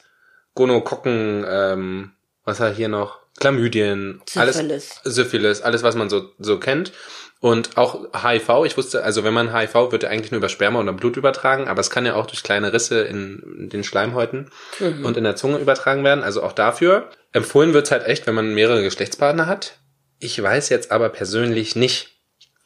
Gonokokken, 0.54 1.44
ähm, 1.48 2.12
was 2.44 2.58
hat 2.58 2.74
hier 2.74 2.88
noch? 2.88 3.20
Chlamydien, 3.38 4.20
alles 4.34 4.56
Syphilis. 4.56 5.00
Syphilis, 5.04 5.62
alles 5.62 5.82
was 5.84 5.94
man 5.94 6.10
so 6.10 6.32
so 6.38 6.58
kennt. 6.58 6.92
Und 7.40 7.78
auch 7.78 8.06
HIV, 8.14 8.64
ich 8.66 8.76
wusste, 8.76 9.02
also 9.02 9.24
wenn 9.24 9.32
man 9.32 9.56
HIV 9.56 9.92
wird 9.92 10.02
er 10.04 10.10
eigentlich 10.10 10.30
nur 10.30 10.38
über 10.38 10.50
Sperma 10.50 10.78
oder 10.78 10.92
Blut 10.92 11.16
übertragen, 11.16 11.68
aber 11.68 11.80
es 11.80 11.88
kann 11.88 12.04
ja 12.04 12.14
auch 12.14 12.26
durch 12.26 12.42
kleine 12.42 12.72
Risse 12.74 13.00
in 13.00 13.70
den 13.72 13.82
Schleimhäuten 13.82 14.50
und 14.78 15.16
in 15.16 15.24
der 15.24 15.36
Zunge 15.36 15.56
übertragen 15.56 16.04
werden. 16.04 16.22
Also 16.22 16.42
auch 16.42 16.52
dafür. 16.52 17.08
Empfohlen 17.32 17.72
wird's 17.72 17.90
halt 17.90 18.04
echt, 18.06 18.26
wenn 18.26 18.34
man 18.34 18.52
mehrere 18.52 18.82
Geschlechtspartner 18.82 19.46
hat. 19.46 19.78
Ich 20.18 20.40
weiß 20.42 20.68
jetzt 20.68 20.90
aber 20.92 21.08
persönlich 21.08 21.76
nicht, 21.76 22.08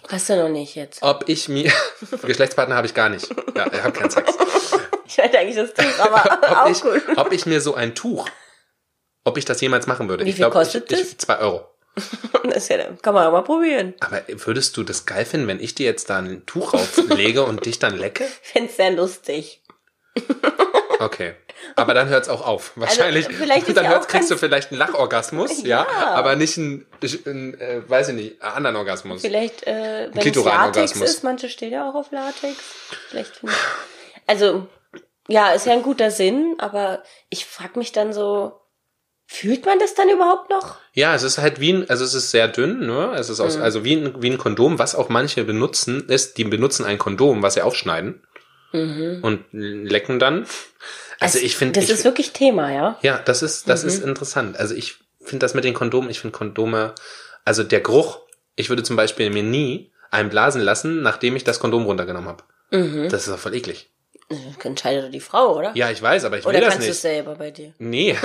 Hast 0.08 0.28
du 0.28 0.36
noch 0.36 0.48
nicht 0.48 0.74
jetzt. 0.74 1.02
ob 1.02 1.28
ich 1.28 1.48
mir 1.48 1.72
Geschlechtspartner 2.26 2.74
habe 2.74 2.86
ich 2.86 2.94
gar 2.94 3.08
nicht. 3.08 3.28
Ja, 3.56 3.66
ich 3.72 3.82
habe 3.82 3.92
keinen 3.92 4.10
Sex. 4.10 4.36
Ich 5.06 5.18
hätte 5.18 5.38
eigentlich 5.38 5.54
das 5.54 5.72
Tuch, 5.74 6.00
aber 6.00 6.24
ob, 6.50 6.56
auch 6.62 6.68
ich, 6.70 6.80
gut. 6.80 7.02
ob 7.16 7.30
ich 7.32 7.46
mir 7.46 7.60
so 7.60 7.74
ein 7.74 7.94
Tuch, 7.94 8.26
ob 9.22 9.36
ich 9.38 9.44
das 9.44 9.60
jemals 9.60 9.86
machen 9.86 10.08
würde. 10.08 10.24
Wie 10.24 10.30
ich 10.30 10.34
viel 10.36 10.44
glaub, 10.46 10.54
kostet 10.54 10.90
ich, 10.90 10.98
das? 10.98 11.08
Ich, 11.12 11.18
zwei 11.18 11.38
Euro. 11.38 11.68
Das 12.44 12.64
ist 12.64 12.68
ja, 12.68 12.84
kann 13.00 13.14
man 13.14 13.26
auch 13.26 13.32
mal 13.32 13.42
probieren. 13.42 13.94
Aber 14.00 14.20
würdest 14.28 14.76
du 14.76 14.82
das 14.82 15.06
geil 15.06 15.24
finden, 15.24 15.48
wenn 15.48 15.60
ich 15.60 15.74
dir 15.74 15.86
jetzt 15.86 16.10
da 16.10 16.18
ein 16.18 16.44
Tuch 16.44 16.74
rauflege 16.74 17.42
und 17.42 17.64
dich 17.64 17.78
dann 17.78 17.96
lecke? 17.96 18.24
Ich 18.24 18.30
find's 18.52 18.76
sehr 18.76 18.90
lustig. 18.90 19.62
Okay. 21.00 21.34
Aber 21.76 21.94
dann 21.94 22.08
hört's 22.08 22.28
auch 22.28 22.46
auf. 22.46 22.72
Wahrscheinlich. 22.76 23.26
Also, 23.26 23.38
vielleicht 23.38 23.76
dann 23.76 23.84
ja 23.84 23.90
hört's, 23.90 24.06
kriegst 24.06 24.30
du 24.30 24.36
vielleicht 24.36 24.70
einen 24.70 24.78
Lachorgasmus, 24.78 25.62
ja, 25.64 25.86
Ja. 25.90 26.10
aber 26.14 26.36
nicht 26.36 26.56
einen, 26.56 26.86
einen 27.26 27.60
äh, 27.60 27.82
weiß 27.88 28.10
ich 28.10 28.14
nicht, 28.14 28.42
einen 28.42 28.52
anderen 28.54 28.76
Orgasmus. 28.76 29.20
Vielleicht, 29.22 29.66
äh, 29.66 30.10
wenn 30.12 30.28
es. 30.30 30.44
Latex 30.44 31.00
ist, 31.00 31.24
manche 31.24 31.48
stehen 31.48 31.72
ja 31.72 31.88
auch 31.88 31.94
auf 31.94 32.10
Latex. 32.12 32.56
Vielleicht 33.08 33.36
finde 33.36 33.54
ich. 33.54 34.22
Also, 34.26 34.66
ja, 35.28 35.50
ist 35.52 35.66
ja 35.66 35.72
ein 35.72 35.82
guter 35.82 36.10
Sinn, 36.10 36.54
aber 36.58 37.02
ich 37.28 37.44
frag 37.46 37.76
mich 37.76 37.92
dann 37.92 38.12
so, 38.12 38.60
fühlt 39.26 39.64
man 39.66 39.78
das 39.78 39.94
dann 39.94 40.08
überhaupt 40.08 40.50
noch? 40.50 40.76
Ja, 40.92 41.14
es 41.14 41.22
ist 41.22 41.38
halt 41.38 41.60
wie 41.60 41.72
ein, 41.72 41.90
also 41.90 42.04
es 42.04 42.14
ist 42.14 42.30
sehr 42.30 42.48
dünn, 42.48 42.86
ne? 42.86 43.12
Es 43.16 43.28
ist 43.30 43.38
Mhm. 43.38 43.44
aus, 43.46 43.56
also 43.56 43.84
wie 43.84 43.94
ein, 43.96 44.22
wie 44.22 44.30
ein 44.30 44.38
Kondom, 44.38 44.78
was 44.78 44.94
auch 44.94 45.08
manche 45.08 45.44
benutzen, 45.44 46.08
ist, 46.08 46.36
die 46.38 46.44
benutzen 46.44 46.84
ein 46.84 46.98
Kondom, 46.98 47.42
was 47.42 47.54
sie 47.54 47.62
aufschneiden 47.62 48.22
und 48.72 49.44
lecken 49.52 50.18
dann. 50.18 50.46
Also 51.20 51.38
ich 51.38 51.56
finde, 51.56 51.78
Mhm. 51.80 51.86
Das 51.86 51.90
ist 51.96 52.04
wirklich 52.04 52.32
Thema, 52.32 52.72
ja? 52.72 52.98
ja, 53.02 53.18
das 53.24 53.42
ist, 53.42 53.68
das 53.68 53.82
Mhm. 53.84 53.88
ist 53.88 54.02
interessant. 54.02 54.56
Also 54.58 54.74
ich 54.74 54.96
finde 55.20 55.38
das 55.44 55.54
mit 55.54 55.62
den 55.64 55.74
Kondomen, 55.74 56.10
ich 56.10 56.18
finde 56.20 56.36
Kondome, 56.36 56.94
also 57.44 57.62
der 57.62 57.80
Geruch, 57.80 58.20
ich 58.56 58.68
würde 58.68 58.82
zum 58.82 58.96
Beispiel 58.96 59.30
mir 59.30 59.42
nie 59.44 59.92
einblasen 60.10 60.60
lassen, 60.60 61.02
nachdem 61.02 61.36
ich 61.36 61.44
das 61.44 61.60
Kondom 61.60 61.84
runtergenommen 61.84 62.28
habe. 62.28 62.42
Mhm. 62.72 63.08
Das 63.08 63.22
ist 63.26 63.32
doch 63.32 63.38
voll 63.38 63.54
eklig. 63.54 63.90
Entscheidet 64.62 65.04
doch 65.04 65.10
die 65.10 65.20
Frau, 65.20 65.56
oder? 65.56 65.72
Ja, 65.74 65.90
ich 65.90 66.00
weiß, 66.00 66.24
aber 66.24 66.38
ich 66.38 66.44
will 66.44 66.50
oder 66.50 66.60
das 66.60 66.70
kannst 66.74 66.86
du 66.86 66.90
es 66.90 66.96
nicht. 66.96 67.00
selber 67.02 67.34
bei 67.34 67.50
dir? 67.50 67.74
Nee. 67.78 68.16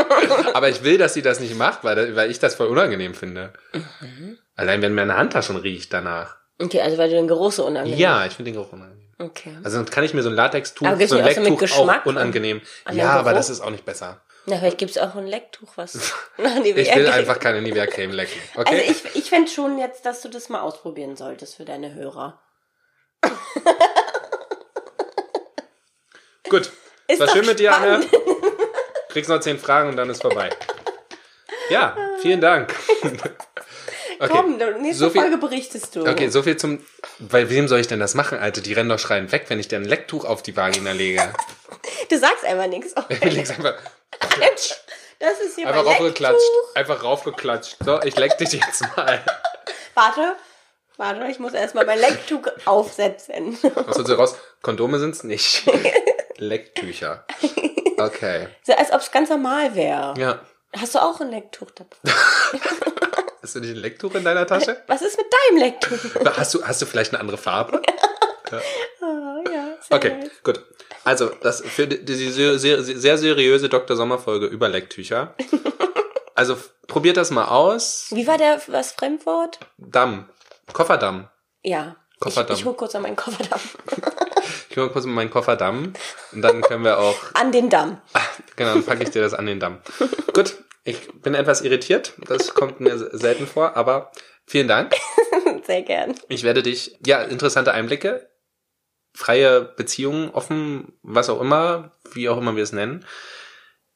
aber 0.54 0.68
ich 0.68 0.84
will, 0.84 0.98
dass 0.98 1.14
sie 1.14 1.22
das 1.22 1.40
nicht 1.40 1.56
macht, 1.56 1.84
weil, 1.84 2.14
weil 2.14 2.30
ich 2.30 2.38
das 2.38 2.54
voll 2.54 2.68
unangenehm 2.68 3.14
finde. 3.14 3.52
Mhm. 3.72 4.38
Allein 4.54 4.82
wenn 4.82 4.94
meine 4.94 5.16
Hand 5.16 5.34
da 5.34 5.42
schon 5.42 5.56
riecht 5.56 5.92
danach. 5.92 6.36
Okay, 6.60 6.80
also 6.80 6.98
weil 6.98 7.08
du 7.08 7.16
den 7.16 7.28
Geruch 7.28 7.52
so 7.52 7.66
unangenehm 7.66 7.98
Ja, 7.98 8.24
ich 8.26 8.34
finde 8.34 8.50
den 8.50 8.54
Geruch 8.54 8.72
unangenehm. 8.72 9.08
Okay. 9.18 9.56
Also 9.64 9.78
dann 9.78 9.86
kann 9.86 10.04
ich 10.04 10.14
mir 10.14 10.22
so 10.22 10.28
ein 10.28 10.34
Latextuch, 10.36 10.86
Aber 10.86 10.94
so 11.06 11.16
ein 11.16 11.24
nicht 11.24 11.38
auch 11.38 11.42
so 11.44 11.50
Lecktuch 11.50 11.78
auch 11.78 12.06
unangenehm. 12.06 12.60
an 12.84 12.96
Ja, 12.96 13.10
aber 13.10 13.32
das 13.32 13.50
ist 13.50 13.60
auch 13.60 13.70
nicht 13.70 13.84
besser. 13.84 14.20
Na, 14.46 14.56
vielleicht 14.56 14.78
gibt's 14.78 14.96
auch 14.96 15.14
ein 15.14 15.26
Lecktuch, 15.26 15.72
was. 15.76 16.14
nach 16.38 16.56
Ich 16.56 16.62
Nivea 16.62 16.96
will 16.96 17.04
geht. 17.04 17.12
einfach 17.12 17.38
keine 17.38 17.60
Nivea-Creme 17.60 18.12
lecken. 18.12 18.40
Okay? 18.56 18.80
Also 18.80 18.90
ich, 18.90 19.16
ich 19.16 19.28
fände 19.28 19.50
schon 19.50 19.78
jetzt, 19.78 20.06
dass 20.06 20.22
du 20.22 20.28
das 20.28 20.48
mal 20.48 20.60
ausprobieren 20.60 21.16
solltest 21.16 21.56
für 21.56 21.64
deine 21.64 21.94
Hörer. 21.94 22.40
Gut. 26.48 26.70
Ist 27.06 27.20
War 27.20 27.28
schön 27.28 27.46
mit 27.46 27.58
dir, 27.58 27.74
Anne. 27.74 28.04
Kriegst 29.08 29.30
noch 29.30 29.40
zehn 29.40 29.58
Fragen 29.58 29.88
und 29.88 29.96
dann 29.96 30.10
ist 30.10 30.20
vorbei. 30.22 30.50
Ja, 31.70 31.96
vielen 32.20 32.40
Dank. 32.40 32.74
Okay. 34.20 34.32
Komm, 34.32 34.56
nächste 34.82 35.04
so 35.04 35.10
viel- 35.10 35.20
Folge 35.20 35.36
berichtest 35.36 35.94
du. 35.94 36.00
Okay, 36.04 36.28
so 36.28 36.42
viel 36.42 36.56
zum. 36.56 36.84
Weil 37.20 37.50
wem 37.50 37.68
soll 37.68 37.78
ich 37.78 37.86
denn 37.86 38.00
das 38.00 38.14
machen, 38.14 38.36
Alter? 38.40 38.60
Die 38.60 38.72
rennen 38.72 38.88
doch 38.88 38.98
schreiend 38.98 39.30
weg, 39.30 39.44
wenn 39.46 39.60
ich 39.60 39.68
dir 39.68 39.76
ein 39.76 39.84
Lecktuch 39.84 40.24
auf 40.24 40.42
die 40.42 40.56
Vagina 40.56 40.90
lege. 40.90 41.22
Du 42.10 42.18
sagst 42.18 42.44
einfach 42.44 42.66
nichts. 42.66 42.94
Ich 43.10 43.32
leg's 43.32 43.50
einfach, 43.50 43.74
Das 45.20 45.40
ist 45.40 45.54
hier 45.54 45.68
einfach 45.68 45.86
raufgeklatscht. 45.86 46.40
Einfach 46.74 47.04
raufgeklatscht. 47.04 47.76
So, 47.84 48.02
ich 48.02 48.16
leck 48.16 48.36
dich 48.38 48.54
jetzt 48.54 48.80
mal. 48.96 49.22
Warte, 49.94 50.34
warte, 50.96 51.26
ich 51.30 51.38
muss 51.38 51.52
erstmal 51.52 51.86
mein 51.86 52.00
Lecktuch 52.00 52.42
aufsetzen. 52.64 53.56
Was 53.62 53.98
holst 53.98 54.08
du 54.10 54.14
raus? 54.14 54.36
Kondome 54.62 54.98
sind's 54.98 55.22
nicht. 55.22 55.62
Lecktücher. 56.38 57.24
Okay. 58.00 58.46
So, 58.62 58.74
als 58.74 58.92
ob 58.92 59.00
es 59.00 59.10
ganz 59.10 59.28
normal 59.28 59.74
wäre. 59.74 60.14
Ja. 60.18 60.38
Hast 60.76 60.94
du 60.94 61.00
auch 61.00 61.20
ein 61.20 61.30
Lecktuch 61.32 61.68
dabei? 61.72 61.96
Hast 63.42 63.56
du 63.56 63.60
nicht 63.60 63.70
ein 63.70 63.76
Lecktuch 63.76 64.14
in 64.14 64.22
deiner 64.22 64.46
Tasche? 64.46 64.80
Was 64.86 65.02
ist 65.02 65.16
mit 65.16 65.26
deinem 65.48 65.58
Lecktuch? 65.58 65.98
Hast 66.36 66.54
du, 66.54 66.62
hast 66.64 66.80
du 66.80 66.86
vielleicht 66.86 67.12
eine 67.12 67.18
andere 67.20 67.38
Farbe? 67.38 67.82
Ja, 68.52 68.60
sehr 69.80 69.96
Okay, 69.96 70.16
nice. 70.16 70.30
gut. 70.44 70.64
Also, 71.02 71.26
das 71.42 71.60
für 71.62 71.88
die, 71.88 72.04
die 72.04 72.14
sehr, 72.30 72.56
sehr, 72.60 73.18
seriöse 73.18 73.68
Dr. 73.68 73.96
Sommerfolge 73.96 74.46
über 74.46 74.68
Lecktücher. 74.68 75.34
Also, 76.36 76.56
probiert 76.86 77.16
das 77.16 77.32
mal 77.32 77.46
aus. 77.46 78.06
Wie 78.10 78.28
war 78.28 78.38
der, 78.38 78.62
was 78.68 78.92
Fremdwort? 78.92 79.58
Damm. 79.76 80.28
Kofferdamm. 80.72 81.28
Ja. 81.64 81.96
Kofferdamm. 82.20 82.54
Ich, 82.54 82.60
ich 82.60 82.64
hol 82.66 82.74
kurz 82.74 82.94
an 82.94 83.02
meinen 83.02 83.16
Kofferdamm. 83.16 83.60
Ich 84.78 84.82
hole 84.82 84.92
kurz 84.92 85.06
meinen 85.06 85.28
Kofferdamm. 85.28 85.92
Und 86.30 86.40
dann 86.40 86.60
können 86.60 86.84
wir 86.84 87.00
auch, 87.00 87.16
An 87.34 87.50
den 87.50 87.68
Damm. 87.68 88.00
genau, 88.54 88.74
dann 88.74 88.84
packe 88.84 89.02
ich 89.02 89.10
dir 89.10 89.20
das 89.20 89.34
an 89.34 89.46
den 89.46 89.58
Damm. 89.58 89.78
Gut, 90.34 90.54
ich 90.84 91.10
bin 91.20 91.34
etwas 91.34 91.62
irritiert. 91.62 92.12
Das 92.28 92.54
kommt 92.54 92.78
mir 92.78 92.96
selten 92.96 93.48
vor, 93.48 93.76
aber 93.76 94.12
vielen 94.46 94.68
Dank. 94.68 94.94
Sehr 95.66 95.82
gern. 95.82 96.14
Ich 96.28 96.44
werde 96.44 96.62
dich, 96.62 96.96
ja, 97.04 97.22
interessante 97.22 97.72
Einblicke, 97.72 98.30
freie 99.16 99.62
Beziehungen, 99.62 100.30
offen, 100.30 100.92
was 101.02 101.28
auch 101.28 101.40
immer, 101.40 101.90
wie 102.12 102.28
auch 102.28 102.38
immer 102.38 102.54
wir 102.54 102.62
es 102.62 102.72
nennen. 102.72 103.04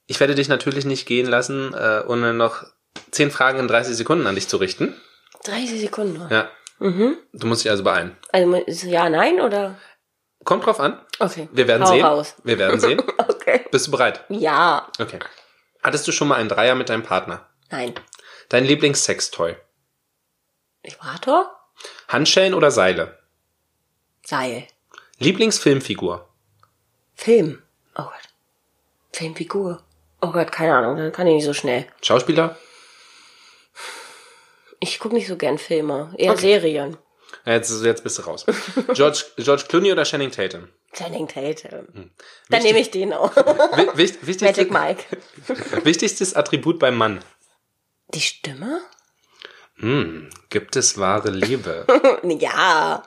Ich 0.07 0.18
werde 0.18 0.35
dich 0.35 0.49
natürlich 0.49 0.85
nicht 0.85 1.07
gehen 1.07 1.28
lassen, 1.28 1.74
äh, 1.74 2.03
ohne 2.09 2.35
noch 2.35 2.64
zehn 3.12 3.30
Fragen 3.30 3.61
in 3.61 3.68
30 3.68 3.95
Sekunden 3.95 4.26
an 4.26 4.35
dich 4.35 4.49
zu 4.49 4.57
richten. 4.57 5.01
30 5.45 5.80
Sekunden. 5.80 6.26
Ja. 6.28 6.51
Du 6.80 7.47
musst 7.47 7.62
dich 7.62 7.70
also 7.70 7.85
beeilen. 7.85 8.16
Also, 8.33 8.89
ja, 8.89 9.09
nein 9.09 9.41
oder? 9.41 9.78
Kommt 10.45 10.66
drauf 10.66 10.80
an. 10.80 11.01
Okay. 11.18 11.49
Wir 11.53 11.68
werden 11.68 11.84
Hau 11.84 11.93
sehen. 11.93 12.05
raus. 12.05 12.34
Wir 12.45 12.59
werden 12.59 12.80
sehen. 12.80 13.03
Okay. 13.28 13.64
Bist 13.72 13.88
du 13.88 13.90
bereit? 13.90 14.24
Ja. 14.28 14.88
Okay. 15.01 15.18
Hattest 15.82 16.07
du 16.07 16.12
schon 16.12 16.28
mal 16.28 16.36
einen 16.36 16.49
Dreier 16.49 16.76
mit 16.76 16.88
deinem 16.90 17.03
Partner? 17.03 17.49
Nein. 17.70 17.95
Dein 18.51 18.64
Lieblingssextoy? 18.64 19.57
Vibrator? 20.84 21.51
Handschellen 22.09 22.55
oder 22.55 22.70
Seile? 22.70 23.18
Seil. 24.24 24.68
Lieblingsfilmfigur? 25.18 26.28
Film. 27.14 27.62
Oh 27.97 28.03
Gott. 28.05 28.28
Filmfigur. 29.12 29.82
Oh 30.20 30.30
Gott, 30.30 30.53
keine 30.53 30.76
Ahnung, 30.76 30.97
das 30.97 31.12
kann 31.12 31.26
ich 31.26 31.34
nicht 31.34 31.45
so 31.45 31.53
schnell. 31.53 31.86
Schauspieler? 32.01 32.57
Ich 34.78 34.99
gucke 35.01 35.14
nicht 35.14 35.26
so 35.28 35.36
gern 35.36 35.59
Filme, 35.59 36.12
eher 36.16 36.36
Serien. 36.36 36.97
Jetzt, 37.45 37.83
jetzt 37.85 38.03
bist 38.05 38.18
du 38.18 38.22
raus. 38.22 38.45
George, 38.95 39.24
George 39.37 39.64
Clooney 39.68 39.93
oder 39.93 40.05
Channing 40.05 40.30
Tatum? 40.30 40.68
Channing 40.93 41.26
Tatum. 41.28 41.89
Hm. 41.93 42.11
Dann 42.51 42.62
nehme 42.62 42.78
ich 42.80 42.91
den 42.91 43.12
auch. 43.12 43.35
Wi- 43.37 43.97
wicht- 43.97 44.26
wichtigstes, 44.26 44.43
Magic 44.43 44.70
Mike. 44.72 45.05
wichtigstes 45.85 46.35
Attribut 46.35 46.78
beim 46.78 46.97
Mann? 46.97 47.24
Die 48.14 48.20
Stimme? 48.20 48.80
Hm, 49.76 50.28
gibt 50.51 50.76
es 50.76 50.99
wahre 50.99 51.30
Liebe? 51.30 51.87
Ja. 52.39 53.03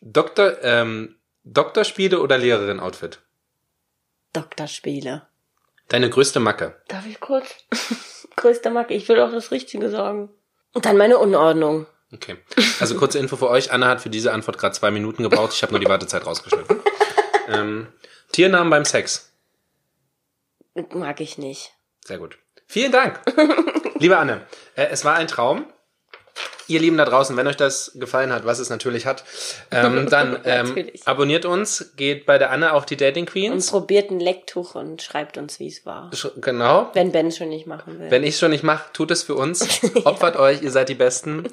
Doktor, 0.00 0.62
ähm, 0.62 1.16
Doktorspiele 1.44 2.20
oder 2.20 2.36
Lehrerin-Outfit? 2.38 3.20
Doktorspiele. 4.32 5.26
Deine 5.88 6.10
größte 6.10 6.40
Macke? 6.40 6.80
Darf 6.88 7.06
ich 7.06 7.18
kurz? 7.20 7.46
Größter 8.36 8.70
Macke. 8.70 8.94
Ich 8.94 9.08
will 9.08 9.20
auch 9.20 9.30
das 9.32 9.50
Richtige 9.50 9.88
sagen. 9.88 10.28
Und 10.74 10.84
dann 10.84 10.96
meine 10.98 11.18
Unordnung. 11.18 11.86
Okay. 12.12 12.36
Also 12.80 12.96
kurze 12.96 13.18
Info 13.18 13.36
für 13.36 13.50
euch. 13.50 13.70
Anna 13.70 13.88
hat 13.88 14.00
für 14.00 14.10
diese 14.10 14.32
Antwort 14.32 14.58
gerade 14.58 14.74
zwei 14.74 14.90
Minuten 14.90 15.22
gebraucht. 15.22 15.52
Ich 15.52 15.62
habe 15.62 15.72
nur 15.72 15.80
die 15.80 15.88
Wartezeit 15.88 16.24
rausgeschnitten. 16.24 16.80
ähm, 17.48 17.88
Tiernamen 18.32 18.70
beim 18.70 18.84
Sex? 18.84 19.32
Mag 20.94 21.20
ich 21.20 21.38
nicht. 21.38 21.72
Sehr 22.04 22.18
gut. 22.18 22.38
Vielen 22.66 22.92
Dank. 22.92 23.20
Liebe 23.98 24.16
Anne, 24.16 24.46
äh, 24.74 24.86
es 24.90 25.04
war 25.04 25.16
ein 25.16 25.28
Traum. 25.28 25.66
Ihr 26.68 26.80
Lieben 26.80 26.96
da 26.96 27.04
draußen, 27.04 27.36
wenn 27.36 27.46
euch 27.46 27.56
das 27.56 27.92
gefallen 27.94 28.32
hat, 28.32 28.44
was 28.46 28.58
es 28.58 28.70
natürlich 28.70 29.06
hat, 29.06 29.24
ähm, 29.70 30.06
dann 30.10 30.38
ähm, 30.44 30.88
abonniert 31.06 31.44
uns, 31.44 31.92
geht 31.96 32.26
bei 32.26 32.38
der 32.38 32.50
Anne 32.50 32.72
auf 32.74 32.86
die 32.86 32.96
Dating 32.96 33.24
Und 33.24 33.30
Queens. 33.32 33.70
probiert 33.70 34.10
ein 34.10 34.20
Lecktuch 34.20 34.74
und 34.74 35.02
schreibt 35.02 35.38
uns, 35.38 35.58
wie 35.58 35.68
es 35.68 35.84
war. 35.86 36.10
Sch- 36.12 36.30
Genau. 36.40 36.90
Wenn 36.94 37.10
Ben 37.12 37.32
schon 37.32 37.48
nicht 37.48 37.66
machen 37.66 37.98
will. 37.98 38.10
Wenn 38.10 38.22
ich 38.22 38.36
schon 38.38 38.50
nicht 38.50 38.62
mache, 38.64 38.84
tut 38.92 39.10
es 39.10 39.22
für 39.22 39.34
uns. 39.34 39.80
Opfert 40.04 40.36
euch, 40.36 40.62
ihr 40.62 40.70
seid 40.70 40.88
die 40.88 40.94
Besten. 40.94 41.44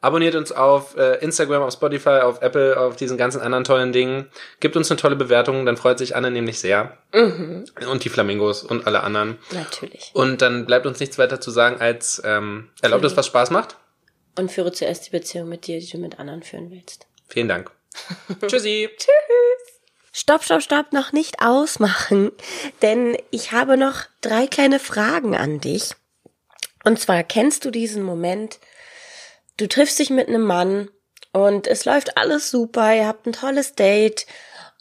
Abonniert 0.00 0.34
uns 0.34 0.50
auf 0.50 0.96
äh, 0.96 1.18
Instagram, 1.22 1.62
auf 1.62 1.72
Spotify, 1.74 2.20
auf 2.22 2.42
Apple, 2.42 2.78
auf 2.78 2.96
diesen 2.96 3.16
ganzen 3.16 3.40
anderen 3.40 3.62
tollen 3.64 3.92
Dingen. 3.92 4.26
Gebt 4.58 4.76
uns 4.76 4.90
eine 4.90 4.98
tolle 4.98 5.14
Bewertung, 5.14 5.64
dann 5.64 5.76
freut 5.76 5.98
sich 5.98 6.16
Anne 6.16 6.30
nämlich 6.32 6.58
sehr. 6.58 6.96
Mhm. 7.14 7.64
Und 7.88 8.02
die 8.04 8.08
Flamingos 8.08 8.64
und 8.64 8.86
alle 8.86 9.02
anderen. 9.04 9.38
Natürlich. 9.52 10.10
Und 10.14 10.42
dann 10.42 10.66
bleibt 10.66 10.86
uns 10.86 10.98
nichts 10.98 11.18
weiter 11.18 11.40
zu 11.40 11.50
sagen 11.52 11.80
als 11.80 12.20
ähm, 12.24 12.68
erlaubt 12.80 13.04
uns, 13.04 13.16
was 13.16 13.26
Spaß 13.26 13.50
macht. 13.50 13.76
Und 14.36 14.50
führe 14.50 14.72
zuerst 14.72 15.06
die 15.06 15.10
Beziehung 15.10 15.48
mit 15.48 15.66
dir, 15.66 15.78
die 15.78 15.88
du 15.88 15.98
mit 15.98 16.18
anderen 16.18 16.42
führen 16.42 16.70
willst. 16.70 17.06
Vielen 17.28 17.48
Dank. 17.48 17.70
Tschüssi. 18.46 18.88
Stopp, 20.12 20.44
stopp, 20.44 20.62
stopp, 20.62 20.92
noch 20.92 21.12
nicht 21.12 21.40
ausmachen, 21.40 22.32
denn 22.82 23.16
ich 23.30 23.52
habe 23.52 23.78
noch 23.78 24.02
drei 24.20 24.46
kleine 24.46 24.78
Fragen 24.78 25.34
an 25.34 25.60
dich. 25.60 25.92
Und 26.84 27.00
zwar 27.00 27.22
kennst 27.22 27.64
du 27.64 27.70
diesen 27.70 28.02
Moment, 28.02 28.58
du 29.56 29.66
triffst 29.68 29.98
dich 29.98 30.10
mit 30.10 30.28
einem 30.28 30.42
Mann 30.42 30.90
und 31.32 31.66
es 31.66 31.86
läuft 31.86 32.18
alles 32.18 32.50
super, 32.50 32.94
ihr 32.94 33.06
habt 33.06 33.26
ein 33.26 33.32
tolles 33.32 33.74
Date 33.74 34.26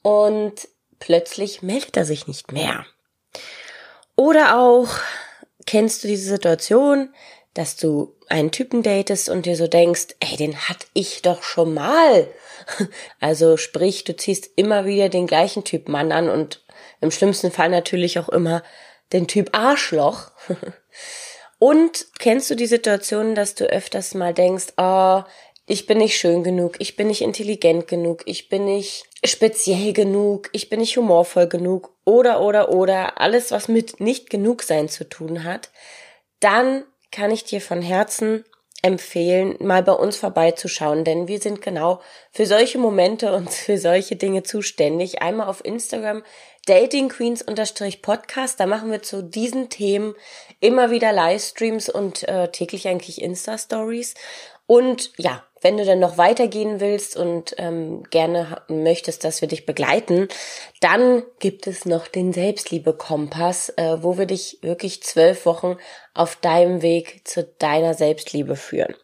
und 0.02 0.68
plötzlich 0.99 1.62
meldet 1.62 1.95
er 1.95 2.06
sich 2.06 2.28
nicht 2.28 2.52
mehr. 2.52 2.86
Oder 4.18 4.60
auch 4.60 4.89
kennst 5.66 6.04
du 6.04 6.10
diese 6.10 6.30
Situation, 6.30 7.14
dass 7.54 7.78
du 7.78 8.16
einen 8.32 8.52
Typen 8.52 8.82
datest 8.84 9.30
und 9.30 9.46
dir 9.46 9.56
so 9.56 9.68
denkst, 9.68 10.08
ey, 10.20 10.38
den 10.38 10.58
hatte 10.58 10.88
ich 10.94 11.22
doch 11.22 11.44
schon 11.44 11.74
mal. 11.74 12.28
Also 13.20 13.58
sprich, 13.58 14.04
du 14.04 14.16
ziehst 14.16 14.52
immer 14.56 14.86
wieder 14.86 15.10
den 15.10 15.28
gleichen 15.28 15.64
Typ 15.64 15.90
Mann 15.90 16.12
an 16.12 16.30
und 16.30 16.64
Im 17.02 17.12
schlimmsten 17.12 17.52
Fall 17.52 17.70
natürlich 17.70 18.20
auch 18.20 18.30
immer 18.30 18.64
den 19.12 19.28
Typ 19.28 19.50
Arschloch. 19.58 20.32
Und 21.60 22.08
kennst 22.18 22.50
du 22.50 22.56
die 22.56 22.66
Situation, 22.66 23.36
dass 23.36 23.54
du 23.54 23.66
öfters 23.66 24.16
mal 24.16 24.34
denkst, 24.34 24.74
oh, 24.78 25.22
ich 25.68 25.86
bin 25.86 26.00
nicht 26.00 26.18
schön 26.18 26.44
genug, 26.44 26.76
ich 26.80 26.96
bin 26.96 27.08
nicht 27.08 27.22
intelligent 27.22 27.88
genug, 27.88 28.24
ich 28.26 28.50
bin 28.50 28.66
nicht 28.66 29.06
speziell 29.24 29.94
genug, 29.94 30.50
ich 30.54 30.70
bin 30.70 30.80
nicht 30.80 30.98
humorvoll 30.98 31.48
genug 31.48 31.96
oder 32.04 32.42
oder 32.42 32.70
oder 32.70 33.22
alles, 33.22 33.52
was 33.52 33.68
mit 33.68 34.00
nicht 34.00 34.30
genug 34.30 34.64
sein 34.64 34.90
zu 34.90 35.08
tun 35.08 35.44
hat, 35.44 35.70
dann 36.40 36.84
kann 37.12 37.32
ich 37.32 37.43
dir 37.43 37.62
von 37.62 37.82
Herzen 37.82 38.45
empfehlen, 38.82 39.55
mal 39.59 39.84
bei 39.84 39.91
uns 39.91 40.18
vorbeizuschauen, 40.18 41.03
denn 41.03 41.28
wir 41.28 41.39
sind 41.39 41.62
genau 41.62 42.01
für 42.32 42.45
solche 42.45 42.80
Momente 42.80 43.34
und 43.34 43.49
für 43.53 43.78
solche 43.78 44.16
Dinge 44.16 44.43
zuständig. 44.43 45.22
Einmal 45.22 45.47
auf 45.47 45.64
Instagram 45.64 46.24
Dating 46.66 47.09
Queens 47.09 47.43
Podcast, 48.01 48.59
da 48.59 48.66
machen 48.66 48.91
wir 48.91 49.01
zu 49.01 49.24
diesen 49.24 49.70
Themen 49.70 50.16
immer 50.59 50.91
wieder 50.91 51.12
Livestreams 51.12 51.89
und 51.89 52.28
äh, 52.28 52.51
täglich 52.51 52.88
eigentlich 52.88 53.22
Insta 53.22 53.57
Stories. 53.57 54.14
Und 54.68 55.12
ja, 55.18 55.43
wenn 55.62 55.78
du 55.78 55.86
dann 55.86 55.99
noch 55.99 56.18
weitergehen 56.18 56.80
willst 56.80 57.16
und 57.16 57.55
ähm, 57.57 58.03
gerne 58.09 58.62
möchtest, 58.68 59.24
dass 59.24 59.41
wir 59.41 59.47
dich 59.47 59.66
begleiten, 59.66 60.28
dann 60.80 61.24
gibt 61.39 61.68
es 61.68 61.86
noch 61.86 62.07
den 62.07 62.34
Selbstliebe-Kompass, 62.34 63.70
äh, 63.78 63.97
wo 64.01 64.18
wir 64.18 64.26
dich 64.26 64.57
wirklich 64.62 65.03
zwölf 65.03 65.45
Wochen 65.45 65.78
auf 66.14 66.36
deinem 66.36 66.82
Weg 66.82 67.22
zu 67.26 67.43
deiner 67.59 67.93
Selbstliebe 67.93 68.55
führen. 68.55 68.95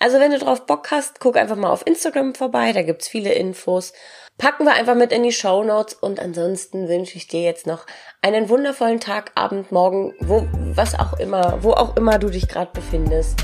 Also 0.00 0.18
wenn 0.18 0.32
du 0.32 0.38
drauf 0.38 0.66
Bock 0.66 0.90
hast, 0.90 1.20
guck 1.20 1.36
einfach 1.36 1.56
mal 1.56 1.70
auf 1.70 1.86
Instagram 1.86 2.34
vorbei, 2.34 2.72
da 2.72 2.82
gibt's 2.82 3.08
viele 3.08 3.32
Infos. 3.32 3.92
Packen 4.38 4.64
wir 4.64 4.74
einfach 4.74 4.94
mit 4.94 5.12
in 5.12 5.22
die 5.22 5.32
Show 5.32 5.64
Notes 5.64 5.94
und 5.94 6.20
ansonsten 6.20 6.88
wünsche 6.88 7.16
ich 7.16 7.26
dir 7.26 7.42
jetzt 7.42 7.66
noch 7.66 7.86
einen 8.20 8.48
wundervollen 8.48 9.00
Tag, 9.00 9.32
Abend, 9.34 9.72
Morgen, 9.72 10.14
wo, 10.20 10.46
was 10.74 10.98
auch 10.98 11.18
immer, 11.18 11.62
wo 11.62 11.72
auch 11.72 11.96
immer 11.96 12.18
du 12.18 12.28
dich 12.28 12.48
gerade 12.48 12.70
befindest 12.72 13.36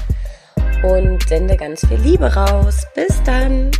und 0.82 1.28
sende 1.28 1.56
ganz 1.56 1.86
viel 1.86 1.98
Liebe 1.98 2.32
raus. 2.34 2.86
Bis 2.94 3.22
dann! 3.24 3.70